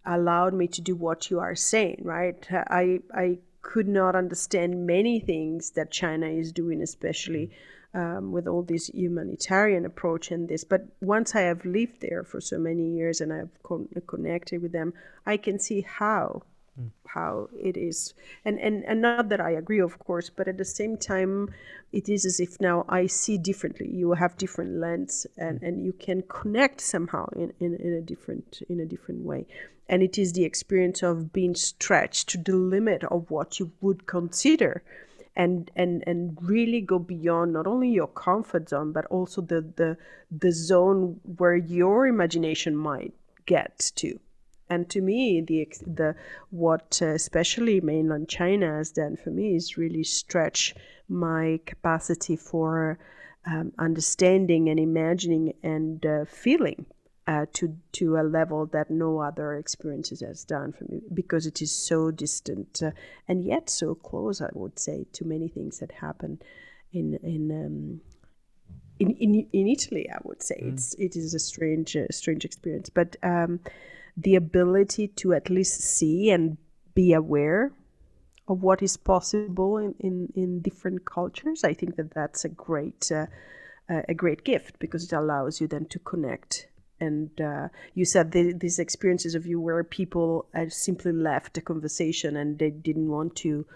allowed 0.05 0.53
me 0.53 0.67
to 0.67 0.81
do 0.81 0.97
what 0.97 1.31
you 1.31 1.39
are 1.39 1.55
saying, 1.55 2.01
right? 2.03 2.45
I, 2.51 3.01
I 3.15 3.39
could 3.63 3.87
not 3.87 4.17
understand 4.17 4.85
many 4.85 5.21
things 5.21 5.71
that 5.71 5.93
China 5.93 6.27
is 6.27 6.51
doing, 6.51 6.83
especially 6.83 7.53
um, 7.95 8.33
with 8.33 8.47
all 8.47 8.63
this 8.63 8.89
humanitarian 8.89 9.85
approach 9.85 10.31
and 10.31 10.49
this. 10.49 10.65
But 10.65 10.87
once 11.01 11.35
I 11.35 11.43
have 11.43 11.65
lived 11.65 12.01
there 12.01 12.25
for 12.25 12.41
so 12.41 12.59
many 12.59 12.91
years 12.91 13.21
and 13.21 13.33
I've 13.33 13.63
con- 13.63 13.89
connected 14.07 14.63
with 14.63 14.73
them, 14.73 14.95
I 15.27 15.37
can 15.37 15.59
see 15.59 15.83
how 15.83 16.43
mm. 16.81 16.91
how 17.07 17.49
it 17.59 17.77
is 17.77 18.15
and, 18.45 18.59
and 18.59 18.85
and 18.85 19.03
not 19.03 19.29
that 19.29 19.41
i 19.41 19.51
agree 19.51 19.81
of 19.81 19.99
course 19.99 20.31
but 20.31 20.49
at 20.49 20.59
the 20.59 20.65
same 20.65 20.97
time 20.97 21.49
it 21.93 22.09
is 22.09 22.25
as 22.25 22.41
if 22.41 22.61
now 22.61 22.85
i 22.89 23.07
see 23.07 23.37
differently 23.39 23.89
you 23.89 24.13
have 24.13 24.37
different 24.39 24.79
lens 24.79 25.27
and 25.37 25.61
mm. 25.61 25.69
and 25.69 25.85
you 25.85 25.93
can 25.93 26.23
connect 26.23 26.81
somehow 26.81 27.27
in, 27.37 27.53
in, 27.61 27.75
in 27.77 27.93
a 27.95 28.01
different 28.01 28.63
in 28.69 28.81
a 28.81 28.87
different 28.87 29.23
way 29.23 29.47
and 29.89 30.03
it 30.03 30.17
is 30.17 30.33
the 30.33 30.45
experience 30.45 31.03
of 31.03 31.33
being 31.33 31.55
stretched 31.55 32.29
to 32.29 32.39
the 32.39 32.57
limit 32.57 33.05
of 33.05 33.31
what 33.31 33.59
you 33.59 33.71
would 33.81 34.07
consider 34.07 34.83
and 35.35 35.71
and 35.75 36.05
and 36.07 36.37
really 36.43 36.81
go 36.81 36.99
beyond 36.99 37.53
not 37.53 37.67
only 37.67 37.89
your 37.89 38.07
comfort 38.07 38.69
zone 38.69 38.93
but 38.93 39.07
also 39.07 39.41
the 39.41 39.61
the 39.77 39.97
the 40.31 40.53
zone 40.53 41.21
where 41.39 41.57
your 41.57 42.07
imagination 42.07 42.77
might 42.77 43.15
get 43.47 43.91
to. 43.97 44.19
And 44.69 44.89
to 44.91 45.01
me 45.01 45.41
the 45.41 45.69
the 45.87 46.15
what 46.51 46.99
uh, 47.03 47.07
especially 47.07 47.81
mainland 47.81 48.29
china 48.29 48.77
has 48.77 48.91
done 48.93 49.17
for 49.17 49.31
me 49.31 49.57
is 49.57 49.77
really 49.77 50.05
stretch 50.05 50.75
my 51.09 51.61
capacity 51.67 52.37
for 52.37 52.99
um, 53.45 53.73
understanding 53.79 54.69
and 54.69 54.79
imagining 54.79 55.55
and 55.63 56.05
uh, 56.07 56.25
feeling 56.27 56.87
uh, 57.27 57.47
to 57.53 57.77
to 57.93 58.17
a 58.17 58.23
level 58.23 58.67
that 58.67 58.91
no 58.91 59.21
other 59.21 59.55
experiences 59.55 60.21
has 60.21 60.45
done 60.45 60.73
for 60.73 60.85
me 60.85 61.03
because 61.15 61.47
it 61.47 61.63
is 61.63 61.71
so 61.71 62.11
distant 62.11 62.83
uh, 62.83 62.91
and 63.29 63.45
yet 63.45 63.71
so 63.71 63.95
close. 63.95 64.41
I 64.41 64.51
would 64.55 64.79
say 64.79 65.07
to 65.13 65.25
many 65.25 65.49
things 65.49 65.79
that 65.79 65.93
happen 65.93 66.41
in 66.93 67.19
in 67.23 67.51
um, 67.51 68.01
in, 68.99 69.11
in, 69.17 69.49
in 69.53 69.69
Italy. 69.69 70.09
I 70.11 70.19
would 70.25 70.43
say 70.43 70.61
mm. 70.63 70.73
it's 70.73 70.95
it 70.95 71.17
is 71.17 71.35
a 71.35 71.39
strange 71.39 71.97
uh, 71.97 72.07
strange 72.11 72.45
experience, 72.45 72.91
but 72.91 73.17
um, 73.23 73.61
the 74.17 74.35
ability 74.35 75.09
to 75.09 75.33
at 75.33 75.49
least 75.49 75.81
see 75.81 76.31
and 76.31 76.57
be 76.95 77.13
aware 77.13 77.73
of 78.49 78.63
what 78.63 78.83
is 78.83 78.97
possible 78.97 79.79
in, 79.79 79.95
in, 80.01 80.33
in 80.35 80.61
different 80.61 81.05
cultures. 81.05 81.63
I 81.65 81.73
think 81.73 81.97
that 81.97 82.13
that's 82.13 82.45
a 82.45 82.49
great 82.49 83.11
uh, 83.13 83.27
a 83.89 84.15
great 84.15 84.45
gift 84.45 84.79
because 84.79 85.05
it 85.05 85.13
allows 85.13 85.61
you 85.61 85.67
then 85.67 85.87
to 85.87 85.99
connect 86.01 86.67
and 87.03 87.41
uh, 87.41 87.69
you 87.95 88.05
said 88.05 88.33
the, 88.33 88.53
these 88.53 88.79
experiences 88.79 89.35
of 89.35 89.47
you 89.47 89.61
where 89.61 89.83
people 89.85 90.47
simply 90.69 91.13
left 91.13 91.55
the 91.55 91.61
conversation 91.61 92.37
and 92.37 92.59
they 92.59 92.71
didn't 92.71 93.09
want 93.09 93.35
to 93.37 93.67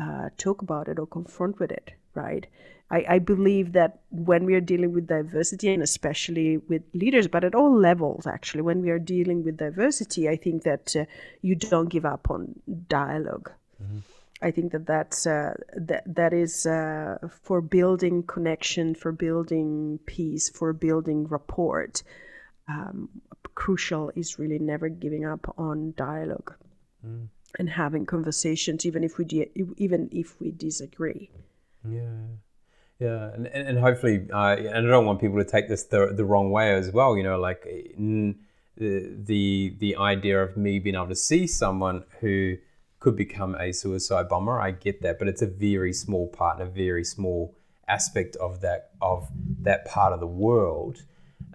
uh, 0.00 0.30
talk 0.38 0.62
about 0.62 0.88
it 0.88 0.98
or 0.98 1.06
confront 1.06 1.58
with 1.58 1.70
it 1.70 1.92
right 2.14 2.46
I, 2.90 3.04
I, 3.08 3.18
believe 3.20 3.72
that 3.72 4.00
when 4.10 4.44
we 4.44 4.54
are 4.54 4.60
dealing 4.72 4.92
with 4.92 5.06
diversity 5.06 5.72
and 5.72 5.82
especially 5.82 6.56
with 6.56 6.82
leaders 6.94 7.28
but 7.28 7.44
at 7.44 7.54
all 7.54 7.74
levels 7.76 8.26
actually 8.26 8.62
when 8.62 8.80
we 8.82 8.90
are 8.90 8.98
dealing 8.98 9.44
with 9.44 9.58
diversity 9.58 10.28
i 10.28 10.36
think 10.36 10.62
that 10.62 10.96
uh, 10.96 11.04
you 11.42 11.54
don't 11.54 11.88
give 11.88 12.06
up 12.06 12.30
on 12.30 12.60
dialog 12.88 13.50
mm-hmm. 13.82 13.98
I 14.42 14.50
think 14.52 14.72
that 14.72 14.86
that's 14.86 15.26
uh, 15.26 15.52
that 15.76 16.02
that 16.14 16.32
is 16.32 16.64
uh, 16.64 17.18
for 17.42 17.60
building 17.60 18.22
connection, 18.22 18.94
for 18.94 19.12
building 19.12 19.98
peace, 20.06 20.48
for 20.48 20.72
building 20.72 21.26
rapport 21.28 22.00
um, 22.70 23.08
crucial 23.54 24.10
is 24.14 24.38
really 24.38 24.58
never 24.58 24.88
giving 24.88 25.24
up 25.24 25.54
on 25.58 25.92
dialogue 25.96 26.54
mm. 27.06 27.26
and 27.58 27.68
having 27.68 28.06
conversations, 28.06 28.86
even 28.86 29.02
if 29.04 29.18
we 29.18 29.24
di- 29.24 29.50
even 29.76 30.08
if 30.12 30.40
we 30.40 30.50
disagree. 30.50 31.30
Yeah. 31.88 32.26
Yeah, 32.98 33.30
and, 33.32 33.46
and 33.46 33.78
hopefully, 33.78 34.28
uh, 34.30 34.56
and 34.56 34.86
I 34.86 34.90
don't 34.90 35.06
want 35.06 35.22
people 35.22 35.38
to 35.38 35.50
take 35.50 35.68
this 35.68 35.84
the, 35.84 36.12
the 36.14 36.26
wrong 36.30 36.50
way 36.50 36.74
as 36.74 36.90
well. 36.92 37.16
You 37.16 37.22
know, 37.22 37.38
like 37.40 37.62
the 37.64 38.34
the 38.76 39.74
the 39.78 39.96
idea 39.96 40.42
of 40.42 40.56
me 40.56 40.78
being 40.78 40.96
able 40.96 41.08
to 41.08 41.14
see 41.14 41.46
someone 41.46 42.04
who 42.20 42.56
could 42.98 43.16
become 43.16 43.54
a 43.54 43.72
suicide 43.72 44.28
bomber, 44.28 44.60
I 44.60 44.72
get 44.72 45.00
that, 45.00 45.18
but 45.18 45.28
it's 45.28 45.40
a 45.40 45.46
very 45.46 45.94
small 45.94 46.28
part, 46.28 46.60
a 46.60 46.66
very 46.66 47.04
small 47.04 47.56
aspect 47.88 48.36
of 48.36 48.60
that 48.60 48.90
of 49.00 49.28
that 49.62 49.86
part 49.86 50.12
of 50.12 50.20
the 50.20 50.26
world. 50.26 50.98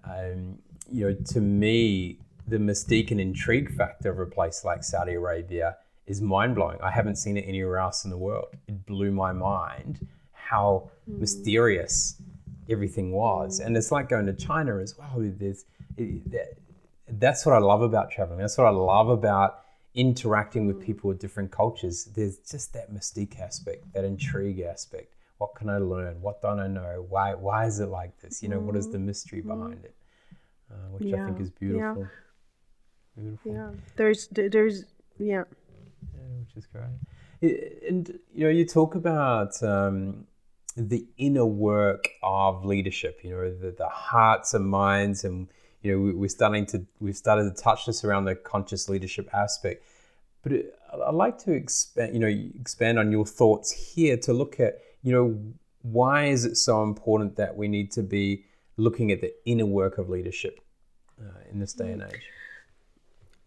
Um, 0.04 0.60
you 0.92 1.10
know, 1.10 1.16
to 1.34 1.42
me, 1.42 2.20
the 2.48 2.58
mystique 2.58 3.12
and 3.12 3.20
intrigue 3.20 3.76
factor 3.76 4.12
of 4.12 4.20
a 4.20 4.26
place 4.26 4.64
like 4.64 4.84
Saudi 4.84 5.14
Arabia 5.14 5.78
is 6.06 6.22
mind 6.22 6.56
blowing. 6.56 6.78
I 6.82 6.92
haven't 6.92 7.16
seen 7.16 7.38
it 7.38 7.46
anywhere 7.48 7.78
else 7.78 8.04
in 8.06 8.12
the 8.12 8.18
world. 8.18 8.48
It 8.68 8.86
blew 8.86 9.12
my 9.12 9.32
mind 9.32 10.08
how 10.34 10.92
mm. 11.10 11.20
mysterious 11.20 12.22
everything 12.70 13.12
was. 13.12 13.60
And 13.60 13.76
it's 13.76 13.92
like 13.92 14.10
going 14.10 14.28
to 14.28 14.34
China 14.34 14.78
as 14.78 14.98
well. 14.98 15.14
There's, 15.18 15.66
it, 15.98 16.32
that, 16.32 16.58
that's 17.08 17.46
what 17.46 17.56
I 17.56 17.60
love 17.60 17.82
about 17.82 18.12
traveling. 18.12 18.40
That's 18.40 18.58
what 18.58 18.68
I 18.68 18.72
love 18.72 19.10
about 19.10 19.62
interacting 19.96 20.68
with 20.68 20.80
people 20.82 21.08
with 21.08 21.20
different 21.20 21.52
cultures. 21.52 22.06
There's 22.06 22.38
just 22.38 22.74
that 22.74 22.94
mystique 22.94 23.40
aspect, 23.40 23.92
that 23.94 24.04
intrigue 24.04 24.60
aspect. 24.60 25.14
What 25.38 25.56
can 25.56 25.70
I 25.70 25.80
learn? 25.80 26.22
What 26.22 26.42
don't 26.42 26.60
I 26.60 26.68
know? 26.68 27.06
Why, 27.10 27.34
why 27.34 27.66
is 27.66 27.80
it 27.80 27.88
like 27.88 28.20
this? 28.22 28.44
You 28.44 28.50
know, 28.50 28.60
what 28.60 28.76
is 28.76 28.90
the 28.92 29.00
mystery 29.00 29.42
behind 29.42 29.84
it? 29.84 29.96
Uh, 30.72 30.76
which 30.92 31.10
yeah. 31.10 31.24
I 31.24 31.26
think 31.28 31.42
is 31.42 31.50
beautiful. 31.50 32.02
Yeah. 32.02 33.22
Beautiful. 33.22 33.54
Yeah. 33.54 33.70
There's 33.96 34.28
there's 34.28 34.86
yeah. 35.18 35.44
yeah. 36.14 36.22
which 36.40 36.56
is 36.56 36.66
great. 36.68 36.86
And 37.88 38.20
you 38.34 38.46
know, 38.46 38.50
you 38.50 38.66
talk 38.66 38.96
about 38.96 39.62
um, 39.64 40.26
the 40.76 41.06
inner 41.18 41.46
work 41.46 42.10
of 42.24 42.66
leadership. 42.66 43.20
You 43.24 43.32
know, 43.32 43.54
the, 43.54 43.72
the 43.72 43.88
hearts 43.88 44.54
and 44.54 44.68
minds, 44.68 45.24
and 45.24 45.48
you 45.82 45.92
know, 45.92 46.18
we, 46.18 46.26
are 46.26 46.30
starting 46.30 46.66
to 46.68 46.86
we've 47.00 47.16
started 47.16 47.56
to 47.56 47.62
touch 47.62 47.86
this 47.86 48.04
around 48.04 48.26
the 48.26 48.36
conscious 48.36 48.90
leadership 48.90 49.30
aspect. 49.34 49.86
But 50.42 50.52
it, 50.52 50.80
I'd 51.06 51.16
like 51.16 51.38
to 51.40 51.54
expand, 51.54 52.14
you 52.14 52.20
know, 52.20 52.28
expand 52.28 53.00
on 53.00 53.12
your 53.12 53.26
thoughts 53.26 53.72
here 53.72 54.18
to 54.18 54.34
look 54.34 54.60
at, 54.60 54.80
you 55.02 55.12
know, 55.12 55.40
why 55.82 56.26
is 56.26 56.46
it 56.46 56.56
so 56.56 56.84
important 56.84 57.36
that 57.38 57.56
we 57.56 57.68
need 57.68 57.92
to 57.92 58.04
be 58.04 58.46
looking 58.78 59.12
at 59.12 59.22
the 59.22 59.34
inner 59.46 59.66
work 59.66 59.98
of 59.98 60.10
leadership 60.10 60.60
uh, 61.22 61.40
in 61.52 61.60
this 61.60 61.74
day 61.74 61.92
and 61.92 62.04
age? 62.04 62.30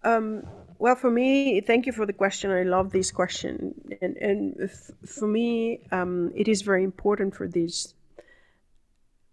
Um, 0.05 0.47
well, 0.79 0.95
for 0.95 1.11
me, 1.11 1.61
thank 1.61 1.87
you 1.87 1.93
for 1.93 2.07
the 2.07 2.13
question. 2.13 2.51
I 2.51 2.63
love 2.63 2.93
this 2.93 3.11
question, 3.11 3.75
and 4.01 4.17
and 4.17 4.57
f- 4.63 4.91
for 5.05 5.27
me, 5.27 5.81
um, 5.91 6.33
it 6.37 6.47
is 6.47 6.63
very 6.63 6.85
important 6.85 7.35
for 7.35 7.49
this. 7.49 7.95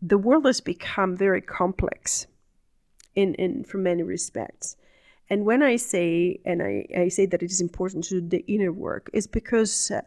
The 0.01 0.17
world 0.17 0.45
has 0.45 0.61
become 0.61 1.15
very 1.15 1.41
complex, 1.41 2.25
in 3.13 3.35
in 3.35 3.63
for 3.63 3.77
many 3.77 4.01
respects, 4.01 4.75
and 5.29 5.45
when 5.45 5.61
I 5.61 5.75
say 5.75 6.39
and 6.45 6.63
I, 6.63 6.87
I 6.97 7.09
say 7.09 7.27
that 7.27 7.43
it 7.43 7.51
is 7.51 7.61
important 7.61 8.05
to 8.05 8.19
do 8.21 8.27
the 8.27 8.45
inner 8.47 8.71
work, 8.71 9.09
is 9.13 9.27
because. 9.27 9.91
Uh, 9.91 10.01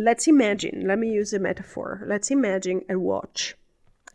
let's 0.00 0.28
imagine. 0.28 0.86
Let 0.86 0.98
me 0.98 1.10
use 1.10 1.32
a 1.32 1.40
metaphor. 1.40 2.04
Let's 2.06 2.30
imagine 2.30 2.82
a 2.88 2.96
watch 2.96 3.56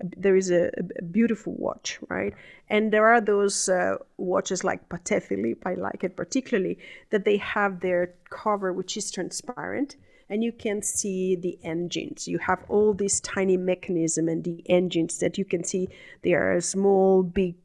there 0.01 0.35
is 0.35 0.49
a, 0.51 0.71
a, 0.99 1.03
beautiful 1.03 1.53
watch, 1.53 1.99
right? 2.09 2.33
And 2.69 2.91
there 2.91 3.07
are 3.07 3.21
those 3.21 3.69
uh, 3.69 3.97
watches 4.17 4.63
like 4.63 4.89
Patek 4.89 5.23
Philippe, 5.23 5.61
I 5.65 5.75
like 5.75 6.03
it 6.03 6.15
particularly, 6.15 6.79
that 7.11 7.25
they 7.25 7.37
have 7.37 7.79
their 7.79 8.13
cover 8.29 8.73
which 8.73 8.97
is 8.97 9.11
transparent 9.11 9.95
and 10.29 10.43
you 10.43 10.51
can 10.51 10.81
see 10.81 11.35
the 11.35 11.59
engines. 11.63 12.27
You 12.27 12.39
have 12.39 12.63
all 12.67 12.93
these 12.93 13.19
tiny 13.21 13.57
mechanism 13.57 14.27
and 14.27 14.43
the 14.43 14.63
engines 14.67 15.19
that 15.19 15.37
you 15.37 15.45
can 15.45 15.63
see 15.63 15.89
they 16.21 16.33
are 16.33 16.59
small, 16.61 17.23
big, 17.23 17.55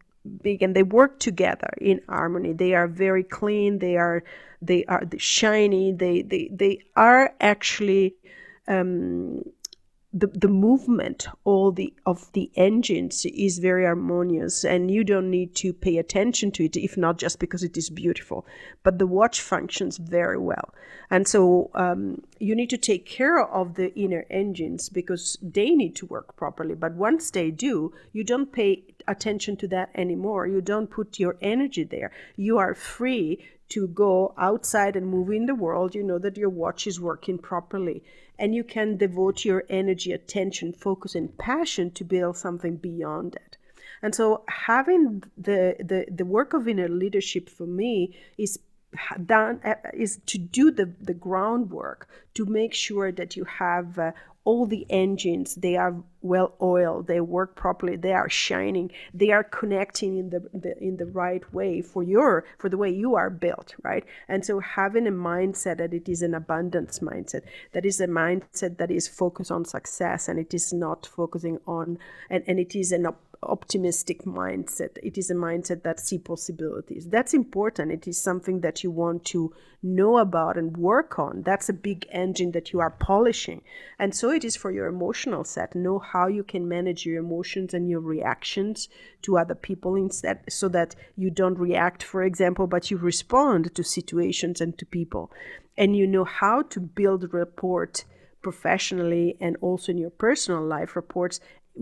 big, 0.43 0.62
and 0.62 0.75
they 0.77 0.83
work 0.83 1.19
together 1.19 1.71
in 1.81 2.01
harmony. 2.09 2.53
They 2.53 2.75
are 2.75 2.87
very 2.87 3.25
clean. 3.25 3.79
They 3.79 3.97
are 3.97 4.23
they 4.61 4.85
are 4.85 5.05
shiny. 5.17 5.93
They 5.93 6.23
they 6.23 6.51
they 6.53 6.81
are 6.97 7.33
actually 7.41 8.17
um, 8.67 9.43
the, 10.12 10.27
the 10.29 10.49
movement 10.49 11.29
all 11.44 11.71
the 11.71 11.92
of 12.07 12.33
the 12.33 12.51
engines 12.57 13.27
is 13.27 13.59
very 13.59 13.85
harmonious 13.85 14.64
and 14.64 14.90
you 14.90 15.05
don't 15.05 15.31
need 15.31 15.55
to 15.55 15.73
pay 15.73 15.99
attention 15.99 16.51
to 16.51 16.64
it 16.64 16.77
if 16.77 16.97
not 16.97 17.18
just 17.18 17.38
because 17.38 17.62
it 17.62 17.77
is 17.77 17.90
beautiful 17.90 18.47
but 18.83 18.99
the 18.99 19.07
watch 19.07 19.40
functions 19.42 19.99
very 19.99 20.38
well. 20.38 20.73
And 21.11 21.29
so 21.29 21.71
um, 21.75 22.23
you 22.38 22.55
need 22.55 22.71
to 22.71 22.79
take 22.79 23.05
care 23.05 23.38
of 23.38 23.75
the 23.75 23.94
inner 23.94 24.25
engines 24.31 24.88
because 24.88 25.38
they 25.42 25.71
need 25.71 25.94
to 25.97 26.07
work 26.07 26.37
properly. 26.37 26.75
But 26.75 26.94
once 26.94 27.31
they 27.31 27.51
do 27.51 27.92
you 28.12 28.25
don't 28.25 28.51
pay 28.51 28.85
attention 29.07 29.57
to 29.57 29.68
that 29.68 29.90
anymore. 29.94 30.47
You 30.47 30.61
don't 30.61 30.88
put 30.88 31.18
your 31.18 31.37
energy 31.42 31.85
there. 31.85 32.12
You 32.37 32.59
are 32.59 32.75
free 32.75 33.44
to 33.68 33.87
go 33.88 34.35
outside 34.38 34.96
and 34.96 35.07
move 35.07 35.31
in 35.31 35.46
the 35.46 35.54
world 35.54 35.94
you 35.94 36.02
know 36.02 36.18
that 36.18 36.37
your 36.37 36.48
watch 36.48 36.87
is 36.87 37.00
working 37.00 37.38
properly 37.38 38.02
and 38.38 38.54
you 38.54 38.62
can 38.62 38.96
devote 38.96 39.44
your 39.44 39.64
energy, 39.68 40.12
attention, 40.12 40.72
focus, 40.72 41.14
and 41.14 41.37
passion 41.38 41.90
to 41.90 42.04
build 42.04 42.37
something 42.37 42.76
beyond 42.76 43.33
that. 43.33 43.57
And 44.00 44.14
so, 44.14 44.44
having 44.48 45.24
the 45.37 45.74
the, 45.81 46.07
the 46.09 46.24
work 46.24 46.54
of 46.54 46.68
inner 46.68 46.88
leadership 46.88 47.48
for 47.48 47.66
me 47.66 48.16
is 48.37 48.61
done 49.24 49.61
uh, 49.64 49.74
is 49.92 50.18
to 50.27 50.38
do 50.38 50.70
the, 50.70 50.92
the 51.01 51.14
groundwork 51.14 52.09
to 52.35 52.46
make 52.46 52.74
sure 52.74 53.12
that 53.12 53.37
you 53.37 53.44
have 53.44 53.98
uh, 53.98 54.12
all 54.44 54.64
the 54.64 54.87
engines 54.88 55.57
they 55.57 55.77
are 55.77 55.94
well 56.22 56.55
oiled 56.62 57.07
they 57.07 57.20
work 57.20 57.55
properly 57.55 57.96
they 57.96 58.12
are 58.12 58.31
shining 58.31 58.90
they 59.12 59.31
are 59.31 59.44
connecting 59.44 60.16
in 60.16 60.31
the, 60.31 60.40
the, 60.55 60.74
in 60.83 60.96
the 60.96 61.05
right 61.05 61.53
way 61.53 61.83
for 61.83 62.03
your 62.03 62.46
for 62.59 62.70
the 62.70 62.77
way 62.79 62.88
you 62.88 63.14
are 63.14 63.29
built 63.29 63.74
right? 63.83 64.05
And 64.27 64.44
so 64.46 64.61
having 64.61 65.07
a 65.07 65.11
mindset 65.11 65.77
that 65.77 65.92
it 65.92 66.09
is 66.09 66.22
an 66.22 66.35
abundance 66.35 67.01
mindset 67.01 67.42
that 67.72 67.85
is 67.85 68.01
a 68.01 68.07
mindset 68.07 68.79
that 68.79 68.90
is 68.90 69.07
focused 69.07 69.51
on 69.51 69.66
success 69.66 70.29
and 70.29 70.38
it 70.38 70.55
is 70.55 70.72
not 70.72 71.07
focusing 71.07 71.59
on 71.66 71.98
and, 72.31 72.42
and 72.46 72.59
it 72.59 72.74
is 72.74 72.90
an 72.90 73.07
optimistic 73.42 74.24
mindset. 74.24 74.98
It 75.03 75.16
is 75.16 75.31
a 75.31 75.35
mindset 75.35 75.83
that 75.83 76.01
see 76.01 76.18
possibilities. 76.18 77.07
That's 77.07 77.35
important. 77.35 77.92
It 77.92 78.09
is 78.09 78.20
something 78.20 78.61
that 78.61 78.83
you 78.83 78.90
want 78.90 79.24
to 79.27 79.55
know 79.83 80.18
about 80.18 80.57
and 80.57 80.77
work 80.77 81.18
on. 81.18 81.42
That's 81.42 81.68
a 81.68 81.72
big 81.72 82.07
engine 82.11 82.53
that 82.53 82.72
you 82.72 82.81
are 82.81 82.90
polishing. 82.90 83.62
And 83.98 84.14
so 84.14 84.31
it 84.31 84.44
is 84.44 84.57
for 84.57 84.70
your 84.72 84.87
emotional 84.87 85.44
set. 85.44 85.74
Know 85.74 85.98
how 85.98 86.27
you 86.27 86.42
can 86.42 86.68
manage 86.68 87.07
your 87.07 87.18
emotions 87.18 87.74
and 87.74 87.88
your 87.88 88.01
reactions 88.01 88.88
to 89.22 89.38
other 89.38 89.55
people 89.55 89.94
instead 89.94 90.40
so 90.48 90.68
that 90.70 90.96
you 91.16 91.31
don't 91.31 91.59
react, 91.59 92.03
for 92.03 92.24
example, 92.24 92.66
but 92.66 92.90
you 92.90 92.96
respond 92.96 93.74
to 93.74 93.85
situations 93.85 94.61
and 94.61 94.77
to 94.79 94.87
people. 94.87 95.31
And 95.77 95.96
you 95.96 96.09
know 96.09 96.24
how 96.24 96.62
to 96.62 96.81
build 96.81 97.33
rapport 97.33 97.92
professionally 98.42 99.37
and 99.40 99.57
also 99.61 99.92
in 99.92 99.98
your 99.98 100.11
personal 100.11 100.64
life 100.64 100.96
reports 100.96 101.40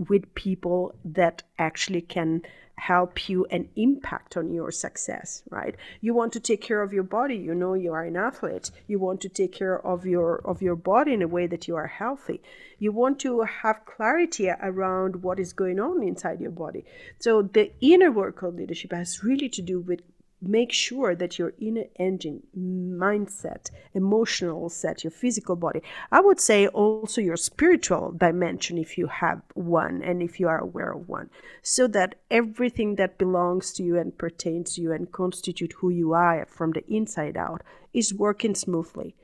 with 0.09 0.33
people 0.35 0.93
that 1.03 1.43
actually 1.57 2.01
can 2.01 2.41
help 2.75 3.27
you 3.27 3.45
and 3.49 3.67
impact 3.75 4.37
on 4.37 4.53
your 4.53 4.71
success 4.71 5.41
right? 5.49 5.75
You 5.99 6.13
want 6.13 6.33
to 6.33 6.39
take 6.39 6.61
care 6.61 6.81
of 6.81 6.93
your 6.93 7.03
body. 7.03 7.35
You 7.35 7.55
know 7.55 7.73
you 7.73 7.91
are 7.93 8.03
an 8.03 8.15
athlete. 8.15 8.69
You 8.87 8.99
want 8.99 9.21
to 9.21 9.29
take 9.29 9.51
care 9.51 9.79
of 9.85 10.05
your 10.05 10.41
of 10.45 10.61
your 10.61 10.75
body 10.75 11.13
in 11.13 11.21
a 11.21 11.27
way 11.27 11.47
that 11.47 11.67
you 11.67 11.75
are 11.75 11.87
healthy. 11.87 12.41
You 12.77 12.91
want 12.91 13.19
to 13.21 13.41
have 13.41 13.85
clarity 13.85 14.49
around 14.49 15.23
what 15.23 15.39
is 15.39 15.53
going 15.53 15.79
on 15.79 16.03
inside 16.03 16.39
your 16.39 16.51
body. 16.51 16.85
So 17.19 17.41
the 17.41 17.71
inner 17.81 18.11
work 18.11 18.43
of 18.43 18.55
leadership 18.55 18.91
has 18.91 19.23
really 19.23 19.49
to 19.49 19.61
do 19.61 19.79
with 19.79 20.01
make 20.41 20.71
sure 20.71 21.15
that 21.15 21.39
your 21.39 21.53
inner 21.59 21.85
engine, 21.97 22.43
mindset, 22.55 23.71
emotional 23.93 24.69
set, 24.69 25.03
your 25.03 25.11
physical 25.11 25.55
body, 25.55 25.81
I 26.11 26.21
would 26.21 26.39
say 26.39 26.67
also 26.67 27.21
your 27.21 27.37
spiritual 27.37 28.11
dimension, 28.11 28.77
if 28.77 28.97
you 28.97 29.07
have 29.07 29.41
one 29.53 30.03
and 30.03 30.21
if 30.21 30.39
you 30.39 30.47
are 30.47 30.59
aware 30.59 30.91
of 30.91 31.09
one, 31.09 31.29
so 31.61 31.87
that 31.87 32.15
everything 32.29 32.95
that 32.95 33.17
belongs 33.17 33.73
to 33.73 33.83
you 33.83 33.97
and 33.97 34.17
pertains 34.17 34.75
to 34.75 34.81
you 34.81 34.91
and 34.91 35.11
constitute 35.11 35.73
who 35.77 35.89
you 35.89 36.13
are 36.13 36.45
from 36.45 36.71
the 36.71 36.85
inside 36.87 37.37
out 37.37 37.63
is 37.93 38.13
working 38.13 38.53
smoothly. 38.53 39.15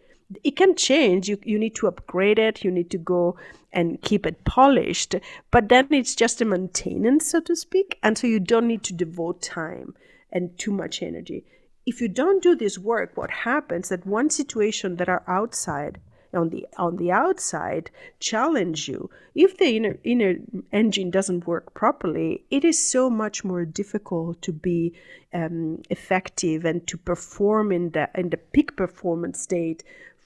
It 0.43 0.55
can 0.55 0.75
change. 0.75 1.29
You, 1.29 1.37
you 1.43 1.59
need 1.59 1.75
to 1.75 1.87
upgrade 1.87 2.39
it. 2.39 2.63
You 2.63 2.71
need 2.71 2.89
to 2.91 2.97
go 2.97 3.37
and 3.71 4.01
keep 4.01 4.25
it 4.25 4.43
polished. 4.45 5.15
But 5.51 5.69
then 5.69 5.87
it's 5.91 6.15
just 6.15 6.41
a 6.41 6.45
maintenance, 6.45 7.31
so 7.31 7.41
to 7.41 7.55
speak. 7.55 7.99
And 8.03 8.17
so 8.17 8.27
you 8.27 8.39
don't 8.39 8.67
need 8.67 8.83
to 8.83 8.93
devote 8.93 9.41
time 9.41 9.95
and 10.31 10.57
too 10.57 10.71
much 10.71 11.01
energy. 11.01 11.45
If 11.85 11.99
you 11.99 12.07
don't 12.07 12.41
do 12.41 12.55
this 12.55 12.77
work, 12.79 13.11
what 13.15 13.31
happens 13.31 13.89
that 13.89 14.05
one 14.05 14.29
situation 14.29 14.95
that 14.97 15.09
are 15.09 15.23
outside 15.27 15.99
on 16.33 16.49
the 16.49 16.65
on 16.77 16.97
the 16.97 17.11
outside 17.11 17.91
challenge 18.19 18.87
you 18.87 19.09
if 19.35 19.57
the 19.57 19.75
inner 19.75 19.97
inner 20.03 20.35
engine 20.71 21.11
doesn't 21.11 21.45
work 21.47 21.73
properly 21.73 22.43
it 22.49 22.65
is 22.65 22.91
so 22.91 23.09
much 23.09 23.43
more 23.43 23.65
difficult 23.65 24.41
to 24.41 24.51
be 24.51 24.93
um, 25.33 25.81
effective 25.89 26.65
and 26.65 26.85
to 26.87 26.97
perform 26.97 27.71
in 27.71 27.91
the 27.91 28.09
in 28.15 28.29
the 28.29 28.37
peak 28.37 28.75
performance 28.75 29.41
state 29.41 29.83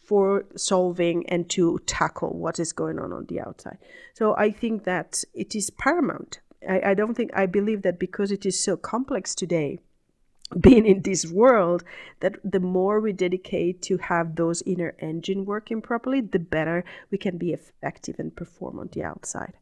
for 0.07 0.45
solving 0.55 1.27
and 1.27 1.49
to 1.49 1.79
tackle 1.85 2.29
what 2.29 2.59
is 2.59 2.71
going 2.71 2.97
on 2.97 3.11
on 3.11 3.25
the 3.25 3.41
outside. 3.41 3.77
So 4.13 4.35
i 4.37 4.49
think 4.49 4.85
that 4.85 5.23
it 5.33 5.53
is 5.53 5.69
paramount. 5.69 6.39
I, 6.67 6.91
I 6.91 6.93
don't 6.93 7.13
think 7.13 7.31
i 7.35 7.45
believe 7.45 7.81
that 7.83 7.99
because 7.99 8.31
it 8.31 8.45
is 8.45 8.57
so 8.67 8.77
complex 8.77 9.35
today 9.35 9.79
being 10.67 10.85
in 10.85 11.01
this 11.01 11.23
world 11.27 11.83
that 12.21 12.35
the 12.43 12.61
more 12.61 13.01
we 13.01 13.11
dedicate 13.11 13.81
to 13.81 13.97
have 13.97 14.35
those 14.35 14.63
inner 14.65 14.95
engine 14.99 15.43
working 15.45 15.81
properly 15.81 16.21
the 16.21 16.39
better 16.39 16.85
we 17.11 17.17
can 17.17 17.37
be 17.37 17.51
effective 17.51 18.15
and 18.17 18.35
perform 18.35 18.79
on 18.79 18.89
the 18.93 19.03
outside. 19.03 19.55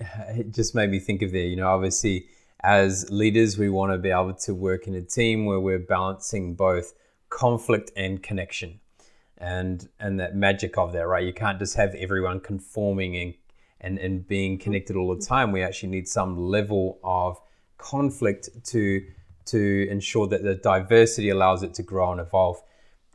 It 0.40 0.52
just 0.52 0.74
made 0.74 0.90
me 0.90 0.98
think 0.98 1.22
of 1.22 1.30
there 1.30 1.50
you 1.52 1.56
know 1.60 1.68
obviously 1.68 2.26
as 2.64 3.08
leaders 3.22 3.56
we 3.56 3.68
want 3.78 3.92
to 3.92 3.98
be 3.98 4.10
able 4.10 4.34
to 4.34 4.52
work 4.52 4.88
in 4.88 4.94
a 4.96 5.02
team 5.02 5.46
where 5.46 5.60
we're 5.60 5.86
balancing 5.96 6.56
both 6.56 6.94
conflict 7.28 7.92
and 7.96 8.22
connection 8.30 8.80
and 9.38 9.88
and 10.00 10.20
that 10.20 10.34
magic 10.34 10.76
of 10.76 10.92
that 10.92 11.06
right 11.06 11.24
you 11.24 11.32
can't 11.32 11.58
just 11.58 11.76
have 11.76 11.94
everyone 11.94 12.40
conforming 12.40 13.16
and 13.16 13.34
and, 13.80 13.98
and 13.98 14.26
being 14.26 14.58
connected 14.58 14.96
all 14.96 15.14
the 15.14 15.24
time 15.24 15.52
we 15.52 15.62
actually 15.62 15.88
need 15.88 16.08
some 16.08 16.36
level 16.36 16.98
of 17.04 17.40
conflict 17.78 18.48
to 18.64 19.00
to 19.48 19.88
ensure 19.88 20.26
that 20.26 20.42
the 20.42 20.54
diversity 20.54 21.30
allows 21.30 21.62
it 21.62 21.74
to 21.74 21.82
grow 21.82 22.12
and 22.12 22.20
evolve. 22.20 22.62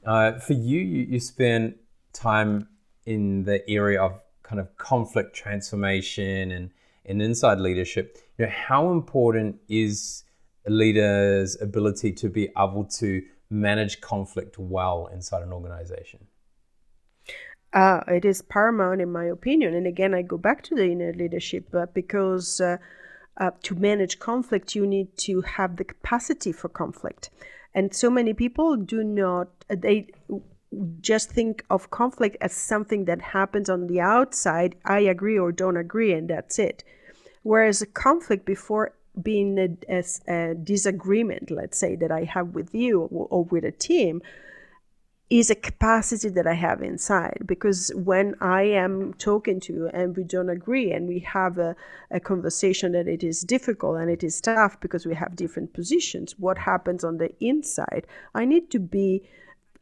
Uh, 0.06 0.34
for 0.40 0.54
you, 0.54 0.80
you, 0.80 1.04
you 1.04 1.20
spend 1.20 1.76
time 2.12 2.68
in 3.06 3.44
the 3.44 3.68
area 3.70 4.02
of 4.02 4.20
kind 4.42 4.60
of 4.60 4.76
conflict 4.78 5.36
transformation 5.36 6.52
and, 6.52 6.72
and 7.06 7.22
inside 7.22 7.60
leadership. 7.60 8.18
You 8.38 8.46
know, 8.46 8.52
how 8.52 8.92
important 8.92 9.58
is 9.70 10.24
a 10.66 10.72
leader's 10.72 11.62
ability 11.62 12.14
to 12.14 12.30
be 12.30 12.50
able 12.58 12.86
to 12.86 13.22
manage 13.54 14.02
conflict 14.02 14.58
well 14.58 15.08
inside 15.14 15.44
an 15.44 15.54
organization? 15.54 16.28
Uh, 17.72 18.02
it 18.08 18.26
is 18.26 18.42
paramount, 18.42 19.02
in 19.02 19.12
my 19.12 19.26
opinion. 19.26 19.74
And 19.74 19.88
again, 19.88 20.14
I 20.14 20.22
go 20.22 20.38
back 20.38 20.64
to 20.64 20.76
the 20.76 20.92
inner 20.92 21.14
leadership 21.14 21.74
uh, 21.74 21.88
because 21.94 22.62
uh, 22.62 22.78
uh, 23.38 23.52
to 23.64 23.76
manage 23.76 24.20
conflict, 24.20 24.76
you 24.76 24.86
need 24.86 25.18
to 25.18 25.42
have 25.42 25.78
the 25.78 25.84
capacity 25.84 26.52
for 26.52 26.70
conflict. 26.70 27.30
And 27.74 27.94
so 27.96 28.10
many 28.10 28.34
people 28.34 28.76
do 28.76 29.04
not, 29.04 29.48
uh, 29.70 29.76
they 29.80 30.08
just 31.02 31.32
think 31.32 31.64
of 31.70 31.90
conflict 31.90 32.38
as 32.42 32.54
something 32.54 33.06
that 33.06 33.22
happens 33.22 33.70
on 33.70 33.88
the 33.88 34.02
outside. 34.02 34.76
I 34.86 35.00
agree 35.00 35.38
or 35.38 35.52
don't 35.52 35.78
agree, 35.78 36.14
and 36.14 36.30
that's 36.30 36.60
it. 36.60 36.84
Whereas 37.42 37.82
a 37.82 37.88
conflict, 37.88 38.46
before 38.46 38.94
being 39.22 39.60
a, 39.60 39.70
a, 39.90 40.04
a 40.28 40.56
disagreement, 40.56 41.52
let's 41.52 41.78
say, 41.78 41.96
that 41.98 42.12
I 42.12 42.24
have 42.24 42.50
with 42.50 42.74
you 42.74 43.02
or, 43.02 43.28
or 43.30 43.44
with 43.46 43.64
a 43.64 43.72
team, 43.72 44.22
is 45.30 45.50
a 45.50 45.56
capacity 45.56 46.30
that 46.30 46.46
I 46.46 46.54
have 46.54 46.84
inside. 46.84 47.40
Because 47.46 47.92
when 47.96 48.36
I 48.40 48.64
am 48.64 49.14
talking 49.16 49.60
to 49.62 49.74
you 49.74 49.88
and 49.88 50.16
we 50.16 50.24
don't 50.24 50.50
agree 50.50 50.92
and 50.92 51.08
we 51.08 51.20
have 51.20 51.58
a, 51.58 51.76
a 52.12 52.20
conversation 52.20 52.92
that 52.92 53.08
it 53.08 53.24
is 53.24 53.42
difficult 53.42 53.98
and 53.98 54.12
it 54.12 54.24
is 54.24 54.40
tough 54.42 54.80
because 54.80 55.06
we 55.06 55.16
have 55.16 55.36
different 55.36 55.74
positions, 55.74 56.36
what 56.38 56.58
happens 56.58 57.04
on 57.04 57.18
the 57.18 57.32
inside? 57.40 58.06
I 58.36 58.46
need 58.46 58.70
to 58.72 58.80
be 58.80 59.24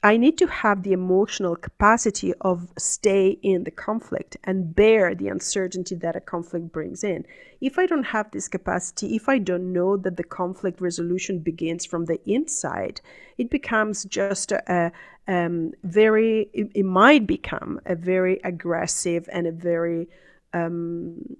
I 0.04 0.18
need 0.18 0.40
to 0.40 0.48
have 0.48 0.82
the 0.82 0.94
emotional 0.94 1.56
capacity 1.56 2.34
of 2.42 2.74
stay 2.78 3.38
in 3.44 3.66
the 3.66 3.72
conflict 3.72 4.36
and 4.44 4.76
bear 4.76 5.14
the 5.14 5.28
uncertainty 5.28 5.94
that 5.96 6.16
a 6.16 6.20
conflict 6.20 6.72
brings 6.72 7.04
in. 7.04 7.24
If 7.60 7.78
I 7.78 7.86
don't 7.86 8.06
have 8.06 8.32
this 8.32 8.48
capacity, 8.48 9.16
if 9.16 9.30
I 9.30 9.38
don't 9.38 9.72
know 9.72 9.98
that 9.98 10.18
the 10.18 10.24
conflict 10.24 10.82
resolution 10.82 11.38
begins 11.38 11.86
from 11.86 12.06
the 12.06 12.20
inside, 12.28 13.00
it 13.38 13.52
becomes 13.52 14.06
just 14.06 14.52
a, 14.52 14.92
um, 15.28 15.74
very, 15.84 16.50
it, 16.52 16.72
it, 16.74 16.86
might 16.86 17.28
become 17.28 17.80
a 17.86 17.94
very 17.94 18.40
aggressive 18.44 19.30
and 19.32 19.46
a 19.46 19.52
very 19.52 20.08
um, 20.52 21.38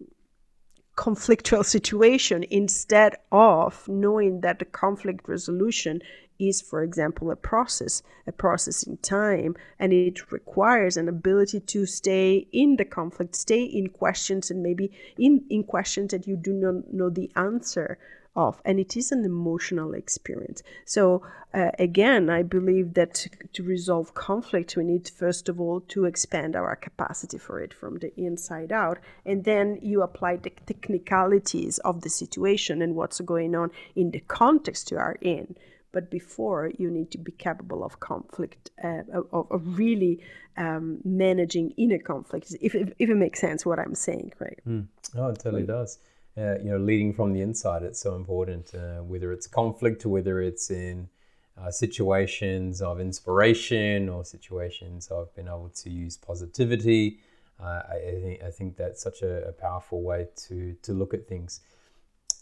conflictual 0.96 1.66
situation 1.78 2.46
instead 2.52 3.16
of 3.32 3.88
knowing 3.88 4.42
that 4.42 4.60
the 4.60 4.66
conflict 4.66 5.28
resolution 5.28 6.00
is, 6.42 6.62
for 6.62 6.82
example, 6.84 7.30
a 7.32 7.36
process, 7.36 8.02
a 8.26 8.32
process 8.32 8.84
in 8.84 8.98
time, 8.98 9.56
and 9.80 9.94
it 9.94 10.32
requires 10.32 10.98
an 10.98 11.08
ability 11.08 11.60
to 11.60 11.86
stay 11.86 12.48
in 12.52 12.78
the 12.78 12.86
conflict, 12.86 13.36
stay 13.36 13.64
in 13.64 13.90
questions, 13.90 14.50
and 14.50 14.64
maybe 14.64 14.92
in, 15.18 15.46
in 15.50 15.64
questions 15.64 16.12
that 16.12 16.28
you 16.28 16.36
do 16.36 16.54
not 16.54 16.92
know 16.92 17.10
the 17.10 17.32
answer 17.36 17.98
of. 18.36 18.62
And 18.66 18.80
it 18.80 18.96
is 18.96 19.12
an 19.12 19.26
emotional 19.26 19.94
experience. 19.94 20.64
So, 20.86 21.22
uh, 21.54 21.72
again, 21.78 22.30
I 22.30 22.44
believe 22.44 22.94
that 22.94 23.14
to, 23.16 23.30
to 23.54 23.64
resolve 23.64 24.14
conflict, 24.14 24.76
we 24.78 24.86
need, 24.86 25.10
first 25.10 25.50
of 25.50 25.60
all, 25.60 25.82
to 25.90 26.06
expand 26.06 26.56
our 26.56 26.76
capacity 26.76 27.38
for 27.38 27.60
it 27.60 27.74
from 27.74 28.00
the 28.00 28.14
inside 28.18 28.72
out. 28.72 29.00
And 29.26 29.44
then 29.44 29.80
you 29.82 30.02
apply 30.02 30.38
the 30.38 30.52
technicalities 30.66 31.78
of 31.80 32.02
the 32.02 32.10
situation 32.10 32.82
and 32.82 32.96
what's 32.96 33.20
going 33.20 33.54
on 33.54 33.72
in 33.96 34.12
the 34.12 34.22
context 34.22 34.92
you 34.92 34.98
are 34.98 35.18
in 35.22 35.56
but 35.92 36.10
before 36.10 36.72
you 36.78 36.90
need 36.90 37.12
to 37.12 37.18
be 37.18 37.32
capable 37.32 37.84
of 37.84 38.00
conflict 38.00 38.72
uh, 38.84 39.02
of, 39.14 39.48
of, 39.52 39.78
really 39.78 40.24
um, 40.58 41.00
managing 41.04 41.72
inner 41.78 42.00
conflicts 42.00 42.54
if, 42.62 42.76
if, 42.76 42.92
if, 43.00 43.10
it 43.10 43.16
makes 43.16 43.40
sense 43.40 43.66
what 43.66 43.80
i'm 43.80 43.96
saying 43.96 44.32
right 44.40 44.60
mm. 44.68 44.86
oh 45.18 45.30
it 45.30 45.40
totally 45.40 45.64
does. 45.64 46.00
Uh, 46.38 46.58
you 46.60 46.72
know 46.72 46.78
leading 46.78 47.14
from 47.14 47.34
the 47.34 47.42
inside 47.42 47.84
it's 47.84 48.00
so 48.00 48.16
important 48.16 48.74
uh, 48.74 49.04
whether 49.04 49.34
it's 49.34 49.48
conflict 49.48 50.06
or 50.06 50.10
whether 50.10 50.42
it's 50.42 50.72
in 50.72 51.10
uh, 51.58 51.70
situations 51.70 52.82
of 52.82 53.00
inspiration 53.00 54.10
or 54.10 54.24
situations 54.24 55.08
of 55.08 55.34
being 55.36 55.48
able 55.48 55.70
to 55.70 55.90
use 55.90 56.18
positivity. 56.18 57.20
Uh, 57.62 57.82
I, 57.90 57.96
I, 57.96 58.22
think, 58.22 58.44
I 58.44 58.50
think 58.50 58.78
that's 58.78 59.02
such 59.02 59.22
a, 59.22 59.50
a 59.50 59.52
powerful 59.52 60.02
way 60.02 60.28
to, 60.48 60.76
to 60.82 60.94
look 60.94 61.14
at 61.14 61.28
things. 61.28 61.62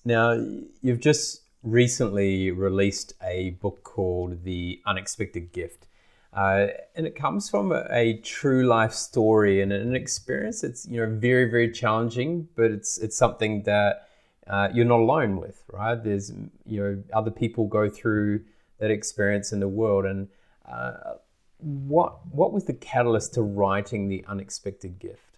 Now 0.06 0.42
you've 0.82 1.02
just 1.02 1.42
recently 1.64 2.52
released 2.52 3.14
a 3.22 3.52
book 3.62 3.84
called 3.84 4.44
The 4.44 4.82
Unexpected 4.86 5.52
Gift. 5.52 5.88
Uh, 6.32 6.68
and 6.96 7.08
it 7.08 7.16
comes 7.16 7.50
from 7.50 7.72
a, 7.72 7.86
a, 7.90 8.18
true 8.18 8.68
life 8.68 8.94
story 8.94 9.62
and 9.62 9.74
an 9.74 9.96
experience 9.96 10.62
that's 10.62 10.88
you 10.88 10.98
know 10.98 11.18
very 11.18 11.50
very 11.50 11.72
challenging, 11.72 12.48
but 12.56 12.70
it's 12.70 13.00
it's 13.00 13.18
something 13.18 13.64
that 13.64 14.08
uh, 14.46 14.70
you're 14.72 14.86
not 14.86 15.00
alone 15.00 15.38
with, 15.38 15.64
right? 15.72 16.04
There's 16.04 16.32
you 16.68 16.84
know 16.84 17.04
other 17.14 17.32
people 17.32 17.66
go 17.66 17.90
through 17.90 18.42
that 18.78 18.92
experience 18.92 19.52
in 19.52 19.60
the 19.60 19.68
world, 19.68 20.06
and 20.06 20.28
uh, 20.72 21.16
what 21.58 22.26
what 22.32 22.54
was 22.54 22.66
the 22.66 22.74
catalyst 22.74 23.34
to 23.34 23.42
writing 23.42 24.08
the 24.08 24.24
unexpected 24.28 25.00
gift? 25.00 25.38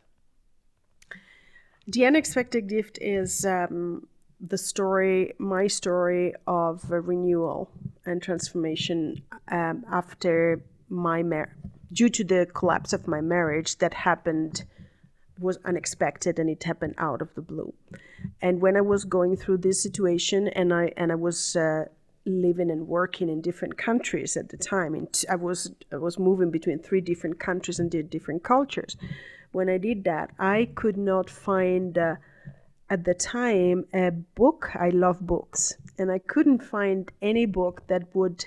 The 1.87 2.05
unexpected 2.05 2.67
gift 2.67 2.99
is 3.01 3.45
um, 3.45 4.07
the 4.47 4.57
story, 4.57 5.33
my 5.37 5.67
story 5.67 6.33
of 6.47 6.89
renewal 6.89 7.69
and 8.05 8.21
transformation 8.21 9.21
um, 9.49 9.85
after 9.91 10.61
my 10.89 11.21
marriage, 11.23 11.51
due 11.93 12.09
to 12.09 12.23
the 12.23 12.47
collapse 12.53 12.93
of 12.93 13.07
my 13.07 13.21
marriage 13.21 13.77
that 13.77 13.93
happened 13.93 14.63
was 15.39 15.57
unexpected 15.65 16.39
and 16.39 16.49
it 16.49 16.63
happened 16.63 16.95
out 16.97 17.21
of 17.21 17.33
the 17.35 17.41
blue. 17.41 17.73
And 18.41 18.61
when 18.61 18.77
I 18.77 18.81
was 18.81 19.05
going 19.05 19.37
through 19.37 19.57
this 19.57 19.81
situation 19.81 20.47
and 20.49 20.73
I 20.73 20.91
and 20.97 21.11
I 21.11 21.15
was 21.15 21.55
uh, 21.55 21.85
living 22.25 22.69
and 22.69 22.87
working 22.87 23.29
in 23.29 23.41
different 23.41 23.77
countries 23.77 24.37
at 24.37 24.49
the 24.49 24.57
time, 24.57 24.93
and 24.93 25.23
I 25.29 25.35
was 25.35 25.71
I 25.91 25.97
was 25.97 26.19
moving 26.19 26.51
between 26.51 26.79
three 26.79 27.01
different 27.01 27.39
countries 27.39 27.79
and 27.79 27.89
did 27.89 28.09
different 28.09 28.43
cultures. 28.43 28.95
When 29.51 29.69
I 29.69 29.77
did 29.77 30.03
that, 30.05 30.31
I 30.39 30.69
could 30.75 30.97
not 30.97 31.29
find. 31.29 31.97
Uh, 31.97 32.15
at 32.91 33.05
the 33.05 33.13
time 33.13 33.85
a 33.93 34.11
book. 34.11 34.71
I 34.75 34.89
love 34.89 35.25
books, 35.25 35.73
and 35.97 36.11
I 36.11 36.19
couldn't 36.19 36.61
find 36.61 37.09
any 37.21 37.45
book 37.45 37.87
that 37.87 38.13
would 38.13 38.45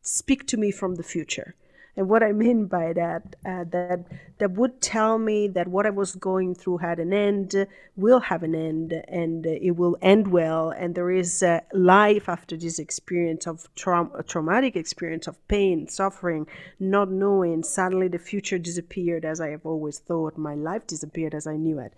speak 0.00 0.46
to 0.48 0.56
me 0.56 0.70
from 0.70 0.94
the 0.96 1.02
future. 1.02 1.54
And 1.94 2.08
what 2.08 2.22
I 2.22 2.32
mean 2.32 2.64
by 2.68 2.94
that, 2.94 3.36
uh, 3.44 3.64
that 3.64 4.06
that 4.38 4.52
would 4.52 4.80
tell 4.80 5.18
me 5.18 5.46
that 5.48 5.68
what 5.68 5.84
I 5.84 5.90
was 5.90 6.14
going 6.14 6.54
through 6.54 6.78
had 6.78 6.98
an 6.98 7.12
end, 7.12 7.66
will 7.94 8.20
have 8.20 8.42
an 8.42 8.54
end, 8.54 8.94
and 9.08 9.44
it 9.44 9.72
will 9.72 9.98
end 10.00 10.28
well. 10.28 10.70
And 10.70 10.94
there 10.94 11.10
is 11.10 11.42
a 11.42 11.60
life 11.74 12.30
after 12.30 12.56
this 12.56 12.78
experience 12.78 13.46
of 13.46 13.68
tra- 13.74 14.24
traumatic 14.26 14.74
experience 14.74 15.26
of 15.26 15.36
pain, 15.48 15.86
suffering, 15.86 16.46
not 16.80 17.10
knowing. 17.10 17.62
Suddenly, 17.62 18.08
the 18.08 18.18
future 18.18 18.58
disappeared 18.58 19.26
as 19.26 19.38
I 19.38 19.48
have 19.48 19.66
always 19.66 19.98
thought. 19.98 20.38
My 20.38 20.54
life 20.54 20.86
disappeared 20.86 21.34
as 21.34 21.46
I 21.46 21.56
knew 21.56 21.78
it. 21.78 21.92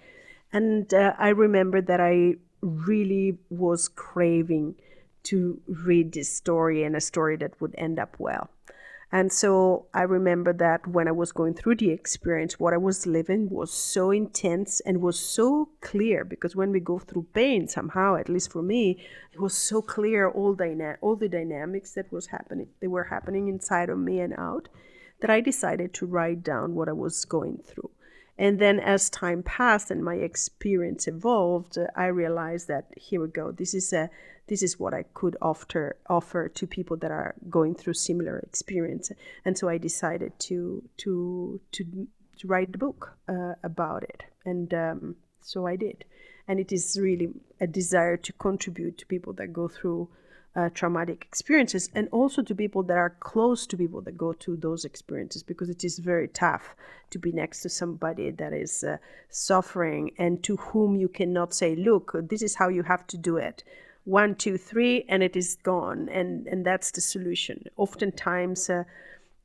And 0.54 0.94
uh, 0.94 1.14
I 1.18 1.30
remember 1.30 1.80
that 1.80 2.00
I 2.00 2.36
really 2.60 3.38
was 3.50 3.88
craving 3.88 4.76
to 5.24 5.60
read 5.66 6.12
this 6.12 6.32
story 6.32 6.84
and 6.84 6.94
a 6.94 7.00
story 7.00 7.36
that 7.38 7.60
would 7.60 7.74
end 7.76 7.98
up 7.98 8.14
well. 8.18 8.50
And 9.10 9.32
so 9.32 9.86
I 9.92 10.02
remember 10.02 10.52
that 10.52 10.86
when 10.86 11.08
I 11.08 11.12
was 11.12 11.32
going 11.32 11.54
through 11.54 11.76
the 11.76 11.90
experience, 11.90 12.60
what 12.60 12.72
I 12.72 12.76
was 12.76 13.04
living 13.04 13.50
was 13.50 13.72
so 13.72 14.12
intense 14.12 14.78
and 14.80 15.02
was 15.02 15.18
so 15.18 15.70
clear 15.80 16.24
because 16.24 16.54
when 16.54 16.70
we 16.70 16.78
go 16.78 17.00
through 17.00 17.26
pain, 17.34 17.66
somehow, 17.66 18.14
at 18.14 18.28
least 18.28 18.52
for 18.52 18.62
me, 18.62 19.04
it 19.32 19.40
was 19.40 19.56
so 19.56 19.82
clear 19.82 20.28
all 20.28 20.54
dyna- 20.54 20.98
all 21.00 21.16
the 21.16 21.28
dynamics 21.28 21.94
that 21.94 22.12
was 22.12 22.28
happening, 22.28 22.68
they 22.80 22.86
were 22.86 23.04
happening 23.04 23.48
inside 23.48 23.88
of 23.88 23.98
me 23.98 24.20
and 24.20 24.34
out, 24.38 24.68
that 25.20 25.30
I 25.30 25.40
decided 25.40 25.92
to 25.94 26.06
write 26.06 26.44
down 26.44 26.76
what 26.76 26.88
I 26.88 26.92
was 26.92 27.24
going 27.24 27.58
through. 27.58 27.90
And 28.36 28.58
then 28.58 28.80
as 28.80 29.10
time 29.10 29.42
passed 29.42 29.90
and 29.90 30.04
my 30.04 30.14
experience 30.14 31.06
evolved, 31.06 31.78
I 31.94 32.06
realized 32.06 32.68
that 32.68 32.86
here 32.96 33.20
we 33.20 33.28
go. 33.28 33.52
This 33.52 33.74
is 33.74 33.92
a 33.92 34.10
this 34.46 34.62
is 34.62 34.78
what 34.78 34.92
I 34.92 35.04
could 35.14 35.36
offer 35.40 35.96
offer 36.08 36.48
to 36.48 36.66
people 36.66 36.96
that 36.98 37.10
are 37.10 37.34
going 37.48 37.74
through 37.74 37.94
similar 37.94 38.38
experience. 38.40 39.10
And 39.44 39.56
so 39.56 39.68
I 39.68 39.78
decided 39.78 40.38
to 40.40 40.82
to 40.98 41.60
to, 41.72 42.08
to 42.38 42.48
write 42.48 42.72
the 42.72 42.78
book 42.78 43.16
uh, 43.28 43.54
about 43.62 44.02
it. 44.02 44.24
And 44.44 44.74
um, 44.74 45.16
so 45.40 45.66
I 45.66 45.76
did. 45.76 46.04
And 46.46 46.60
it 46.60 46.72
is 46.72 46.98
really 47.00 47.28
a 47.60 47.66
desire 47.66 48.18
to 48.18 48.32
contribute 48.34 48.98
to 48.98 49.06
people 49.06 49.32
that 49.34 49.52
go 49.52 49.68
through 49.68 50.10
uh, 50.56 50.68
traumatic 50.72 51.24
experiences 51.24 51.90
and 51.94 52.08
also 52.12 52.40
to 52.42 52.54
people 52.54 52.82
that 52.84 52.96
are 52.96 53.16
close 53.20 53.66
to 53.66 53.76
people 53.76 54.00
that 54.00 54.16
go 54.16 54.32
through 54.32 54.56
those 54.56 54.84
experiences 54.84 55.42
because 55.42 55.68
it 55.68 55.82
is 55.82 55.98
very 55.98 56.28
tough 56.28 56.76
to 57.10 57.18
be 57.18 57.32
next 57.32 57.60
to 57.60 57.68
somebody 57.68 58.30
that 58.30 58.52
is 58.52 58.84
uh, 58.84 58.96
suffering 59.28 60.12
and 60.16 60.44
to 60.44 60.56
whom 60.56 60.94
you 60.94 61.08
cannot 61.08 61.52
say 61.52 61.74
look 61.74 62.12
this 62.28 62.42
is 62.42 62.54
how 62.54 62.68
you 62.68 62.84
have 62.84 63.06
to 63.06 63.18
do 63.18 63.36
it 63.36 63.64
one 64.04 64.34
two 64.34 64.56
three 64.56 65.04
and 65.08 65.22
it 65.22 65.34
is 65.34 65.56
gone 65.62 66.08
and 66.08 66.46
and 66.46 66.64
that's 66.64 66.92
the 66.92 67.00
solution 67.00 67.64
oftentimes 67.76 68.70
uh, 68.70 68.84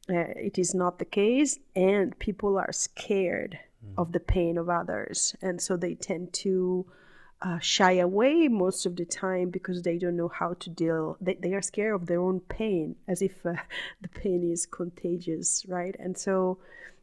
uh 0.10 0.14
it 0.36 0.60
is 0.60 0.76
not 0.76 1.00
the 1.00 1.06
case 1.06 1.58
and 1.76 2.18
people 2.20 2.58
are 2.58 2.72
scared 2.72 3.58
mm. 3.84 3.94
of 3.98 4.12
the 4.12 4.20
pain 4.20 4.60
of 4.60 4.70
others 4.70 5.36
and 5.42 5.60
so 5.60 5.76
they 5.76 5.96
tend 5.96 6.32
to 6.34 6.86
uh, 7.42 7.60
shy 7.60 7.94
away 7.94 8.48
most 8.48 8.86
of 8.86 8.96
the 8.96 9.06
time 9.06 9.50
because 9.50 9.82
they 9.82 9.98
don't 9.98 10.18
know 10.18 10.28
how 10.28 10.54
to 10.56 10.70
deal 10.70 11.18
they, 11.22 11.36
they 11.36 11.54
are 11.54 11.62
scared 11.62 11.96
of 11.96 12.06
their 12.06 12.20
own 12.20 12.40
pain 12.42 12.96
as 13.08 13.22
if 13.22 13.46
uh, 13.46 13.54
the 14.02 14.10
pain 14.10 14.50
is 14.52 14.66
contagious 14.66 15.66
right 15.68 15.96
and 16.00 16.18
so 16.18 16.58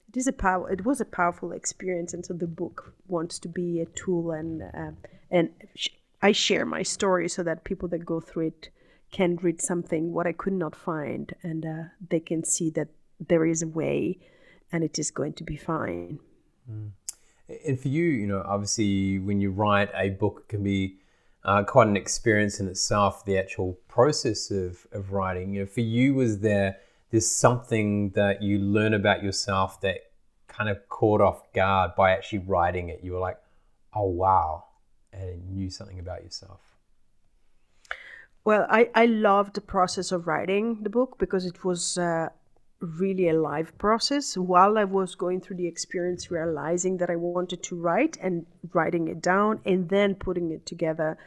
it 0.08 0.16
is 0.16 0.26
a 0.26 0.32
power 0.32 0.70
it 0.70 0.84
was 0.84 1.00
a 1.00 1.06
powerful 1.06 1.52
experience 1.52 2.12
and 2.12 2.24
so 2.24 2.34
the 2.34 2.46
book 2.46 2.94
wants 3.08 3.38
to 3.38 3.48
be 3.48 3.80
a 3.80 3.86
tool 3.86 4.32
and 4.32 4.62
uh, 4.62 4.90
and 5.30 5.50
sh- 5.74 5.88
i 6.20 6.32
share 6.32 6.66
my 6.66 6.82
story 6.82 7.28
so 7.28 7.42
that 7.42 7.64
people 7.64 7.88
that 7.88 8.04
go 8.04 8.20
through 8.20 8.48
it 8.48 8.68
can 9.10 9.36
read 9.36 9.62
something 9.62 10.12
what 10.12 10.26
i 10.26 10.32
could 10.32 10.52
not 10.52 10.76
find 10.76 11.34
and 11.42 11.64
uh, 11.64 11.84
they 12.10 12.20
can 12.20 12.44
see 12.44 12.68
that 12.68 12.88
there 13.26 13.46
is 13.46 13.62
a 13.62 13.68
way 13.68 14.18
and 14.70 14.84
it 14.84 14.98
is 14.98 15.10
going 15.10 15.32
to 15.32 15.44
be 15.44 15.56
fine 15.56 16.18
mm. 16.70 16.90
And 17.48 17.78
for 17.78 17.88
you, 17.88 18.04
you 18.04 18.26
know, 18.26 18.42
obviously, 18.44 19.18
when 19.18 19.40
you 19.40 19.50
write 19.50 19.90
a 19.94 20.10
book, 20.10 20.44
it 20.44 20.48
can 20.48 20.64
be 20.64 20.96
uh, 21.44 21.62
quite 21.62 21.86
an 21.86 21.96
experience 21.96 22.58
in 22.58 22.68
itself. 22.68 23.24
The 23.24 23.38
actual 23.38 23.78
process 23.88 24.50
of, 24.50 24.86
of 24.92 25.12
writing. 25.12 25.54
You 25.54 25.60
know, 25.60 25.66
for 25.66 25.80
you, 25.80 26.14
was 26.14 26.40
there 26.40 26.78
there's 27.10 27.30
something 27.30 28.10
that 28.10 28.42
you 28.42 28.58
learn 28.58 28.94
about 28.94 29.22
yourself 29.22 29.80
that 29.82 29.98
kind 30.48 30.68
of 30.68 30.88
caught 30.88 31.20
off 31.20 31.52
guard 31.52 31.92
by 31.96 32.10
actually 32.10 32.40
writing 32.40 32.88
it? 32.88 33.00
You 33.02 33.12
were 33.12 33.20
like, 33.20 33.38
oh 33.94 34.08
wow, 34.08 34.64
and 35.12 35.48
knew 35.50 35.70
something 35.70 36.00
about 36.00 36.24
yourself. 36.24 36.60
Well, 38.44 38.66
I, 38.70 38.90
I 38.94 39.06
loved 39.06 39.54
the 39.54 39.60
process 39.60 40.12
of 40.12 40.26
writing 40.26 40.82
the 40.82 40.90
book 40.90 41.16
because 41.18 41.46
it 41.46 41.64
was 41.64 41.98
uh, 41.98 42.28
really 42.80 43.28
a 43.28 43.40
live 43.40 43.76
process 43.78 44.36
while 44.36 44.78
I 44.78 44.84
was 44.84 45.14
going 45.14 45.40
through 45.40 45.56
the 45.56 45.66
experience, 45.66 46.30
realizing 46.30 46.98
that 46.98 47.10
I 47.10 47.16
wanted 47.16 47.62
to 47.64 47.80
write 47.80 48.18
and 48.20 48.46
writing 48.72 49.08
it 49.08 49.20
down 49.20 49.60
and 49.64 49.88
then 49.88 50.14
putting 50.14 50.50
it 50.50 50.66
together. 50.66 51.18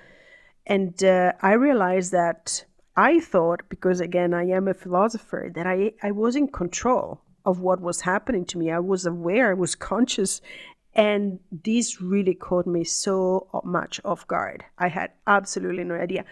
And 0.66 1.04
uh, 1.04 1.34
I 1.42 1.54
realized 1.54 2.12
that 2.12 2.66
I 2.96 3.20
thought, 3.20 3.62
because 3.70 4.00
again, 4.00 4.34
I 4.34 4.46
am 4.50 4.68
a 4.68 4.74
philosopher, 4.74 5.52
that 5.56 5.66
I, 5.66 5.94
I 6.04 6.12
was 6.12 6.36
in 6.36 6.48
control 6.50 7.22
of 7.46 7.60
what 7.60 7.82
was 7.82 8.02
happening 8.02 8.46
to 8.46 8.58
me. 8.58 8.72
I 8.72 8.80
was 8.80 9.06
aware, 9.06 9.52
I 9.52 9.54
was 9.56 9.74
conscious. 9.76 10.42
And 10.94 11.40
this 11.52 12.02
really 12.02 12.34
caught 12.34 12.68
me 12.68 12.84
so 12.84 13.48
much 13.64 14.02
off 14.04 14.28
guard. 14.28 14.66
I 14.78 14.90
had 14.90 15.12
absolutely 15.26 15.84
no 15.84 15.96
idea. 15.96 16.26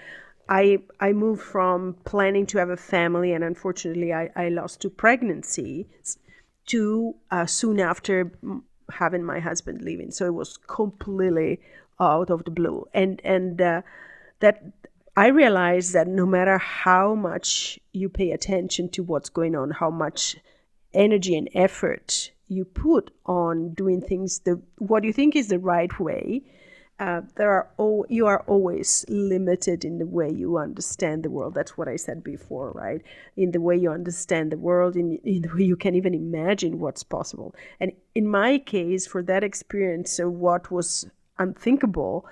I 0.50 0.80
I 1.00 1.14
moved 1.14 1.42
from 1.42 1.96
planning 2.06 2.46
to 2.48 2.58
have 2.58 2.70
a 2.70 2.78
family, 2.78 3.34
and 3.34 3.44
unfortunately, 3.44 4.14
I, 4.14 4.30
I 4.36 4.50
lost 4.50 4.82
two 4.82 4.90
pregnancies 4.90 6.18
to 6.68 7.16
uh, 7.32 7.46
soon 7.46 7.80
after 7.80 8.32
having 8.92 9.24
my 9.24 9.40
husband 9.40 9.82
leaving. 9.82 10.12
So 10.12 10.26
it 10.26 10.34
was 10.34 10.58
completely 10.58 11.60
out 12.00 12.30
of 12.30 12.46
the 12.46 12.52
blue, 12.52 12.86
and 12.94 13.22
and 13.24 13.62
uh, 13.62 13.82
that 14.40 14.64
I 15.16 15.28
realized 15.28 15.94
that 15.94 16.08
no 16.08 16.26
matter 16.26 16.58
how 16.58 17.16
much 17.16 17.80
you 17.92 18.08
pay 18.08 18.32
attention 18.32 18.90
to 18.90 19.04
what's 19.04 19.30
going 19.30 19.56
on, 19.56 19.72
how 19.72 19.90
much 19.90 20.38
energy 20.94 21.36
and 21.36 21.50
effort 21.54 22.32
you 22.48 22.64
put 22.64 23.12
on 23.26 23.74
doing 23.74 24.02
things 24.02 24.40
the 24.40 24.62
what 24.78 25.04
you 25.04 25.12
think 25.12 25.36
is 25.36 25.50
the 25.50 25.60
right 25.60 26.00
way 26.00 26.42
uh, 27.00 27.22
there 27.36 27.52
are 27.52 27.70
all 27.78 28.06
you 28.10 28.26
are 28.26 28.44
always 28.48 29.06
limited 29.08 29.86
in 29.86 30.00
the 30.00 30.06
way 30.06 30.30
you 30.30 30.58
understand 30.58 31.24
the 31.24 31.30
world. 31.30 31.54
That's 31.54 31.78
what 31.78 31.88
I 31.88 31.96
said 31.96 32.24
before, 32.24 32.72
right? 32.72 33.02
In 33.36 33.52
the 33.52 33.62
way 33.62 33.78
you 33.78 33.92
understand 33.92 34.52
the 34.52 34.58
world, 34.58 34.96
in, 34.96 35.20
in 35.24 35.44
the 35.44 35.50
way 35.54 35.64
you 35.64 35.76
can 35.76 35.94
even 35.94 36.16
imagine 36.16 36.80
what's 36.80 37.04
possible. 37.04 37.54
And 37.80 37.92
in 38.16 38.28
my 38.28 38.58
case, 38.58 39.06
for 39.06 39.22
that 39.24 39.44
experience, 39.44 40.12
so 40.12 40.28
what 40.28 40.72
was 40.72 41.08
unthinkable 41.38 42.26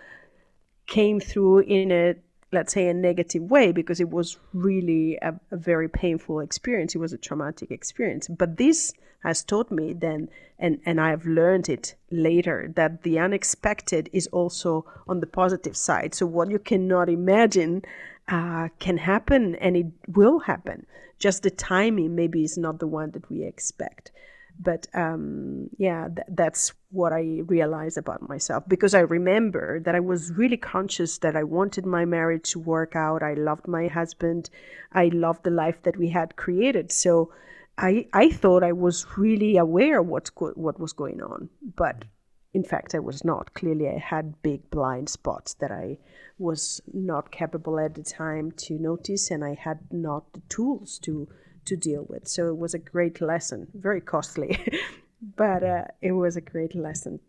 came 0.88 1.20
through 1.20 1.60
in 1.60 1.92
a 1.92 2.16
let's 2.52 2.74
say 2.74 2.88
a 2.88 2.94
negative 2.94 3.44
way 3.44 3.72
because 3.72 4.00
it 4.00 4.10
was 4.10 4.38
really 4.54 5.18
a, 5.22 5.40
a 5.52 5.58
very 5.58 5.90
painful 5.90 6.40
experience. 6.40 6.96
It 6.96 7.00
was 7.00 7.14
a 7.14 7.18
traumatic 7.18 7.70
experience. 7.70 8.28
But 8.30 8.58
this 8.58 8.94
has 9.24 9.44
taught 9.44 9.72
me 9.72 9.94
then 9.94 10.30
and 10.58 10.80
and 10.86 11.02
I've 11.02 11.26
learned 11.26 11.70
it 11.70 11.96
later 12.12 12.72
that 12.76 13.04
the 13.04 13.20
unexpected 13.20 14.10
is 14.14 14.28
also 14.28 14.86
on 15.08 15.20
the 15.20 15.28
positive 15.28 15.76
side. 15.76 16.16
So 16.16 16.26
what 16.26 16.50
you 16.50 16.60
cannot 16.60 17.10
imagine 17.10 17.84
uh, 18.28 18.70
can 18.80 18.98
happen, 18.98 19.56
and 19.56 19.76
it 19.78 19.88
will 20.08 20.40
happen. 20.40 20.86
Just 21.20 21.44
the 21.44 21.52
timing 21.52 22.16
maybe 22.16 22.44
is 22.44 22.58
not 22.58 22.80
the 22.80 22.88
one 22.88 23.12
that 23.12 23.30
we 23.30 23.44
expect. 23.44 24.12
But 24.58 24.88
um, 24.94 25.70
yeah, 25.78 26.08
th- 26.08 26.28
that's 26.30 26.72
what 26.92 27.12
I 27.12 27.42
realized 27.46 27.98
about 27.98 28.28
myself 28.30 28.64
because 28.70 28.94
I 28.94 29.02
remember 29.02 29.82
that 29.82 29.96
I 29.96 30.00
was 30.00 30.32
really 30.32 30.56
conscious 30.56 31.18
that 31.18 31.36
I 31.36 31.44
wanted 31.44 31.86
my 31.86 32.06
marriage 32.06 32.52
to 32.52 32.60
work 32.60 32.96
out. 32.96 33.22
I 33.22 33.34
loved 33.34 33.68
my 33.68 33.88
husband. 33.88 34.50
I 34.94 35.10
loved 35.10 35.44
the 35.44 35.50
life 35.50 35.84
that 35.84 35.98
we 35.98 36.10
had 36.10 36.38
created. 36.38 36.94
So 36.94 37.34
I, 37.78 38.08
I 38.14 38.30
thought 38.30 38.64
I 38.64 38.72
was 38.72 39.06
really 39.18 39.58
aware 39.58 40.02
what's 40.02 40.30
go- 40.30 40.54
what 40.56 40.80
was 40.80 40.94
going 40.94 41.22
on, 41.22 41.50
but 41.76 42.06
in 42.54 42.64
fact 42.64 42.96
I 42.96 43.00
was 43.00 43.26
not. 43.26 43.54
Clearly, 43.54 43.90
I 43.90 43.98
had 43.98 44.42
big 44.42 44.70
blind 44.70 45.10
spots 45.10 45.56
that 45.56 45.72
I 45.72 45.98
was 46.38 46.82
not 46.94 47.32
capable 47.32 47.80
at 47.80 47.96
the 47.96 48.04
time 48.04 48.52
to 48.52 48.80
notice, 48.80 49.30
and 49.30 49.44
I 49.44 49.56
had 49.56 49.80
not 49.92 50.32
the 50.34 50.42
tools 50.48 51.00
to 51.00 51.28
to 51.66 51.76
deal 51.76 52.06
with. 52.08 52.28
So 52.28 52.48
it 52.48 52.58
was 52.58 52.74
a 52.74 52.80
great 52.80 53.20
lesson, 53.22 53.68
very 53.74 54.02
costly, 54.02 54.58
but 55.36 55.64
uh, 55.64 55.86
it 56.02 56.14
was 56.14 56.38
a 56.38 56.42
great 56.42 56.76
lesson. 56.76 57.20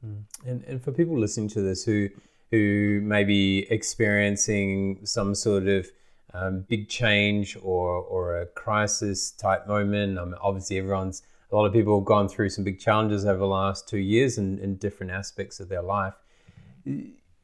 Hmm. 0.00 0.20
And 0.46 0.64
and 0.64 0.82
for 0.82 0.92
people 0.92 1.18
listening 1.18 1.48
to 1.50 1.60
this 1.60 1.84
who 1.84 2.08
who 2.50 3.00
may 3.02 3.24
be 3.24 3.66
experiencing 3.70 5.00
some 5.04 5.34
sort 5.34 5.68
of 5.68 5.90
um, 6.32 6.64
big 6.68 6.88
change 6.88 7.56
or, 7.62 8.00
or 8.02 8.40
a 8.40 8.46
crisis 8.46 9.30
type 9.30 9.66
moment. 9.66 10.18
I 10.18 10.24
mean, 10.24 10.34
obviously, 10.40 10.78
everyone's 10.78 11.22
a 11.52 11.56
lot 11.56 11.66
of 11.66 11.72
people 11.72 11.98
have 11.98 12.06
gone 12.06 12.28
through 12.28 12.48
some 12.50 12.64
big 12.64 12.78
challenges 12.78 13.24
over 13.24 13.38
the 13.38 13.46
last 13.46 13.88
two 13.88 13.98
years 13.98 14.38
in, 14.38 14.58
in 14.60 14.76
different 14.76 15.12
aspects 15.12 15.58
of 15.58 15.68
their 15.68 15.82
life. 15.82 16.14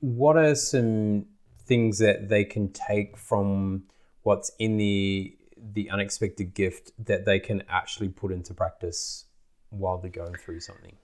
What 0.01 0.37
are 0.37 0.55
some 0.55 1.27
things 1.65 1.99
that 1.99 2.29
they 2.29 2.45
can 2.45 2.73
take 2.73 3.17
from 3.17 3.85
what's 4.23 4.51
in 4.59 4.77
the 4.77 5.37
the 5.73 5.91
unexpected 5.91 6.55
gift 6.55 6.93
that 7.05 7.25
they 7.25 7.41
can 7.41 7.63
actually 7.69 8.09
put 8.09 8.31
into 8.31 8.55
practice 8.55 9.25
while 9.71 9.99
they're 9.99 10.11
going 10.11 10.35
through 10.35 10.61
something? 10.61 10.97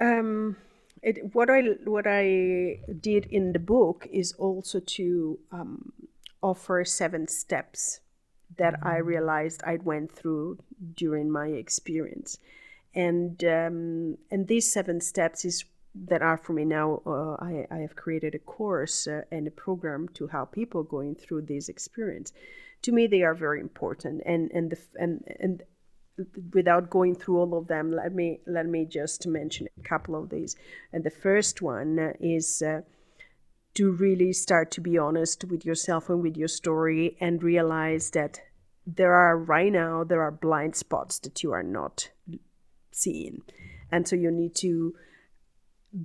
Um, 0.00 0.56
it, 1.02 1.34
what 1.34 1.50
I 1.50 1.62
what 1.84 2.06
I 2.06 2.80
did 3.00 3.26
in 3.26 3.52
the 3.52 3.58
book 3.58 4.06
is 4.10 4.32
also 4.32 4.80
to 4.80 5.38
um, 5.52 5.92
offer 6.46 6.84
seven 6.84 7.26
steps 7.26 8.00
that 8.56 8.74
I 8.82 8.96
mm-hmm. 8.96 9.08
realized 9.08 9.62
I 9.64 9.76
went 9.76 10.12
through 10.12 10.58
during 10.94 11.30
my 11.30 11.48
experience, 11.48 12.38
and 12.94 13.42
um, 13.44 14.18
and 14.30 14.46
these 14.46 14.72
seven 14.72 15.00
steps 15.00 15.44
is 15.44 15.64
that 16.08 16.22
are 16.22 16.36
for 16.36 16.52
me 16.52 16.64
now. 16.64 17.02
Uh, 17.06 17.34
I, 17.50 17.66
I 17.70 17.78
have 17.78 17.96
created 17.96 18.34
a 18.34 18.38
course 18.38 19.06
uh, 19.06 19.22
and 19.32 19.46
a 19.46 19.50
program 19.50 20.08
to 20.14 20.26
help 20.28 20.52
people 20.52 20.82
going 20.82 21.14
through 21.14 21.42
this 21.42 21.68
experience. 21.68 22.32
To 22.82 22.92
me, 22.92 23.06
they 23.06 23.22
are 23.22 23.34
very 23.34 23.60
important, 23.60 24.22
and 24.24 24.50
and 24.52 24.70
the 24.70 24.78
and 24.94 25.24
and 25.40 25.62
without 26.54 26.88
going 26.88 27.14
through 27.14 27.38
all 27.38 27.58
of 27.58 27.66
them, 27.66 27.90
let 27.90 28.14
me 28.14 28.40
let 28.46 28.66
me 28.66 28.84
just 28.84 29.26
mention 29.26 29.66
a 29.78 29.88
couple 29.88 30.14
of 30.14 30.30
these. 30.30 30.56
And 30.92 31.02
the 31.02 31.18
first 31.26 31.62
one 31.62 32.14
is. 32.20 32.62
Uh, 32.62 32.82
to 33.76 33.92
really 33.92 34.32
start 34.32 34.70
to 34.72 34.80
be 34.80 34.98
honest 34.98 35.44
with 35.44 35.64
yourself 35.64 36.08
and 36.08 36.22
with 36.22 36.36
your 36.36 36.48
story 36.48 37.16
and 37.20 37.42
realize 37.42 38.10
that 38.10 38.40
there 38.86 39.14
are 39.14 39.36
right 39.36 39.72
now 39.72 40.04
there 40.04 40.22
are 40.22 40.30
blind 40.30 40.76
spots 40.76 41.18
that 41.20 41.42
you 41.42 41.52
are 41.52 41.62
not 41.62 42.10
seeing. 42.92 43.42
And 43.90 44.06
so 44.08 44.16
you 44.16 44.30
need 44.30 44.54
to 44.56 44.94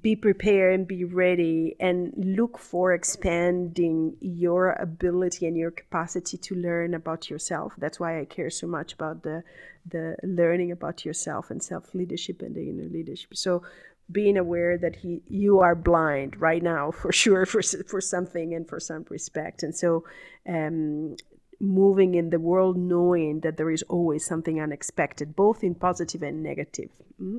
be 0.02 0.16
prepared 0.16 0.74
and 0.76 0.88
be 0.88 1.04
ready 1.04 1.76
and 1.80 2.14
look 2.16 2.58
for 2.58 2.94
expanding 2.94 4.16
your 4.22 4.74
ability 4.74 5.48
and 5.48 5.58
your 5.58 5.72
capacity 5.72 6.38
to 6.38 6.56
learn 6.56 6.94
about 6.94 7.30
yourself. 7.30 7.74
That's 7.78 8.00
why 8.00 8.20
i 8.20 8.26
care 8.26 8.50
so 8.50 8.68
much 8.68 8.94
about 8.94 9.24
the 9.24 9.44
the 9.86 10.16
learning 10.24 10.72
about 10.72 11.04
yourself 11.04 11.50
and 11.50 11.62
self 11.62 11.94
leadership 11.96 12.42
and 12.42 12.56
the 12.56 12.70
inner 12.70 12.90
leadership. 12.90 13.36
So 13.36 13.64
being 14.12 14.38
aware 14.38 14.78
that 14.78 14.98
he 14.98 15.22
you 15.28 15.60
are 15.60 15.76
blind 15.76 16.40
right 16.40 16.62
now 16.64 16.92
for 17.02 17.12
sure 17.12 17.46
for 17.46 17.62
for 17.62 18.02
something 18.02 18.54
and 18.54 18.68
for 18.68 18.80
some 18.80 19.06
respect. 19.10 19.64
And 19.64 19.76
so 19.76 20.04
um, 20.48 21.16
moving 21.60 22.16
in 22.16 22.30
the 22.30 22.40
world 22.40 22.78
knowing 22.78 23.42
that 23.42 23.58
there 23.58 23.70
is 23.70 23.84
always 23.84 24.26
something 24.26 24.60
unexpected 24.60 25.36
both 25.36 25.64
in 25.64 25.76
positive 25.76 26.24
and 26.24 26.42
negative. 26.42 26.90
Mm-hmm. 27.22 27.38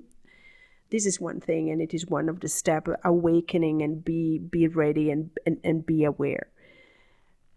this 0.91 1.07
is 1.07 1.21
one 1.21 1.41
thing 1.41 1.71
and 1.71 1.81
it 1.83 1.93
is 1.93 2.07
one 2.07 2.29
of 2.29 2.41
the 2.41 2.49
step 2.49 2.87
awakening 3.05 3.83
and 3.83 4.05
be 4.05 4.39
be 4.39 4.69
ready 4.69 5.11
and, 5.11 5.31
and 5.47 5.59
and 5.65 5.87
be 5.87 6.05
aware. 6.05 6.49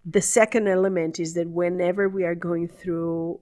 The 0.05 0.21
second 0.21 0.67
element 0.67 1.19
is 1.19 1.33
that 1.33 1.49
whenever 1.49 2.07
we 2.07 2.23
are 2.23 2.35
going 2.35 2.67
through 2.67 3.39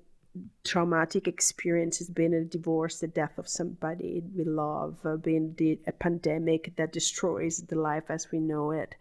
traumatic 0.64 1.28
experiences, 1.28 2.10
being 2.10 2.34
a 2.34 2.44
divorce, 2.44 3.00
the 3.00 3.08
death 3.08 3.38
of 3.38 3.48
somebody 3.48 4.24
we 4.36 4.44
love, 4.44 4.98
uh, 5.06 5.16
being 5.16 5.54
the, 5.58 5.80
a 5.86 5.92
pandemic 5.92 6.76
that 6.76 6.92
destroys 6.92 7.58
the 7.64 7.76
life 7.76 8.10
as 8.10 8.32
we 8.32 8.40
know 8.40 8.72
it. 8.72 8.96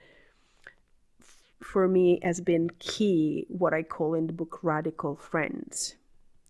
For 1.63 1.89
me, 1.89 2.21
has 2.23 2.41
been 2.41 2.71
key 2.79 3.47
what 3.49 3.73
I 3.73 3.83
call 3.83 4.15
in 4.15 4.27
the 4.27 4.33
book 4.33 4.59
radical 4.63 5.17
friends, 5.17 5.95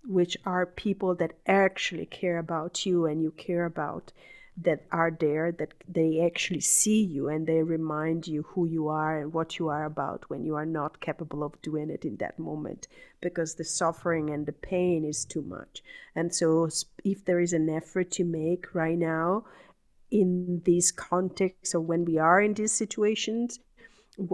which 0.04 0.36
are 0.44 0.66
people 0.66 1.14
that 1.16 1.34
actually 1.46 2.06
care 2.06 2.38
about 2.38 2.84
you 2.86 3.06
and 3.06 3.22
you 3.22 3.30
care 3.30 3.66
about 3.66 4.12
that 4.56 4.84
are 4.92 5.10
there 5.10 5.50
that 5.50 5.72
they 5.88 6.20
actually 6.20 6.60
see 6.60 7.02
you 7.02 7.28
and 7.28 7.46
they 7.46 7.62
remind 7.62 8.26
you 8.26 8.42
who 8.42 8.66
you 8.66 8.88
are 8.88 9.18
and 9.18 9.32
what 9.32 9.58
you 9.58 9.68
are 9.68 9.84
about 9.84 10.28
when 10.28 10.44
you 10.44 10.54
are 10.54 10.66
not 10.66 11.00
capable 11.00 11.42
of 11.42 11.60
doing 11.62 11.88
it 11.88 12.04
in 12.04 12.16
that 12.16 12.38
moment 12.38 12.86
because 13.20 13.54
the 13.54 13.64
suffering 13.64 14.28
and 14.28 14.44
the 14.44 14.52
pain 14.52 15.04
is 15.04 15.24
too 15.24 15.42
much. 15.42 15.82
And 16.14 16.34
so 16.34 16.68
if 17.02 17.24
there 17.24 17.40
is 17.40 17.54
an 17.54 17.70
effort 17.70 18.10
to 18.12 18.24
make 18.24 18.74
right 18.74 18.98
now 18.98 19.44
in 20.10 20.60
these 20.66 20.92
contexts 20.92 21.74
or 21.74 21.80
when 21.80 22.04
we 22.04 22.18
are 22.18 22.40
in 22.40 22.52
these 22.52 22.72
situations 22.72 23.58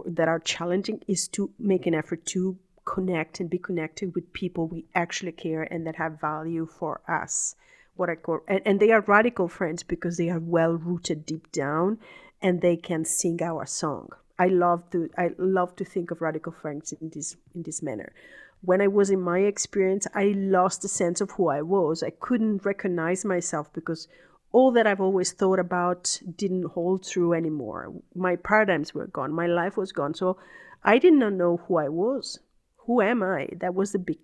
that 0.04 0.26
are 0.26 0.40
challenging 0.40 1.00
is 1.06 1.28
to 1.28 1.50
make 1.60 1.86
an 1.86 1.94
effort 1.94 2.26
to 2.26 2.58
connect 2.84 3.38
and 3.38 3.48
be 3.48 3.58
connected 3.58 4.14
with 4.14 4.32
people 4.32 4.66
we 4.66 4.84
actually 4.94 5.30
care 5.30 5.62
and 5.62 5.86
that 5.86 5.94
have 5.94 6.20
value 6.20 6.66
for 6.66 7.00
us 7.06 7.54
what 7.98 8.08
I 8.08 8.14
call, 8.14 8.40
and, 8.46 8.60
and 8.64 8.80
they 8.80 8.92
are 8.92 9.00
radical 9.00 9.48
friends 9.48 9.82
because 9.82 10.16
they 10.16 10.30
are 10.30 10.38
well 10.38 10.72
rooted 10.72 11.26
deep 11.26 11.50
down 11.52 11.98
and 12.40 12.60
they 12.60 12.76
can 12.76 13.04
sing 13.04 13.42
our 13.42 13.66
song. 13.66 14.10
I 14.38 14.46
love 14.46 14.88
to 14.90 15.10
I 15.18 15.30
love 15.36 15.74
to 15.76 15.84
think 15.84 16.10
of 16.10 16.20
radical 16.20 16.52
friends 16.52 16.92
in 16.92 17.10
this 17.10 17.36
in 17.54 17.62
this 17.64 17.82
manner. 17.82 18.12
When 18.60 18.80
I 18.80 18.86
was 18.86 19.10
in 19.10 19.20
my 19.20 19.40
experience, 19.40 20.06
I 20.14 20.34
lost 20.36 20.82
the 20.82 20.88
sense 20.88 21.20
of 21.20 21.32
who 21.32 21.48
I 21.48 21.62
was. 21.62 22.02
I 22.02 22.10
couldn't 22.10 22.64
recognize 22.64 23.24
myself 23.24 23.72
because 23.72 24.08
all 24.52 24.70
that 24.72 24.86
I've 24.86 25.00
always 25.00 25.32
thought 25.32 25.58
about 25.58 26.20
didn't 26.36 26.64
hold 26.64 27.04
true 27.04 27.32
anymore. 27.34 27.92
My 28.14 28.36
paradigms 28.36 28.94
were 28.94 29.06
gone. 29.08 29.32
My 29.32 29.46
life 29.46 29.76
was 29.76 29.92
gone. 29.92 30.14
So 30.14 30.38
I 30.82 30.98
did 30.98 31.14
not 31.14 31.34
know 31.34 31.58
who 31.66 31.76
I 31.76 31.88
was. 31.88 32.38
Who 32.86 33.00
am 33.00 33.22
I? 33.22 33.48
That 33.56 33.74
was 33.74 33.92
the 33.92 33.98
big 33.98 34.18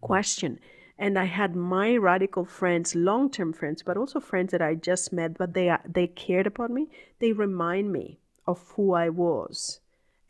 question 0.00 0.58
and 1.02 1.18
I 1.18 1.24
had 1.24 1.56
my 1.56 1.96
radical 1.96 2.44
friends, 2.44 2.94
long-term 2.94 3.54
friends, 3.54 3.82
but 3.82 3.96
also 3.96 4.20
friends 4.20 4.52
that 4.52 4.62
I 4.62 4.76
just 4.76 5.12
met, 5.12 5.36
but 5.36 5.52
they 5.52 5.76
they 5.84 6.06
cared 6.06 6.46
about 6.46 6.70
me. 6.70 6.90
They 7.18 7.32
remind 7.32 7.92
me 7.92 8.20
of 8.46 8.60
who 8.76 8.92
I 8.92 9.08
was, 9.08 9.80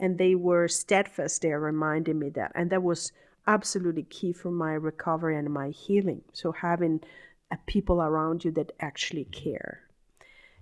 and 0.01 0.17
they 0.17 0.35
were 0.35 0.69
steadfast. 0.69 1.43
They 1.43 1.53
reminding 1.53 2.19
me 2.19 2.31
that, 2.31 2.53
and 2.55 2.71
that 2.71 2.83
was 2.83 3.13
absolutely 3.47 4.05
key 4.05 4.33
for 4.33 4.51
my 4.51 4.73
recovery 4.73 5.37
and 5.37 5.53
my 5.53 5.69
healing. 5.69 6.23
So 6.33 6.53
having 6.53 7.03
a 7.51 7.59
people 7.67 8.01
around 8.01 8.43
you 8.43 8.51
that 8.53 8.73
actually 8.81 9.27
care. 9.27 9.83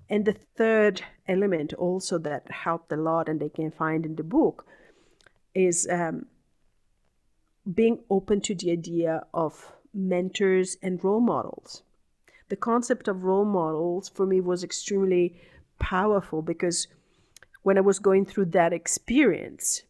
And 0.09 0.25
the 0.25 0.39
third 0.57 1.03
element 1.29 1.73
also 1.75 2.19
that 2.19 2.51
helped 2.51 2.91
a 2.91 2.97
lot, 2.97 3.29
and 3.29 3.39
they 3.39 3.49
can 3.49 3.71
find 3.71 4.05
in 4.05 4.17
the 4.17 4.25
book, 4.25 4.67
is 5.55 5.87
um, 5.89 6.27
being 7.73 8.01
open 8.11 8.41
to 8.41 8.57
the 8.57 8.73
idea 8.73 9.23
of 9.33 9.73
mentors, 9.93 10.77
and 10.83 11.03
role 11.03 11.21
models. 11.21 11.83
The 12.49 12.57
concept 12.57 13.09
of 13.09 13.25
role 13.25 13.45
models 13.45 14.09
for 14.09 14.27
me 14.27 14.41
was 14.41 14.65
extremely 14.65 15.41
powerful 15.79 16.43
because 16.43 16.89
when 17.63 17.79
I 17.79 17.83
was 17.83 17.99
going 17.99 18.25
through 18.25 18.47
that 18.47 18.73
experience, 18.73 19.83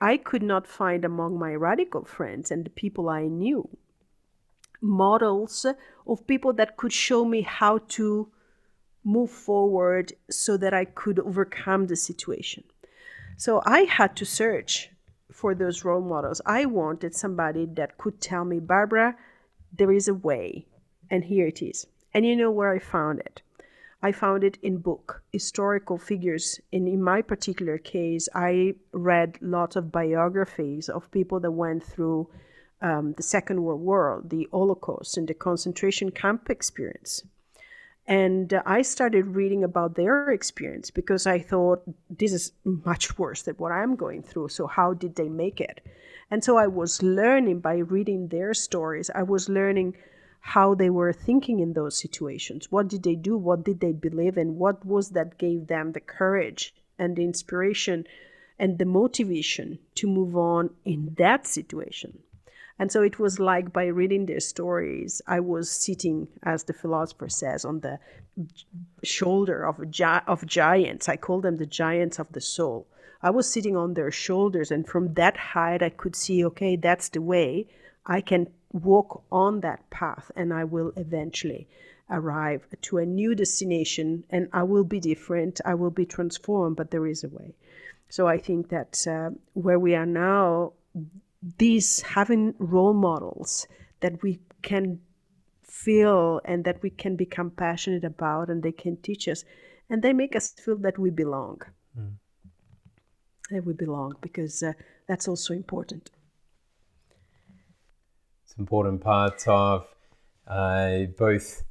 I 0.00 0.16
could 0.16 0.42
not 0.42 0.66
find 0.66 1.04
among 1.04 1.38
my 1.38 1.54
radical 1.54 2.04
friends 2.04 2.50
and 2.50 2.64
the 2.64 2.70
people 2.70 3.08
I 3.08 3.26
knew 3.26 3.68
models 4.84 5.66
of 6.06 6.26
people 6.26 6.52
that 6.52 6.76
could 6.76 6.92
show 6.92 7.24
me 7.24 7.40
how 7.40 7.78
to 7.88 8.28
move 9.02 9.30
forward 9.30 10.12
so 10.30 10.56
that 10.56 10.74
I 10.74 10.84
could 10.84 11.18
overcome 11.18 11.86
the 11.86 11.96
situation. 11.96 12.64
So 13.36 13.62
I 13.66 13.80
had 13.80 14.14
to 14.16 14.24
search 14.24 14.90
for 15.44 15.54
those 15.54 15.84
role 15.84 16.00
models. 16.00 16.40
I 16.46 16.64
wanted 16.64 17.14
somebody 17.14 17.66
that 17.74 17.98
could 17.98 18.18
tell 18.18 18.46
me, 18.46 18.60
Barbara, 18.60 19.14
there 19.76 19.92
is 19.92 20.08
a 20.08 20.14
way, 20.14 20.66
and 21.10 21.22
here 21.22 21.46
it 21.46 21.60
is. 21.60 21.86
And 22.14 22.24
you 22.24 22.34
know 22.34 22.50
where 22.50 22.72
I 22.72 22.78
found 22.78 23.20
it? 23.20 23.42
I 24.02 24.10
found 24.10 24.42
it 24.42 24.56
in 24.62 24.78
book, 24.78 25.22
historical 25.32 25.98
figures. 25.98 26.58
And 26.72 26.88
in 26.88 27.02
my 27.02 27.20
particular 27.20 27.76
case, 27.76 28.26
I 28.34 28.76
read 28.92 29.36
lots 29.42 29.76
of 29.76 29.92
biographies 29.92 30.88
of 30.88 31.10
people 31.10 31.40
that 31.40 31.50
went 31.50 31.84
through 31.84 32.30
um, 32.80 33.12
the 33.18 33.22
Second 33.22 33.62
World 33.64 33.82
War, 33.82 34.22
the 34.24 34.48
Holocaust, 34.50 35.18
and 35.18 35.28
the 35.28 35.34
concentration 35.34 36.10
camp 36.10 36.48
experience. 36.48 37.22
And 38.06 38.52
uh, 38.52 38.62
I 38.66 38.82
started 38.82 39.28
reading 39.28 39.64
about 39.64 39.94
their 39.94 40.30
experience 40.30 40.90
because 40.90 41.26
I 41.26 41.38
thought 41.38 41.82
this 42.10 42.32
is 42.32 42.52
much 42.64 43.18
worse 43.18 43.42
than 43.42 43.54
what 43.56 43.72
I'm 43.72 43.96
going 43.96 44.22
through. 44.22 44.48
So, 44.48 44.66
how 44.66 44.92
did 44.92 45.16
they 45.16 45.28
make 45.28 45.60
it? 45.60 45.80
And 46.30 46.42
so 46.42 46.56
I 46.56 46.66
was 46.66 47.02
learning 47.02 47.60
by 47.60 47.76
reading 47.76 48.28
their 48.28 48.54
stories, 48.54 49.10
I 49.14 49.22
was 49.22 49.48
learning 49.48 49.96
how 50.40 50.74
they 50.74 50.90
were 50.90 51.12
thinking 51.12 51.60
in 51.60 51.72
those 51.72 51.96
situations. 51.96 52.70
What 52.70 52.88
did 52.88 53.02
they 53.02 53.14
do? 53.14 53.36
What 53.36 53.64
did 53.64 53.80
they 53.80 53.92
believe 53.92 54.36
in? 54.36 54.58
What 54.58 54.84
was 54.84 55.10
that 55.10 55.38
gave 55.38 55.68
them 55.68 55.92
the 55.92 56.00
courage 56.00 56.74
and 56.98 57.16
the 57.16 57.24
inspiration 57.24 58.04
and 58.58 58.78
the 58.78 58.84
motivation 58.84 59.78
to 59.94 60.06
move 60.06 60.36
on 60.36 60.70
in 60.84 61.14
that 61.18 61.46
situation? 61.46 62.18
And 62.78 62.90
so 62.90 63.02
it 63.02 63.18
was 63.18 63.38
like 63.38 63.72
by 63.72 63.86
reading 63.86 64.26
their 64.26 64.40
stories, 64.40 65.22
I 65.26 65.40
was 65.40 65.70
sitting, 65.70 66.28
as 66.42 66.64
the 66.64 66.72
philosopher 66.72 67.28
says, 67.28 67.64
on 67.64 67.80
the 67.80 68.00
shoulder 69.04 69.64
of, 69.64 69.90
gi- 69.90 70.26
of 70.26 70.44
giants. 70.44 71.08
I 71.08 71.16
call 71.16 71.40
them 71.40 71.56
the 71.56 71.66
giants 71.66 72.18
of 72.18 72.32
the 72.32 72.40
soul. 72.40 72.88
I 73.22 73.30
was 73.30 73.50
sitting 73.50 73.76
on 73.76 73.94
their 73.94 74.10
shoulders, 74.10 74.70
and 74.70 74.86
from 74.86 75.14
that 75.14 75.36
height, 75.36 75.82
I 75.82 75.88
could 75.88 76.16
see 76.16 76.44
okay, 76.46 76.76
that's 76.76 77.08
the 77.08 77.22
way. 77.22 77.68
I 78.04 78.20
can 78.20 78.48
walk 78.72 79.22
on 79.30 79.60
that 79.60 79.88
path, 79.90 80.30
and 80.36 80.52
I 80.52 80.64
will 80.64 80.92
eventually 80.96 81.68
arrive 82.10 82.66
to 82.82 82.98
a 82.98 83.06
new 83.06 83.34
destination, 83.34 84.24
and 84.28 84.48
I 84.52 84.64
will 84.64 84.84
be 84.84 85.00
different. 85.00 85.60
I 85.64 85.74
will 85.74 85.90
be 85.90 86.04
transformed, 86.04 86.76
but 86.76 86.90
there 86.90 87.06
is 87.06 87.24
a 87.24 87.28
way. 87.28 87.54
So 88.08 88.26
I 88.26 88.36
think 88.36 88.68
that 88.68 89.06
uh, 89.06 89.30
where 89.54 89.78
we 89.78 89.94
are 89.94 90.06
now, 90.06 90.72
these 91.58 92.00
having 92.02 92.54
role 92.58 92.94
models 92.94 93.66
that 94.00 94.22
we 94.22 94.40
can 94.62 95.00
feel 95.62 96.40
and 96.44 96.64
that 96.64 96.82
we 96.82 96.90
can 96.90 97.16
become 97.16 97.50
passionate 97.50 98.04
about 98.04 98.48
and 98.48 98.62
they 98.62 98.72
can 98.72 98.96
teach 98.98 99.28
us 99.28 99.44
and 99.90 100.02
they 100.02 100.12
make 100.12 100.34
us 100.34 100.52
feel 100.52 100.76
that 100.76 100.98
we 100.98 101.10
belong 101.10 101.60
mm. 101.98 102.12
that 103.50 103.64
we 103.64 103.72
belong 103.74 104.14
because 104.20 104.62
uh, 104.62 104.72
that's 105.08 105.28
also 105.28 105.52
important 105.52 106.10
it's 108.44 108.54
important 108.58 109.00
part 109.00 109.46
of 109.48 109.86
uh, 110.46 111.00
both 111.18 111.64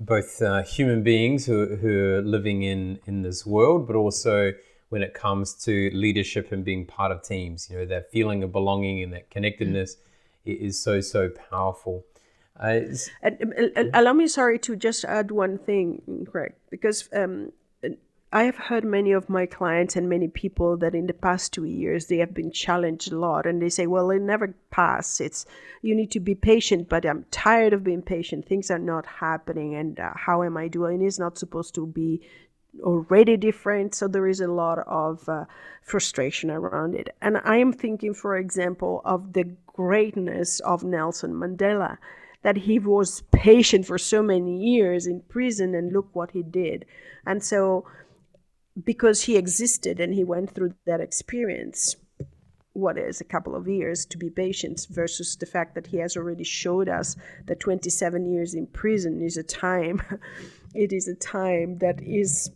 both 0.00 0.42
uh, 0.42 0.62
human 0.62 1.02
beings 1.02 1.46
who, 1.46 1.76
who 1.76 2.14
are 2.14 2.22
living 2.22 2.62
in 2.62 3.00
in 3.06 3.22
this 3.22 3.44
world 3.46 3.86
but 3.86 3.96
also 3.96 4.52
when 4.88 5.02
it 5.02 5.14
comes 5.14 5.54
to 5.64 5.90
leadership 5.92 6.52
and 6.52 6.64
being 6.64 6.86
part 6.86 7.12
of 7.12 7.22
teams. 7.22 7.68
You 7.70 7.78
know, 7.78 7.86
that 7.86 8.10
feeling 8.10 8.42
of 8.42 8.52
belonging 8.52 9.02
and 9.02 9.12
that 9.12 9.30
connectedness 9.30 9.96
is 10.44 10.80
so, 10.80 11.00
so 11.00 11.28
powerful. 11.50 12.04
Uh, 12.58 12.80
uh, 13.22 13.84
allow 13.92 14.12
me, 14.12 14.26
sorry, 14.26 14.58
to 14.60 14.76
just 14.76 15.04
add 15.04 15.30
one 15.30 15.58
thing, 15.58 16.26
Craig, 16.30 16.54
because 16.70 17.08
um, 17.12 17.52
I 18.32 18.42
have 18.42 18.56
heard 18.56 18.84
many 18.84 19.12
of 19.12 19.28
my 19.28 19.46
clients 19.46 19.94
and 19.94 20.08
many 20.08 20.28
people 20.28 20.76
that 20.78 20.94
in 20.94 21.06
the 21.06 21.14
past 21.14 21.52
two 21.52 21.64
years 21.64 22.06
they 22.06 22.16
have 22.18 22.34
been 22.34 22.50
challenged 22.50 23.12
a 23.12 23.18
lot, 23.18 23.46
and 23.46 23.62
they 23.62 23.68
say, 23.68 23.86
"Well, 23.86 24.10
it 24.10 24.20
never 24.20 24.54
pass. 24.70 25.20
It's 25.20 25.46
you 25.82 25.94
need 25.94 26.10
to 26.10 26.20
be 26.20 26.34
patient, 26.34 26.88
but 26.88 27.06
I'm 27.06 27.24
tired 27.30 27.72
of 27.72 27.84
being 27.84 28.02
patient. 28.02 28.46
Things 28.46 28.70
are 28.70 28.78
not 28.78 29.06
happening, 29.06 29.74
and 29.74 30.00
uh, 30.00 30.12
how 30.16 30.42
am 30.42 30.56
I 30.56 30.68
doing? 30.68 31.02
It's 31.02 31.18
not 31.18 31.38
supposed 31.38 31.74
to 31.76 31.86
be 31.86 32.20
already 32.82 33.36
different. 33.36 33.94
So 33.94 34.08
there 34.08 34.26
is 34.26 34.40
a 34.40 34.48
lot 34.48 34.78
of 34.86 35.28
uh, 35.28 35.44
frustration 35.82 36.50
around 36.50 36.94
it. 36.94 37.14
And 37.22 37.38
I 37.44 37.56
am 37.56 37.72
thinking, 37.72 38.14
for 38.14 38.36
example, 38.36 39.02
of 39.04 39.32
the 39.32 39.56
greatness 39.66 40.60
of 40.60 40.84
Nelson 40.84 41.34
Mandela, 41.34 41.98
that 42.42 42.56
he 42.56 42.78
was 42.78 43.22
patient 43.32 43.86
for 43.86 43.98
so 43.98 44.22
many 44.22 44.58
years 44.58 45.06
in 45.06 45.20
prison, 45.28 45.74
and 45.74 45.92
look 45.92 46.08
what 46.12 46.30
he 46.30 46.42
did. 46.42 46.84
And 47.26 47.42
so, 47.42 47.86
because 48.84 49.22
he 49.22 49.36
existed 49.36 50.00
and 50.00 50.14
he 50.14 50.22
went 50.22 50.50
through 50.50 50.74
that 50.86 51.00
experience, 51.00 51.96
what 52.76 52.98
is 52.98 53.20
a 53.20 53.24
couple 53.24 53.56
of 53.56 53.66
years 53.66 54.04
to 54.04 54.18
be 54.18 54.28
patient 54.28 54.86
versus 54.90 55.34
the 55.36 55.46
fact 55.46 55.74
that 55.74 55.86
he 55.86 55.96
has 55.96 56.14
already 56.16 56.44
showed 56.44 56.88
us 56.88 57.16
that 57.46 57.58
27 57.58 58.26
years 58.30 58.52
in 58.52 58.66
prison 58.66 59.22
is 59.22 59.38
a 59.38 59.42
time 59.42 60.02
it 60.74 60.92
is 60.92 61.08
a 61.08 61.14
time 61.14 61.78
that 61.78 61.98
is 62.02 62.50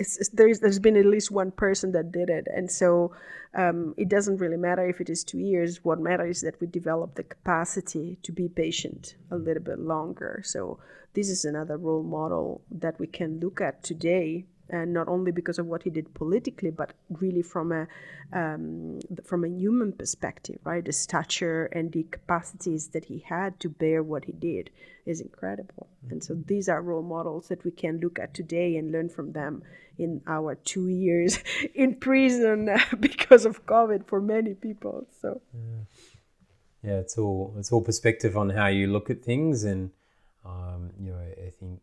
it's, 0.00 0.16
it's, 0.16 0.30
there's 0.30 0.60
there's 0.60 0.78
been 0.78 0.96
at 0.96 1.04
least 1.04 1.30
one 1.30 1.52
person 1.52 1.92
that 1.92 2.10
did 2.10 2.30
it, 2.30 2.48
and 2.52 2.70
so 2.70 3.12
um, 3.54 3.94
it 3.96 4.08
doesn't 4.08 4.38
really 4.38 4.56
matter 4.56 4.88
if 4.88 5.00
it 5.00 5.10
is 5.10 5.22
two 5.22 5.38
years. 5.38 5.84
What 5.84 6.00
matters 6.00 6.38
is 6.38 6.42
that 6.42 6.60
we 6.60 6.66
develop 6.66 7.14
the 7.14 7.22
capacity 7.22 8.18
to 8.22 8.32
be 8.32 8.48
patient 8.48 9.16
a 9.30 9.36
little 9.36 9.62
bit 9.62 9.78
longer. 9.78 10.40
So 10.44 10.78
this 11.12 11.28
is 11.28 11.44
another 11.44 11.76
role 11.76 12.02
model 12.02 12.62
that 12.70 12.98
we 12.98 13.06
can 13.06 13.40
look 13.40 13.60
at 13.60 13.84
today 13.84 14.46
and 14.70 14.92
not 14.92 15.08
only 15.08 15.32
because 15.32 15.58
of 15.58 15.66
what 15.66 15.82
he 15.82 15.90
did 15.90 16.12
politically, 16.14 16.70
but 16.70 16.92
really 17.10 17.42
from 17.42 17.72
a 17.72 17.86
um, 18.32 19.00
from 19.24 19.44
a 19.44 19.48
human 19.48 19.92
perspective, 19.92 20.58
right? 20.64 20.84
The 20.84 20.92
stature 20.92 21.64
and 21.66 21.92
the 21.92 22.04
capacities 22.04 22.88
that 22.88 23.04
he 23.06 23.24
had 23.26 23.58
to 23.60 23.68
bear 23.68 24.02
what 24.02 24.24
he 24.24 24.32
did 24.32 24.70
is 25.06 25.20
incredible. 25.20 25.88
Mm-hmm. 26.04 26.12
And 26.12 26.24
so 26.24 26.34
these 26.46 26.68
are 26.68 26.80
role 26.80 27.02
models 27.02 27.48
that 27.48 27.64
we 27.64 27.70
can 27.70 27.98
look 27.98 28.18
at 28.18 28.34
today 28.34 28.76
and 28.76 28.92
learn 28.92 29.08
from 29.08 29.32
them 29.32 29.62
in 29.98 30.22
our 30.26 30.54
two 30.54 30.88
years 30.88 31.38
in 31.74 31.96
prison 31.96 32.70
because 33.00 33.44
of 33.44 33.66
COVID 33.66 34.06
for 34.06 34.20
many 34.20 34.54
people. 34.54 35.06
So. 35.20 35.40
Yeah. 35.52 36.90
yeah, 36.90 36.98
it's 36.98 37.18
all 37.18 37.54
it's 37.58 37.72
all 37.72 37.82
perspective 37.82 38.36
on 38.36 38.50
how 38.50 38.68
you 38.68 38.86
look 38.86 39.10
at 39.10 39.24
things, 39.24 39.64
and 39.64 39.90
um, 40.44 40.90
you 40.98 41.10
know, 41.10 41.18
I 41.18 41.50
think 41.50 41.80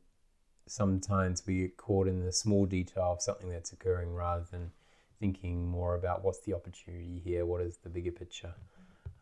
sometimes 0.68 1.44
we 1.46 1.60
get 1.60 1.78
caught 1.78 2.08
in 2.08 2.26
the 2.26 2.32
small 2.32 2.66
detail 2.66 3.14
of 3.14 3.22
something 3.22 3.50
that's 3.50 3.72
occurring 3.72 4.14
rather 4.14 4.46
than 4.52 4.72
thinking 5.20 5.68
more 5.68 5.96
about 5.96 6.24
what's 6.24 6.40
the 6.42 6.54
opportunity 6.54 7.22
here, 7.24 7.46
what 7.46 7.62
is 7.62 7.78
the 7.78 7.90
bigger 7.90 8.12
picture. 8.12 8.54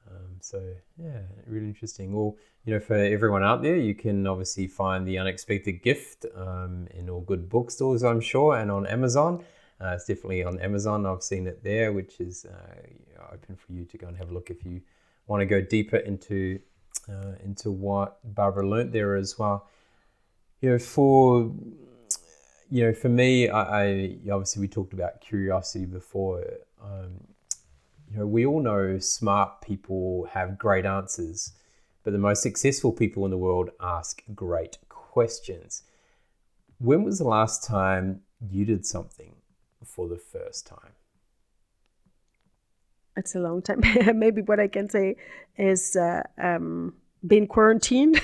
Um, 0.10 0.38
so 0.40 0.62
yeah, 0.98 1.22
really 1.48 1.66
interesting. 1.68 2.14
Well, 2.14 2.36
you 2.64 2.74
know, 2.74 2.80
for 2.80 2.96
everyone 2.96 3.44
out 3.44 3.62
there, 3.62 3.76
you 3.76 3.96
can 3.96 4.28
obviously 4.28 4.68
find 4.68 5.08
the 5.08 5.18
unexpected 5.18 5.82
gift 5.82 6.26
um, 6.36 6.88
in 6.92 7.10
all 7.10 7.22
good 7.22 7.50
bookstores, 7.50 8.04
I'm 8.04 8.22
sure, 8.22 8.56
and 8.58 8.70
on 8.70 8.86
Amazon. 8.86 9.44
Uh, 9.82 9.94
it's 9.96 10.06
definitely 10.06 10.44
on 10.44 10.60
Amazon. 10.60 11.06
I've 11.06 11.24
seen 11.24 11.48
it 11.48 11.64
there, 11.64 11.92
which 11.92 12.20
is 12.20 12.46
uh, 12.46 13.34
open 13.34 13.56
for 13.56 13.74
you 13.74 13.86
to 13.86 13.98
go 13.98 14.08
and 14.08 14.18
have 14.18 14.30
a 14.30 14.34
look 14.34 14.50
if 14.50 14.64
you 14.66 14.82
want 15.28 15.42
to 15.42 15.46
go 15.46 15.60
deeper 15.62 15.98
into 15.98 16.60
uh, 17.10 17.34
into 17.44 17.72
what 17.72 18.20
Barbara 18.36 18.68
learnt 18.68 18.92
there 18.92 19.16
as 19.16 19.38
well 19.38 19.68
you 20.66 20.72
know, 20.72 20.80
for 20.80 21.52
you 22.72 22.86
know, 22.86 22.92
for 22.92 23.08
me, 23.08 23.48
I, 23.50 23.84
I 23.84 24.18
obviously 24.32 24.62
we 24.62 24.68
talked 24.68 24.94
about 24.94 25.22
curiosity 25.22 25.86
before. 25.86 26.44
Um, 26.84 27.24
you 28.10 28.18
know, 28.18 28.26
we 28.26 28.48
all 28.48 28.64
know 28.64 28.98
smart 28.98 29.62
people 29.62 30.28
have 30.32 30.58
great 30.58 30.84
answers, 30.84 31.54
but 32.04 32.14
the 32.14 32.20
most 32.20 32.42
successful 32.42 32.92
people 32.92 33.26
in 33.26 33.32
the 33.32 33.38
world 33.38 33.70
ask 33.80 34.24
great 34.34 34.80
questions. 34.90 35.84
When 36.80 37.04
was 37.04 37.20
the 37.20 37.28
last 37.28 37.64
time 37.64 38.22
you 38.50 38.66
did 38.66 38.88
something 38.88 39.36
for 39.86 40.08
the 40.08 40.18
first 40.18 40.66
time? 40.66 40.94
It's 43.16 43.36
a 43.36 43.40
long 43.40 43.62
time. 43.62 43.82
Maybe 44.16 44.42
what 44.42 44.60
I 44.60 44.68
can 44.68 44.90
say 44.90 45.18
is 45.58 45.96
uh, 45.96 46.24
um, 46.40 46.96
been 47.28 47.48
quarantined. 47.48 48.22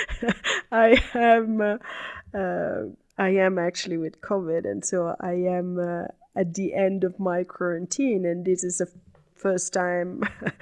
I 0.72 1.02
am 1.14 1.60
uh, 1.60 1.76
uh, 2.36 2.82
I 3.16 3.30
am 3.30 3.58
actually 3.58 3.96
with 3.96 4.20
COVID, 4.20 4.64
and 4.64 4.84
so 4.84 5.16
I 5.20 5.32
am 5.32 5.78
uh, 5.78 6.04
at 6.36 6.54
the 6.54 6.74
end 6.74 7.04
of 7.04 7.18
my 7.18 7.44
quarantine, 7.44 8.24
and 8.24 8.44
this 8.44 8.64
is 8.64 8.78
the 8.78 8.90
first 9.34 9.72
time. 9.72 10.22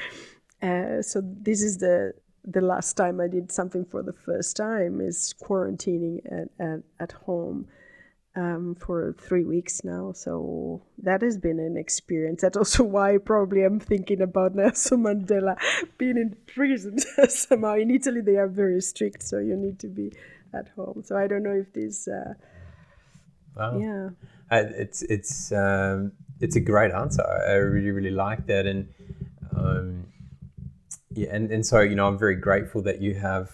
Uh, 0.62 1.02
so 1.02 1.20
this 1.22 1.60
is 1.62 1.76
the 1.76 2.14
the 2.42 2.62
last 2.62 2.94
time 2.94 3.20
I 3.20 3.28
did 3.28 3.52
something 3.52 3.84
for 3.84 4.02
the 4.02 4.14
first 4.14 4.56
time 4.56 5.02
is 5.02 5.34
quarantining 5.44 6.20
at 6.24 6.48
at, 6.58 6.80
at 6.98 7.12
home 7.12 7.68
um, 8.36 8.76
for 8.78 9.14
three 9.18 9.44
weeks 9.44 9.82
now. 9.82 10.12
So 10.12 10.82
that 11.02 11.22
has 11.22 11.38
been 11.38 11.58
an 11.58 11.76
experience. 11.76 12.42
That's 12.42 12.56
also 12.56 12.84
why 12.96 13.18
probably 13.18 13.64
I'm 13.64 13.80
thinking 13.80 14.20
about 14.20 14.54
Nelson 14.54 15.02
Mandela 15.04 15.56
being 15.98 16.18
in 16.18 16.36
prison 16.46 16.98
somehow. 17.28 17.74
In 17.74 17.90
Italy, 17.90 18.20
they 18.20 18.36
are 18.36 18.48
very 18.48 18.80
strict, 18.80 19.22
so 19.22 19.38
you 19.38 19.56
need 19.56 19.78
to 19.80 19.88
be 19.88 20.12
at 20.54 20.68
home. 20.76 21.02
So 21.04 21.16
I 21.16 21.26
don't 21.26 21.42
know 21.42 21.54
if 21.54 21.72
this. 21.72 22.06
Uh, 22.06 22.34
wow. 23.56 23.78
Yeah. 23.78 24.08
Uh, 24.48 24.62
it's 24.76 25.02
it's 25.02 25.50
um, 25.50 26.12
it's 26.40 26.54
a 26.54 26.60
great 26.60 26.92
answer. 26.92 27.24
I 27.26 27.54
really 27.54 27.90
really 27.90 28.12
like 28.12 28.46
that, 28.46 28.64
and 28.64 28.88
um, 29.56 30.06
yeah, 31.10 31.30
and, 31.32 31.50
and 31.50 31.66
so 31.66 31.80
you 31.80 31.96
know 31.96 32.06
I'm 32.06 32.18
very 32.18 32.36
grateful 32.36 32.82
that 32.82 33.00
you 33.00 33.14
have 33.14 33.50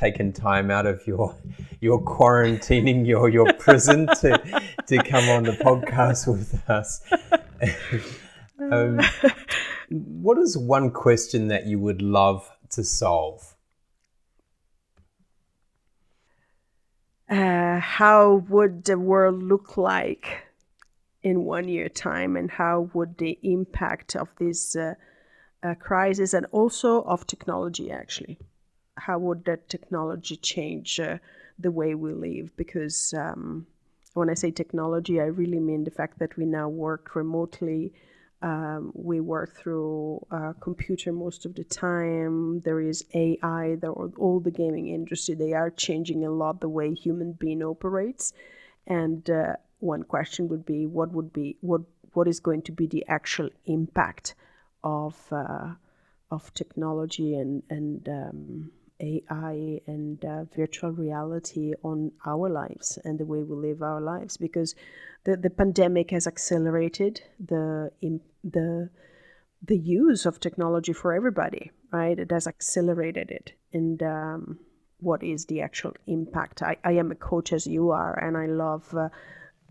taken 0.00 0.32
time 0.32 0.70
out 0.70 0.86
of 0.86 1.06
your 1.06 1.36
your 1.80 2.02
quarantining 2.02 3.06
your 3.06 3.28
your 3.28 3.52
prison 3.52 4.06
to 4.06 4.30
to 4.86 4.96
come 5.02 5.28
on 5.28 5.42
the 5.42 5.52
podcast 5.52 6.26
with 6.26 6.68
us. 6.70 7.02
um, 8.72 8.98
what 9.90 10.38
is 10.38 10.56
one 10.56 10.90
question 10.90 11.48
that 11.48 11.66
you 11.66 11.78
would 11.78 12.00
love 12.00 12.50
to 12.70 12.82
solve? 12.82 13.54
Uh, 17.28 17.78
how 17.78 18.44
would 18.48 18.84
the 18.84 18.98
world 18.98 19.42
look 19.42 19.76
like 19.76 20.44
in 21.22 21.44
one 21.44 21.68
year 21.68 21.88
time, 21.90 22.36
and 22.36 22.50
how 22.50 22.88
would 22.94 23.18
the 23.18 23.38
impact 23.42 24.16
of 24.16 24.28
this 24.38 24.74
uh, 24.74 24.94
uh, 25.62 25.74
crisis 25.74 26.32
and 26.32 26.46
also 26.52 27.02
of 27.02 27.26
technology 27.26 27.90
actually? 27.90 28.38
How 28.96 29.18
would 29.18 29.44
that 29.44 29.68
technology 29.68 30.36
change? 30.36 31.00
Uh, 31.00 31.18
the 31.60 31.70
way 31.70 31.94
we 31.94 32.12
live 32.12 32.56
because 32.56 33.14
um, 33.14 33.66
when 34.14 34.30
I 34.30 34.34
say 34.34 34.50
technology, 34.50 35.20
I 35.20 35.24
really 35.24 35.60
mean 35.60 35.84
the 35.84 35.90
fact 35.90 36.18
that 36.18 36.36
we 36.36 36.44
now 36.46 36.68
work 36.68 37.14
remotely. 37.14 37.92
Um, 38.42 38.92
we 38.94 39.20
work 39.20 39.54
through 39.54 40.26
a 40.30 40.54
computer 40.60 41.12
most 41.12 41.44
of 41.44 41.54
the 41.54 41.64
time. 41.64 42.60
There 42.60 42.80
is 42.80 43.04
AI. 43.14 43.76
There 43.76 43.90
are 43.90 44.10
all 44.16 44.40
the 44.40 44.50
gaming 44.50 44.88
industry. 44.88 45.34
They 45.34 45.52
are 45.52 45.70
changing 45.70 46.24
a 46.24 46.30
lot 46.30 46.60
the 46.60 46.68
way 46.68 46.94
human 46.94 47.32
being 47.32 47.62
operates. 47.62 48.32
And 48.86 49.28
uh, 49.28 49.56
one 49.80 50.02
question 50.04 50.48
would 50.48 50.64
be, 50.64 50.86
what 50.86 51.12
would 51.12 51.32
be 51.32 51.56
what 51.60 51.82
what 52.12 52.26
is 52.26 52.40
going 52.40 52.62
to 52.62 52.72
be 52.72 52.86
the 52.86 53.04
actual 53.06 53.50
impact 53.66 54.34
of 54.82 55.14
uh, 55.30 55.74
of 56.30 56.52
technology 56.54 57.34
and 57.34 57.62
and 57.68 58.08
um, 58.08 58.70
AI 59.00 59.80
and 59.86 60.24
uh, 60.24 60.44
virtual 60.56 60.90
reality 60.90 61.72
on 61.82 62.12
our 62.26 62.48
lives 62.48 62.98
and 63.04 63.18
the 63.18 63.24
way 63.24 63.42
we 63.42 63.56
live 63.56 63.82
our 63.82 64.00
lives 64.00 64.36
because 64.36 64.74
the, 65.24 65.36
the 65.36 65.50
pandemic 65.50 66.10
has 66.10 66.26
accelerated 66.26 67.22
the 67.38 67.90
the 68.44 68.90
the 69.62 69.76
use 69.76 70.24
of 70.26 70.40
technology 70.40 70.92
for 70.92 71.12
everybody 71.12 71.70
right? 71.92 72.18
It 72.18 72.30
has 72.30 72.46
accelerated 72.46 73.30
it. 73.30 73.52
And 73.72 74.02
um, 74.02 74.58
what 74.98 75.22
is 75.22 75.46
the 75.46 75.60
actual 75.62 75.92
impact? 76.06 76.62
I, 76.62 76.76
I 76.84 76.92
am 76.92 77.10
a 77.10 77.14
coach 77.16 77.52
as 77.52 77.66
you 77.66 77.90
are 77.90 78.18
and 78.18 78.36
i 78.36 78.46
love 78.46 78.94
uh, 78.94 79.08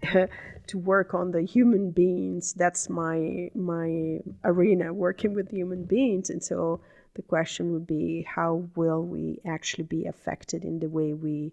to 0.68 0.78
work 0.78 1.14
on 1.14 1.32
the 1.32 1.42
human 1.42 1.92
beings. 1.92 2.54
That's 2.54 2.90
my 2.90 3.50
my 3.54 4.20
arena 4.44 4.94
working 4.94 5.34
with 5.34 5.52
human 5.52 5.84
beings. 5.84 6.30
And 6.30 6.44
so 6.44 6.82
the 7.16 7.22
question 7.22 7.74
would 7.74 7.88
be 7.88 8.24
how 8.24 8.68
will 8.76 9.04
we 9.04 9.40
actually 9.46 9.84
be 9.84 10.06
affected 10.06 10.64
in 10.64 10.80
the 10.80 10.90
way 10.90 11.14
we 11.14 11.52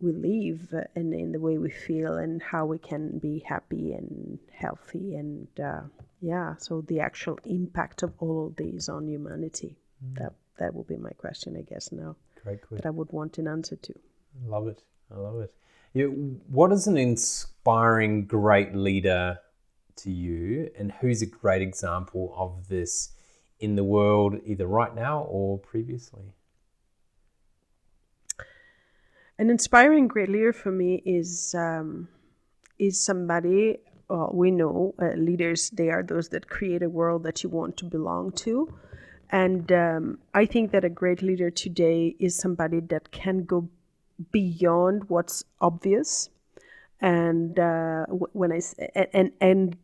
we 0.00 0.12
live 0.12 0.72
and 0.96 1.12
in 1.12 1.32
the 1.32 1.38
way 1.40 1.58
we 1.58 1.70
feel 1.70 2.14
and 2.14 2.42
how 2.42 2.64
we 2.64 2.78
can 2.78 3.18
be 3.18 3.40
happy 3.46 3.92
and 3.92 4.38
healthy 4.50 5.14
and 5.14 5.48
uh, 5.62 5.82
yeah 6.20 6.54
so 6.56 6.80
the 6.82 7.00
actual 7.00 7.38
impact 7.44 8.02
of 8.02 8.12
all 8.18 8.46
of 8.46 8.56
these 8.56 8.88
on 8.88 9.06
humanity. 9.06 9.76
Mm. 10.02 10.18
that 10.18 10.32
that 10.58 10.74
would 10.74 10.86
be 10.86 10.96
my 10.96 11.10
question 11.10 11.56
i 11.56 11.62
guess 11.62 11.92
now 11.92 12.16
Great 12.42 12.60
question. 12.62 12.76
that 12.76 12.86
i 12.86 12.90
would 12.90 13.12
want 13.12 13.36
an 13.38 13.46
answer 13.46 13.76
to. 13.76 13.94
Love 14.46 14.68
it. 14.68 14.82
I 15.12 15.18
love 15.18 15.40
it. 15.40 15.52
You, 15.92 16.40
what 16.46 16.72
is 16.72 16.86
an 16.86 16.96
inspiring 16.96 18.26
great 18.26 18.74
leader 18.74 19.38
to 19.96 20.10
you? 20.10 20.70
And 20.78 20.92
who's 20.92 21.20
a 21.22 21.26
great 21.26 21.62
example 21.62 22.32
of 22.36 22.68
this 22.68 23.10
in 23.60 23.76
the 23.76 23.84
world, 23.84 24.36
either 24.44 24.66
right 24.66 24.94
now 24.94 25.22
or 25.28 25.58
previously? 25.58 26.32
An 29.38 29.48
inspiring 29.48 30.08
great 30.08 30.28
leader 30.28 30.52
for 30.52 30.70
me 30.70 31.02
is 31.06 31.54
um, 31.54 32.08
is 32.78 33.02
somebody 33.02 33.78
uh, 34.10 34.26
we 34.32 34.50
know 34.50 34.94
uh, 35.00 35.12
leaders. 35.12 35.70
They 35.70 35.88
are 35.90 36.02
those 36.02 36.28
that 36.30 36.48
create 36.48 36.82
a 36.82 36.90
world 36.90 37.22
that 37.22 37.42
you 37.42 37.48
want 37.48 37.76
to 37.78 37.84
belong 37.84 38.32
to, 38.32 38.68
and 39.30 39.70
um, 39.72 40.18
I 40.34 40.44
think 40.44 40.72
that 40.72 40.84
a 40.84 40.90
great 40.90 41.22
leader 41.22 41.50
today 41.50 42.16
is 42.18 42.36
somebody 42.36 42.80
that 42.80 43.12
can 43.12 43.44
go 43.44 43.68
beyond 44.32 45.08
what's 45.08 45.44
obvious, 45.60 46.28
and 47.00 47.58
uh, 47.58 48.04
when 48.08 48.52
I 48.52 48.60
and 49.14 49.32
and 49.40 49.76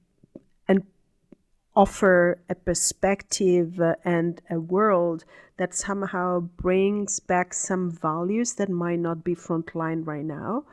offer 1.77 2.39
a 2.51 2.55
perspective 2.55 3.81
and 4.05 4.41
a 4.51 4.61
world 4.61 5.25
that 5.59 5.75
somehow 5.75 6.41
brings 6.41 7.21
back 7.21 7.55
some 7.55 7.91
values 7.91 8.55
that 8.55 8.69
might 8.71 8.99
not 9.01 9.25
be 9.25 9.35
frontline 9.35 10.07
right 10.07 10.25
now. 10.25 10.65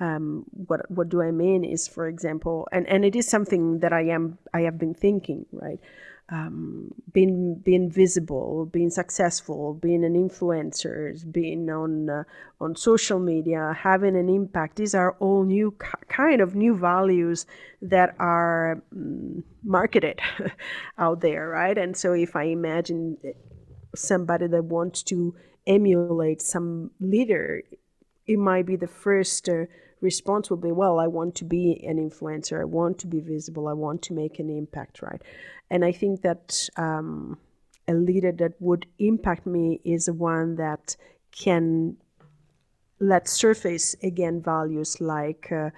um, 0.00 0.44
what 0.68 0.90
what 0.90 1.08
do 1.08 1.22
I 1.22 1.30
mean 1.30 1.64
is, 1.64 1.88
for 1.88 2.08
example, 2.08 2.68
and, 2.72 2.86
and 2.88 3.04
it 3.04 3.14
is 3.16 3.28
something 3.28 3.80
that 3.80 3.92
I 3.92 4.02
am 4.10 4.38
I 4.54 4.62
have 4.62 4.78
been 4.78 4.94
thinking, 4.94 5.46
right? 5.52 5.80
Um, 6.28 6.94
being 7.12 7.56
being 7.56 7.90
visible, 7.90 8.64
being 8.64 8.88
successful, 8.88 9.74
being 9.74 10.02
an 10.02 10.14
influencer, 10.14 11.30
being 11.30 11.68
on 11.68 12.08
uh, 12.08 12.24
on 12.58 12.74
social 12.74 13.18
media, 13.18 13.76
having 13.78 14.16
an 14.16 14.30
impact. 14.30 14.76
These 14.76 14.94
are 14.94 15.12
all 15.18 15.44
new 15.44 15.76
kind 16.08 16.40
of 16.40 16.54
new 16.54 16.74
values 16.74 17.44
that 17.82 18.14
are 18.18 18.82
um, 18.92 19.44
marketed 19.62 20.20
out 20.98 21.20
there, 21.20 21.48
right? 21.48 21.76
And 21.76 21.94
so, 21.94 22.12
if 22.12 22.34
I 22.34 22.44
imagine 22.44 23.18
somebody 23.94 24.46
that 24.46 24.64
wants 24.64 25.02
to 25.04 25.34
emulate 25.66 26.40
some 26.40 26.92
leader, 26.98 27.62
it 28.26 28.38
might 28.38 28.64
be 28.64 28.76
the 28.76 28.86
first. 28.86 29.48
Uh, 29.48 29.64
response 30.02 30.50
will 30.50 30.56
be 30.56 30.72
well 30.72 30.98
i 30.98 31.06
want 31.06 31.34
to 31.34 31.44
be 31.44 31.82
an 31.86 31.96
influencer. 31.96 32.60
I 32.60 32.64
want 32.64 32.98
to 32.98 33.06
be 33.06 33.20
visible. 33.20 33.68
I 33.68 33.72
want 33.72 34.02
to 34.02 34.12
make 34.12 34.38
an 34.38 34.50
impact 34.50 35.00
right? 35.02 35.22
And 35.70 35.84
i 35.84 35.92
think 35.92 36.22
that 36.22 36.68
um, 36.76 37.38
a 37.88 37.94
leader 37.94 38.32
that 38.32 38.54
would 38.60 38.86
impact 38.98 39.46
me 39.46 39.80
is 39.84 40.10
one 40.10 40.56
that 40.56 40.96
can 41.30 41.96
let 43.00 43.28
surface 43.28 43.96
again 44.02 44.40
values 44.40 45.00
like 45.00 45.50
uh, 45.50 45.70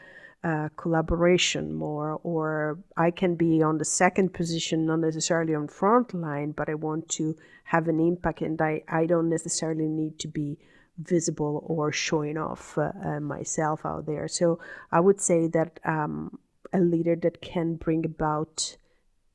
uh, 0.45 0.69
collaboration 0.77 1.73
more 1.73 2.21
or 2.23 2.79
i 2.99 3.11
can 3.11 3.35
be 3.35 3.63
on 3.63 3.79
the 3.79 3.85
second 3.85 4.35
position 4.35 4.85
not 4.85 4.99
necessarily 4.99 5.55
on 5.55 5.67
front 5.67 6.13
line 6.13 6.51
but 6.51 6.69
i 6.69 6.75
want 6.75 7.09
to 7.09 7.35
have 7.65 7.89
an 7.89 7.99
impact 7.99 8.43
and 8.43 8.61
i, 8.61 8.83
I 8.87 9.07
don't 9.07 9.31
necessarily 9.31 9.89
need 9.89 10.19
to 10.19 10.29
be 10.29 10.59
visible 10.99 11.65
or 11.67 11.93
showing 11.93 12.37
off 12.37 12.79
uh, 12.79 12.93
uh, 13.05 13.21
myself 13.21 13.85
out 13.85 14.07
there. 14.07 14.29
So 14.29 14.61
I 14.93 15.01
would 15.01 15.21
say 15.21 15.49
that 15.49 15.81
um, 15.85 16.39
a 16.73 16.81
leader 16.81 17.17
that 17.17 17.41
can 17.41 17.75
bring 17.75 18.05
about 18.05 18.77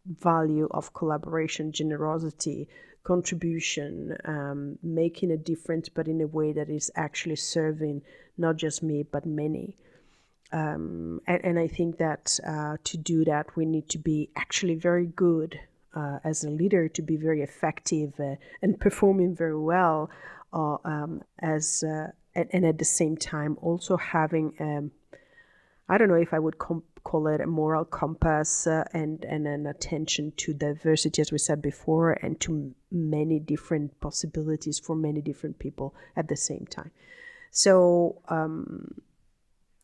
value 0.05 0.67
of 0.71 0.93
collaboration, 0.93 1.71
generosity, 1.71 2.67
contribution, 3.03 4.17
um, 4.25 4.77
making 4.83 5.31
a 5.31 5.37
difference, 5.37 5.89
but 5.89 6.07
in 6.07 6.21
a 6.21 6.27
way 6.27 6.53
that 6.53 6.69
is 6.69 6.91
actually 6.95 7.35
serving 7.35 8.01
not 8.37 8.55
just 8.57 8.81
me, 8.81 9.03
but 9.03 9.25
many. 9.25 9.75
Um, 10.51 11.21
and, 11.27 11.45
and, 11.45 11.59
I 11.59 11.67
think 11.67 11.97
that 11.97 12.39
uh, 12.45 12.77
to 12.83 12.97
do 12.97 13.23
that, 13.25 13.55
we 13.55 13.65
need 13.65 13.87
to 13.89 13.99
be 13.99 14.29
actually 14.35 14.75
very 14.75 15.05
good 15.05 15.59
uh, 15.95 16.17
as 16.23 16.43
a 16.43 16.49
leader, 16.49 16.87
to 16.89 17.01
be 17.03 17.17
very 17.17 17.43
effective 17.43 18.19
uh, 18.19 18.35
and 18.61 18.79
performing 18.79 19.35
very 19.35 19.59
well 19.59 20.09
uh, 20.53 20.77
um, 20.83 21.23
as 21.39 21.83
uh, 21.83 22.07
and, 22.35 22.49
and, 22.51 22.65
at 22.65 22.77
the 22.77 22.85
same 22.85 23.17
time 23.17 23.57
also 23.61 23.97
having 23.97 24.53
um, 24.59 24.91
I 25.87 25.97
don't 25.97 26.07
know 26.07 26.15
if 26.15 26.33
I 26.33 26.39
would 26.39 26.57
com- 26.57 26.83
call 27.03 27.27
it 27.27 27.41
a 27.41 27.47
moral 27.47 27.85
compass 27.85 28.67
uh, 28.67 28.83
and 28.93 29.23
and 29.25 29.47
an 29.47 29.67
attention 29.67 30.33
to 30.37 30.53
diversity 30.53 31.21
as 31.21 31.31
we 31.31 31.37
said 31.37 31.61
before 31.61 32.13
and 32.13 32.39
to 32.41 32.73
many 32.91 33.39
different 33.39 33.99
possibilities 33.99 34.79
for 34.79 34.95
many 34.95 35.21
different 35.21 35.59
people 35.59 35.95
at 36.15 36.27
the 36.27 36.35
same 36.35 36.65
time. 36.69 36.91
So 37.51 38.21
um, 38.29 39.01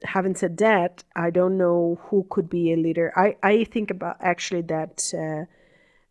having 0.04 0.36
said 0.36 0.58
that, 0.58 1.04
I 1.16 1.30
don't 1.30 1.58
know 1.58 2.00
who 2.04 2.26
could 2.30 2.50
be 2.50 2.74
a 2.74 2.76
leader. 2.76 3.14
I, 3.16 3.38
I 3.42 3.64
think 3.66 3.92
about 3.92 4.18
actually 4.20 4.62
that 4.64 5.14
uh, 5.18 5.46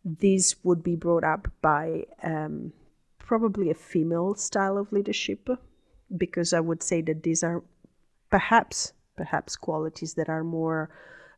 this 0.03 0.55
would 0.63 0.83
be 0.83 0.95
brought 0.95 1.23
up 1.23 1.47
by 1.61 2.05
um, 2.23 2.73
probably 3.25 3.69
a 3.69 3.75
female 3.75 4.35
style 4.35 4.77
of 4.77 4.91
leadership 4.91 5.49
because 6.15 6.53
I 6.53 6.59
would 6.59 6.83
say 6.83 7.01
that 7.01 7.23
these 7.23 7.43
are 7.43 7.63
perhaps 8.29 8.93
perhaps 9.15 9.55
qualities 9.55 10.13
that 10.15 10.29
are 10.29 10.43
more 10.43 10.89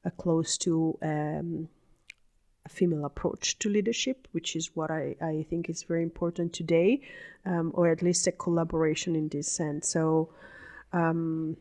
uh, 0.05 0.09
close 0.17 0.57
to 0.57 0.97
um, 1.01 1.69
a 2.65 2.69
female 2.69 3.05
approach 3.05 3.59
to 3.59 3.69
leadership, 3.69 4.27
which 4.31 4.55
is 4.55 4.75
what 4.75 4.89
I, 4.91 5.15
I 5.21 5.45
think 5.49 5.69
is 5.69 5.83
very 5.83 6.03
important 6.03 6.53
today, 6.53 7.01
um, 7.45 7.71
or 7.75 7.87
at 7.89 8.01
least 8.01 8.27
a 8.27 8.31
collaboration 8.31 9.15
in 9.15 9.29
this 9.29 9.51
sense. 9.51 9.89
So 9.89 10.33
um, 10.91 11.55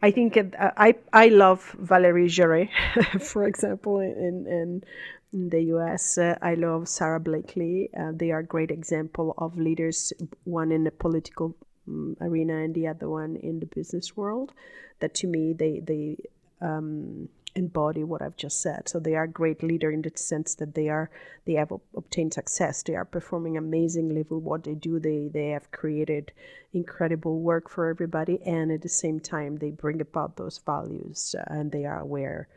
I 0.00 0.10
think 0.10 0.36
it, 0.36 0.54
I 0.58 0.94
I 1.12 1.28
love 1.28 1.74
Valerie 1.78 2.28
Jarrett, 2.28 2.70
for 3.20 3.44
example, 3.44 4.00
in 4.00 4.46
in 4.46 4.84
in 5.32 5.48
the 5.50 5.62
US. 5.74 6.18
Uh, 6.18 6.38
I 6.40 6.54
love 6.54 6.88
Sara 6.88 7.20
Blakely. 7.20 7.90
Uh, 7.98 8.12
they 8.14 8.30
are 8.30 8.42
great 8.42 8.70
example 8.70 9.34
of 9.38 9.58
leaders, 9.58 10.12
one 10.44 10.72
in 10.72 10.84
the 10.84 10.90
political 10.90 11.54
um, 11.86 12.16
arena 12.20 12.56
and 12.58 12.74
the 12.74 12.86
other 12.86 13.08
one 13.08 13.36
in 13.36 13.60
the 13.60 13.66
business 13.66 14.16
world. 14.16 14.52
That 15.00 15.14
to 15.16 15.26
me, 15.26 15.52
they 15.52 15.80
they 15.80 16.16
um, 16.60 17.28
embody 17.54 18.04
what 18.04 18.22
I've 18.22 18.36
just 18.36 18.62
said. 18.62 18.88
So 18.88 18.98
they 18.98 19.14
are 19.14 19.26
great 19.26 19.62
leader 19.62 19.90
in 19.90 20.02
the 20.02 20.12
sense 20.14 20.54
that 20.56 20.74
they 20.74 20.88
are 20.88 21.10
they 21.44 21.54
have 21.54 21.72
obtained 21.96 22.34
success. 22.34 22.82
They 22.82 22.94
are 22.94 23.04
performing 23.04 23.56
amazingly 23.56 24.24
with 24.28 24.42
what 24.42 24.64
they 24.64 24.74
do. 24.74 24.98
They 24.98 25.28
they 25.32 25.48
have 25.48 25.70
created 25.70 26.32
incredible 26.72 27.40
work 27.40 27.68
for 27.68 27.88
everybody, 27.88 28.40
and 28.44 28.70
at 28.72 28.82
the 28.82 28.88
same 28.88 29.20
time, 29.20 29.56
they 29.56 29.70
bring 29.70 30.00
about 30.00 30.36
those 30.36 30.58
values, 30.58 31.34
uh, 31.38 31.44
and 31.46 31.70
they 31.72 31.84
are 31.84 32.00
aware 32.00 32.48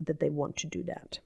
that 0.00 0.20
they 0.20 0.30
want 0.30 0.56
to 0.56 0.66
do 0.66 0.82
that. 0.84 1.20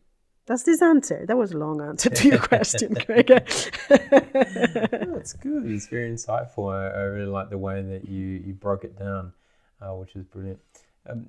That's 0.47 0.63
this 0.63 0.81
answer. 0.81 1.27
That 1.27 1.37
was 1.37 1.51
a 1.51 1.59
long 1.59 1.81
answer 1.81 2.09
to 2.09 2.29
your 2.29 2.39
question, 2.39 2.95
Craig. 2.95 3.27
That's 3.89 5.33
good. 5.33 5.69
It's 5.71 5.89
very 5.89 6.09
insightful. 6.11 6.73
I, 6.73 6.87
I, 6.87 7.03
really 7.03 7.27
like 7.27 7.51
the 7.51 7.59
way 7.59 7.83
that 7.83 8.09
you, 8.09 8.25
you 8.25 8.53
broke 8.55 8.85
it 8.85 8.97
down, 8.97 9.33
uh, 9.81 9.95
which 9.95 10.15
is 10.15 10.25
brilliant. 10.25 10.61
Um, 11.09 11.27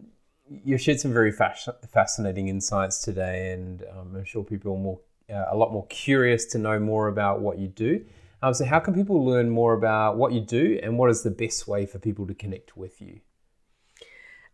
you've 0.48 0.82
shared 0.82 1.00
some 1.00 1.14
very 1.14 1.32
fas- 1.32 1.68
fascinating 1.92 2.48
insights 2.48 3.02
today, 3.02 3.54
and 3.54 3.84
um, 3.92 4.16
I'm 4.16 4.24
sure 4.24 4.44
people 4.44 4.74
are 4.74 4.78
more, 4.78 5.00
uh, 5.32 5.46
a 5.50 5.58
lot 5.58 5.74
more 5.74 5.88
curious 5.88 6.46
to 6.48 6.60
know 6.60 6.80
more 6.80 7.08
about 7.08 7.42
what 7.42 7.58
you 7.58 7.68
do. 7.68 8.06
Um, 8.44 8.54
so, 8.54 8.66
how 8.66 8.80
can 8.80 8.94
people 8.94 9.26
learn 9.26 9.50
more 9.50 9.74
about 9.74 10.18
what 10.18 10.32
you 10.32 10.42
do, 10.42 10.80
and 10.84 11.00
what 11.00 11.10
is 11.10 11.24
the 11.24 11.32
best 11.32 11.68
way 11.68 11.88
for 11.88 11.98
people 11.98 12.28
to 12.28 12.36
connect 12.36 12.78
with 12.78 13.02
you? 13.02 13.22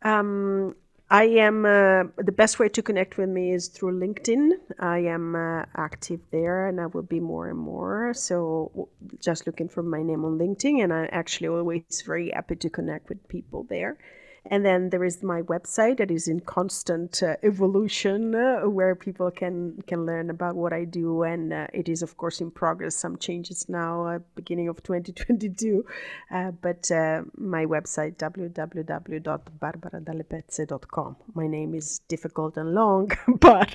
Um, 0.03 0.76
I 1.14 1.26
am 1.26 1.64
uh, 1.64 2.05
the 2.18 2.32
best 2.32 2.57
way 2.57 2.70
to 2.70 2.82
connect 2.82 3.18
with 3.20 3.30
me 3.30 3.53
is 3.53 3.68
through 3.68 3.99
LinkedIn. 3.99 4.53
I 4.80 4.97
am 4.97 5.36
uh, 5.36 5.64
active 5.78 6.22
there, 6.32 6.68
and 6.68 6.82
I 6.82 6.88
will 6.88 7.03
be 7.03 7.20
more 7.20 7.49
and 7.49 7.59
more. 7.59 8.16
So 8.16 8.89
just 9.22 9.45
looking 9.45 9.70
for 9.70 9.84
my 9.84 10.01
name 10.01 10.26
on 10.26 10.39
LinkedIn, 10.39 10.84
and 10.84 10.91
I'm 10.91 11.09
actually 11.11 11.49
always 11.49 12.01
very 12.03 12.32
happy 12.32 12.55
to 12.55 12.70
connect 12.72 13.09
with 13.09 13.28
people 13.28 13.68
there. 13.70 13.99
And 14.46 14.66
then 14.66 14.89
there 14.89 15.06
is 15.06 15.24
my 15.24 15.41
website 15.44 16.00
that 16.00 16.12
is 16.12 16.28
in 16.28 16.41
constant 16.41 17.24
uh, 17.24 17.38
evolution, 17.44 18.36
uh, 18.36 18.64
where 18.70 18.94
people 18.94 19.32
can 19.32 19.82
can 19.88 20.06
learn 20.06 20.30
about 20.30 20.56
what 20.56 20.74
I 20.74 20.84
do, 20.84 21.24
and 21.24 21.54
uh, 21.54 21.68
it 21.74 21.88
is 21.88 22.02
of 22.02 22.18
course 22.18 22.41
in 22.41 22.52
progress. 22.52 22.94
Some 22.94 23.16
changes 23.18 23.70
now, 23.70 24.06
uh, 24.06 24.20
beginning 24.36 24.68
of 24.68 24.84
2022, 24.84 25.86
uh, 26.30 26.52
but 26.62 26.91
uh, 26.91 27.22
my 27.38 27.66
website 27.66 28.18
www.barbaradallepezze.com. 28.18 31.16
My 31.34 31.48
name 31.48 31.74
is 31.74 32.00
difficult 32.10 32.58
and 32.58 32.74
long, 32.74 33.14
but 33.39 33.74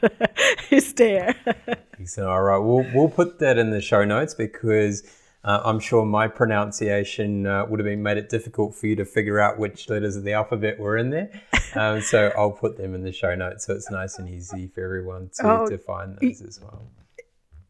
it's 0.71 0.93
there. 0.93 1.35
so, 2.05 2.29
all 2.29 2.43
right, 2.43 2.59
we'll 2.59 2.85
we'll 2.95 3.09
put 3.09 3.39
that 3.39 3.57
in 3.57 3.71
the 3.71 3.81
show 3.81 4.05
notes 4.05 4.35
because 4.35 5.03
uh, 5.45 5.61
I'm 5.65 5.79
sure 5.79 6.05
my 6.05 6.27
pronunciation 6.29 7.47
uh, 7.47 7.65
would 7.67 7.79
have 7.79 7.85
been 7.87 8.03
made 8.03 8.19
it 8.19 8.29
difficult 8.29 8.75
for 8.75 8.87
you 8.87 8.97
to 8.97 9.05
figure 9.05 9.39
out 9.39 9.59
which 9.59 9.89
letters 9.89 10.17
of 10.17 10.25
the 10.25 10.33
alphabet 10.33 10.79
were 10.79 10.97
in 10.97 11.11
there. 11.11 11.31
Um, 11.75 12.01
so 12.01 12.33
I'll 12.37 12.53
put 12.53 12.79
them 12.79 12.95
in 12.95 13.03
the 13.03 13.13
show 13.13 13.35
notes 13.35 13.67
so 13.67 13.75
it's 13.75 13.91
nice 13.91 14.19
and 14.19 14.27
easy 14.27 14.69
for 14.69 14.83
everyone 14.83 15.29
to, 15.35 15.47
oh, 15.47 15.69
to 15.69 15.77
find 15.77 16.17
those 16.19 16.41
as 16.41 16.59
well. 16.63 16.91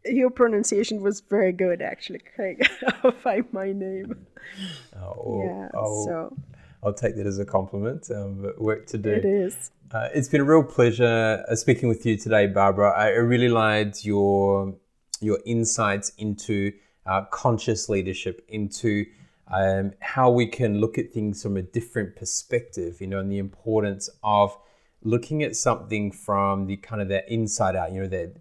Your 0.05 0.31
pronunciation 0.31 1.03
was 1.03 1.21
very 1.21 1.51
good, 1.51 1.83
actually, 1.83 2.21
Craig. 2.21 2.65
I'll 3.03 3.11
find 3.11 3.53
my 3.53 3.73
name. 3.73 4.25
Oh, 4.97 5.43
yeah, 5.45 5.69
I'll, 5.75 6.05
so. 6.05 6.37
I'll 6.83 6.95
take 6.95 7.17
that 7.17 7.27
as 7.27 7.41
a 7.41 7.45
compliment. 7.45 8.09
Um, 8.15 8.41
but 8.41 8.61
work 8.61 8.87
to 8.87 8.99
do. 8.99 9.11
It 9.11 9.25
is. 9.25 9.73
Uh, 9.91 10.09
it's 10.15 10.29
been 10.29 10.41
a 10.41 10.45
real 10.45 10.63
pleasure 10.63 11.45
uh, 11.47 11.57
speaking 11.57 11.89
with 11.89 12.07
you 12.07 12.17
today, 12.17 12.47
Barbara. 12.47 12.91
I 12.97 13.09
really 13.09 13.49
liked 13.49 14.05
your 14.05 14.77
your 15.21 15.41
insights 15.45 16.13
into 16.19 16.73
uh, 17.09 17.23
conscious 17.31 17.89
leadership 17.89 18.45
into 18.49 19.07
um, 19.51 19.93
how 20.01 20.31
we 20.31 20.47
can 20.47 20.81
look 20.81 20.99
at 20.99 21.13
things 21.13 21.43
from 21.43 21.57
a 21.57 21.63
different 21.63 22.17
perspective, 22.17 23.01
you 23.01 23.07
know, 23.07 23.19
and 23.19 23.33
the 23.33 23.39
importance 23.39 24.11
of 24.23 24.57
looking 25.03 25.43
at 25.43 25.57
something 25.57 26.11
from 26.11 26.67
the 26.67 26.77
kind 26.77 27.01
of 27.01 27.09
the 27.09 27.33
inside 27.33 27.77
out, 27.77 27.93
you 27.93 28.03
know, 28.03 28.09
that 28.09 28.35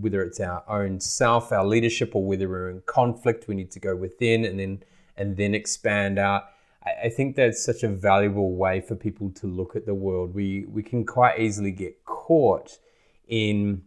whether 0.00 0.22
it's 0.22 0.40
our 0.40 0.64
own 0.68 0.98
self, 1.00 1.52
our 1.52 1.64
leadership, 1.64 2.14
or 2.14 2.24
whether 2.24 2.48
we're 2.48 2.70
in 2.70 2.82
conflict, 2.86 3.46
we 3.46 3.54
need 3.54 3.70
to 3.70 3.80
go 3.80 3.94
within 3.94 4.44
and 4.44 4.58
then 4.58 4.82
and 5.16 5.36
then 5.36 5.54
expand 5.54 6.18
out. 6.18 6.44
I, 6.84 7.06
I 7.06 7.08
think 7.10 7.36
that's 7.36 7.62
such 7.62 7.82
a 7.82 7.88
valuable 7.88 8.54
way 8.54 8.80
for 8.80 8.94
people 8.94 9.30
to 9.32 9.46
look 9.46 9.76
at 9.76 9.86
the 9.86 9.94
world. 9.94 10.34
We 10.34 10.64
we 10.68 10.82
can 10.82 11.04
quite 11.04 11.38
easily 11.38 11.70
get 11.70 12.04
caught 12.04 12.78
in 13.28 13.82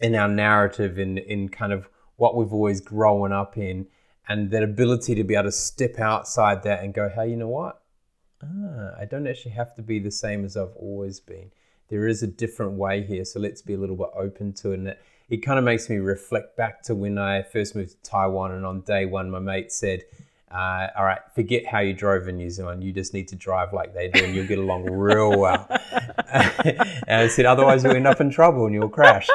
in 0.00 0.14
our 0.14 0.28
narrative 0.28 0.98
in 0.98 1.18
in 1.18 1.48
kind 1.48 1.72
of 1.72 1.88
what 2.20 2.36
we've 2.36 2.52
always 2.52 2.80
grown 2.80 3.32
up 3.32 3.56
in, 3.56 3.86
and 4.28 4.50
that 4.50 4.62
ability 4.62 5.14
to 5.16 5.24
be 5.24 5.34
able 5.34 5.44
to 5.44 5.52
step 5.52 5.98
outside 5.98 6.62
that 6.62 6.84
and 6.84 6.94
go, 6.94 7.08
hey, 7.08 7.30
you 7.30 7.36
know 7.36 7.48
what? 7.48 7.80
ah, 8.42 8.90
I 8.98 9.04
don't 9.04 9.26
actually 9.26 9.52
have 9.52 9.74
to 9.76 9.82
be 9.82 9.98
the 9.98 10.10
same 10.10 10.44
as 10.44 10.56
I've 10.56 10.74
always 10.76 11.20
been. 11.20 11.50
There 11.88 12.06
is 12.06 12.22
a 12.22 12.26
different 12.26 12.72
way 12.72 13.02
here, 13.02 13.24
so 13.24 13.40
let's 13.40 13.62
be 13.62 13.74
a 13.74 13.78
little 13.78 13.96
bit 13.96 14.10
open 14.14 14.52
to 14.54 14.72
it. 14.72 14.78
And 14.78 14.88
it, 14.88 15.02
it 15.28 15.36
kind 15.38 15.58
of 15.58 15.64
makes 15.64 15.88
me 15.88 15.96
reflect 15.96 16.56
back 16.56 16.82
to 16.84 16.94
when 16.94 17.18
I 17.18 17.42
first 17.42 17.74
moved 17.74 17.90
to 17.90 18.10
Taiwan, 18.10 18.52
and 18.52 18.64
on 18.64 18.82
day 18.82 19.06
one, 19.06 19.30
my 19.30 19.40
mate 19.40 19.72
said, 19.72 20.04
uh, 20.52 20.88
all 20.96 21.04
right, 21.04 21.20
forget 21.34 21.66
how 21.66 21.78
you 21.78 21.92
drove 21.92 22.26
in 22.26 22.36
New 22.36 22.50
Zealand. 22.50 22.82
You 22.82 22.92
just 22.92 23.14
need 23.14 23.28
to 23.28 23.36
drive 23.36 23.72
like 23.72 23.94
they 23.94 24.08
do, 24.08 24.24
and 24.24 24.34
you'll 24.34 24.46
get 24.46 24.58
along 24.58 24.84
real 24.90 25.38
well. 25.38 25.66
and 26.28 27.08
I 27.08 27.28
said, 27.28 27.46
otherwise 27.46 27.84
you'll 27.84 27.94
end 27.94 28.06
up 28.06 28.20
in 28.20 28.30
trouble 28.30 28.66
and 28.66 28.74
you'll 28.74 28.88
crash. 28.88 29.28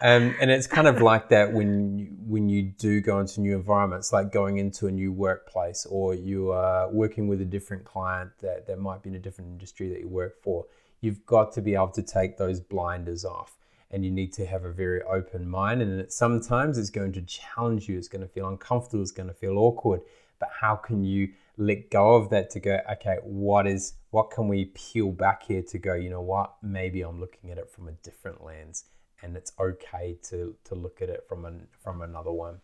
Um, 0.00 0.34
and 0.40 0.50
it's 0.50 0.66
kind 0.66 0.86
of 0.86 1.00
like 1.00 1.30
that 1.30 1.52
when 1.52 1.98
you, 1.98 2.08
when 2.28 2.50
you 2.50 2.62
do 2.62 3.00
go 3.00 3.20
into 3.20 3.40
new 3.40 3.56
environments, 3.56 4.12
like 4.12 4.30
going 4.30 4.58
into 4.58 4.86
a 4.86 4.90
new 4.90 5.10
workplace, 5.10 5.86
or 5.86 6.14
you 6.14 6.52
are 6.52 6.90
working 6.90 7.26
with 7.26 7.40
a 7.40 7.44
different 7.44 7.84
client 7.84 8.30
that, 8.42 8.66
that 8.66 8.78
might 8.78 9.02
be 9.02 9.08
in 9.08 9.16
a 9.16 9.18
different 9.18 9.50
industry 9.50 9.88
that 9.88 10.00
you 10.00 10.08
work 10.08 10.42
for. 10.42 10.66
You've 11.00 11.24
got 11.24 11.52
to 11.52 11.62
be 11.62 11.74
able 11.74 11.88
to 11.88 12.02
take 12.02 12.36
those 12.36 12.60
blinders 12.60 13.24
off 13.24 13.56
and 13.90 14.04
you 14.04 14.10
need 14.10 14.34
to 14.34 14.44
have 14.44 14.64
a 14.64 14.72
very 14.72 15.00
open 15.04 15.48
mind. 15.48 15.80
And 15.80 16.12
sometimes 16.12 16.76
it's 16.76 16.90
going 16.90 17.12
to 17.12 17.22
challenge 17.22 17.88
you, 17.88 17.96
it's 17.96 18.08
going 18.08 18.20
to 18.20 18.28
feel 18.28 18.48
uncomfortable, 18.48 19.02
it's 19.02 19.10
going 19.10 19.28
to 19.28 19.34
feel 19.34 19.56
awkward. 19.56 20.02
But 20.38 20.50
how 20.60 20.76
can 20.76 21.04
you 21.04 21.30
let 21.56 21.90
go 21.90 22.14
of 22.14 22.28
that 22.28 22.50
to 22.50 22.60
go, 22.60 22.78
okay, 22.92 23.16
what 23.22 23.66
is 23.66 23.94
what 24.10 24.30
can 24.30 24.48
we 24.48 24.66
peel 24.66 25.12
back 25.12 25.44
here 25.44 25.62
to 25.62 25.78
go, 25.78 25.94
you 25.94 26.10
know 26.10 26.20
what, 26.20 26.56
maybe 26.62 27.00
I'm 27.00 27.20
looking 27.20 27.50
at 27.50 27.56
it 27.56 27.70
from 27.70 27.88
a 27.88 27.92
different 27.92 28.44
lens 28.44 28.84
and 29.22 29.36
it's 29.36 29.52
okay 29.58 30.16
to, 30.24 30.54
to 30.64 30.74
look 30.74 31.02
at 31.02 31.08
it 31.08 31.24
from 31.28 31.44
an, 31.44 31.66
from 31.82 32.02
another 32.02 32.32
one. 32.32 32.60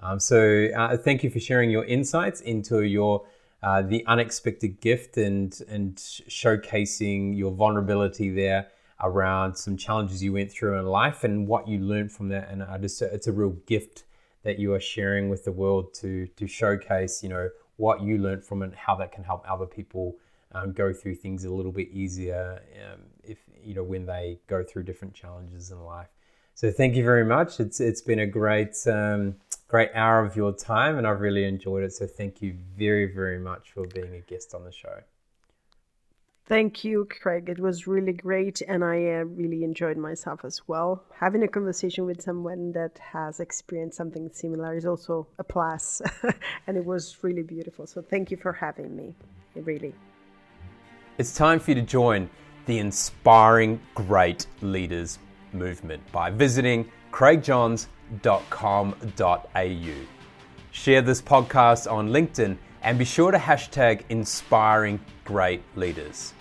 Um, 0.00 0.20
so 0.20 0.68
uh, 0.76 0.96
thank 0.96 1.24
you 1.24 1.30
for 1.30 1.40
sharing 1.40 1.70
your 1.70 1.84
insights 1.84 2.40
into 2.40 2.82
your 2.82 3.26
uh, 3.60 3.82
the 3.82 4.06
unexpected 4.06 4.80
gift 4.80 5.16
and 5.16 5.60
and 5.68 5.96
showcasing 5.96 7.36
your 7.36 7.50
vulnerability 7.50 8.30
there 8.30 8.68
around 9.00 9.54
some 9.56 9.76
challenges 9.76 10.22
you 10.22 10.32
went 10.32 10.50
through 10.50 10.78
in 10.78 10.86
life 10.86 11.24
and 11.24 11.46
what 11.46 11.68
you 11.68 11.78
learned 11.78 12.10
from 12.12 12.28
that. 12.28 12.48
And 12.50 12.62
I 12.62 12.78
just, 12.78 13.00
it's 13.00 13.26
a 13.26 13.32
real 13.32 13.56
gift 13.66 14.04
that 14.42 14.58
you 14.58 14.72
are 14.74 14.80
sharing 14.80 15.28
with 15.28 15.44
the 15.44 15.52
world 15.52 15.92
to 15.94 16.26
to 16.26 16.46
showcase, 16.46 17.22
you 17.22 17.28
know, 17.28 17.50
what 17.76 18.02
you 18.02 18.18
learned 18.18 18.44
from 18.44 18.62
it, 18.62 18.74
how 18.74 18.94
that 18.96 19.12
can 19.12 19.24
help 19.24 19.44
other 19.48 19.66
people 19.66 20.16
um, 20.52 20.72
go 20.72 20.92
through 20.92 21.16
things 21.16 21.44
a 21.44 21.50
little 21.50 21.72
bit 21.72 21.88
easier 21.90 22.62
um, 22.86 23.00
if 23.28 23.38
you 23.62 23.74
know 23.74 23.82
when 23.82 24.06
they 24.06 24.38
go 24.46 24.62
through 24.64 24.84
different 24.84 25.14
challenges 25.14 25.70
in 25.70 25.84
life. 25.84 26.08
So 26.54 26.72
thank 26.72 26.96
you 26.96 27.04
very 27.04 27.24
much. 27.24 27.60
It's 27.60 27.80
it's 27.80 28.00
been 28.00 28.18
a 28.18 28.26
great 28.26 28.76
um, 28.86 29.36
great 29.68 29.90
hour 29.94 30.24
of 30.24 30.34
your 30.34 30.52
time, 30.52 30.98
and 30.98 31.06
I've 31.06 31.20
really 31.20 31.44
enjoyed 31.44 31.84
it. 31.84 31.92
So 31.92 32.06
thank 32.06 32.42
you 32.42 32.56
very 32.76 33.06
very 33.12 33.38
much 33.38 33.70
for 33.70 33.86
being 33.86 34.14
a 34.14 34.20
guest 34.20 34.54
on 34.54 34.64
the 34.64 34.72
show. 34.72 35.00
Thank 36.46 36.82
you, 36.82 37.06
Craig. 37.20 37.50
It 37.50 37.58
was 37.58 37.86
really 37.86 38.14
great, 38.14 38.62
and 38.66 38.82
I 38.82 38.96
uh, 39.04 39.24
really 39.24 39.64
enjoyed 39.64 39.98
myself 39.98 40.46
as 40.46 40.62
well. 40.66 41.04
Having 41.20 41.42
a 41.42 41.48
conversation 41.48 42.06
with 42.06 42.22
someone 42.22 42.72
that 42.72 42.98
has 42.98 43.38
experienced 43.38 43.98
something 43.98 44.30
similar 44.32 44.74
is 44.74 44.86
also 44.86 45.26
a 45.38 45.44
plus, 45.44 46.00
and 46.66 46.78
it 46.78 46.84
was 46.86 47.22
really 47.22 47.42
beautiful. 47.42 47.86
So, 47.86 48.00
thank 48.00 48.30
you 48.30 48.38
for 48.38 48.52
having 48.52 48.96
me. 48.96 49.14
Really. 49.54 49.94
It's 51.18 51.34
time 51.34 51.60
for 51.60 51.72
you 51.72 51.74
to 51.74 51.82
join 51.82 52.30
the 52.68 52.78
Inspiring 52.78 53.80
Great 53.94 54.46
Leaders 54.60 55.18
movement 55.54 56.02
by 56.12 56.28
visiting 56.28 56.86
craigjohns.com.au. 57.12 60.06
Share 60.70 61.00
this 61.00 61.22
podcast 61.22 61.90
on 61.90 62.10
LinkedIn 62.10 62.58
and 62.82 62.98
be 62.98 63.06
sure 63.06 63.30
to 63.30 63.38
hashtag 63.38 64.02
Inspiring 64.10 65.00
Great 65.24 65.62
Leaders. 65.76 66.34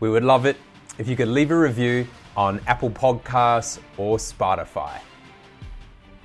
We 0.00 0.10
would 0.10 0.24
love 0.24 0.44
it 0.44 0.58
if 0.98 1.08
you 1.08 1.16
could 1.16 1.28
leave 1.28 1.50
a 1.50 1.58
review 1.58 2.06
on 2.36 2.60
Apple 2.66 2.90
Podcasts 2.90 3.78
or 3.96 4.18
Spotify. 4.18 4.98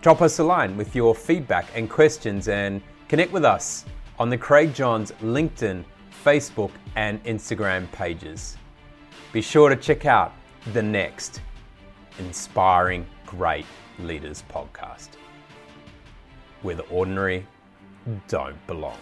Drop 0.02 0.22
us 0.22 0.40
a 0.40 0.44
line 0.44 0.76
with 0.76 0.94
your 0.94 1.16
feedback 1.16 1.68
and 1.74 1.90
questions 1.90 2.50
and 2.50 2.82
connect 3.08 3.32
with 3.32 3.46
us 3.46 3.86
on 4.20 4.30
the 4.30 4.38
Craig 4.38 4.74
Johns 4.74 5.14
LinkedIn, 5.24 5.86
Facebook, 6.26 6.72
and 6.98 7.24
Instagram 7.24 7.90
pages. 7.94 8.58
Be 9.34 9.42
sure 9.42 9.70
to 9.70 9.76
check 9.76 10.06
out 10.06 10.34
the 10.72 10.82
next 10.82 11.42
Inspiring 12.18 13.06
Great 13.26 13.66
Leaders 14.00 14.44
podcast, 14.50 15.10
where 16.62 16.76
the 16.76 16.84
ordinary 16.84 17.46
don't 18.30 18.66
belong. 18.68 18.98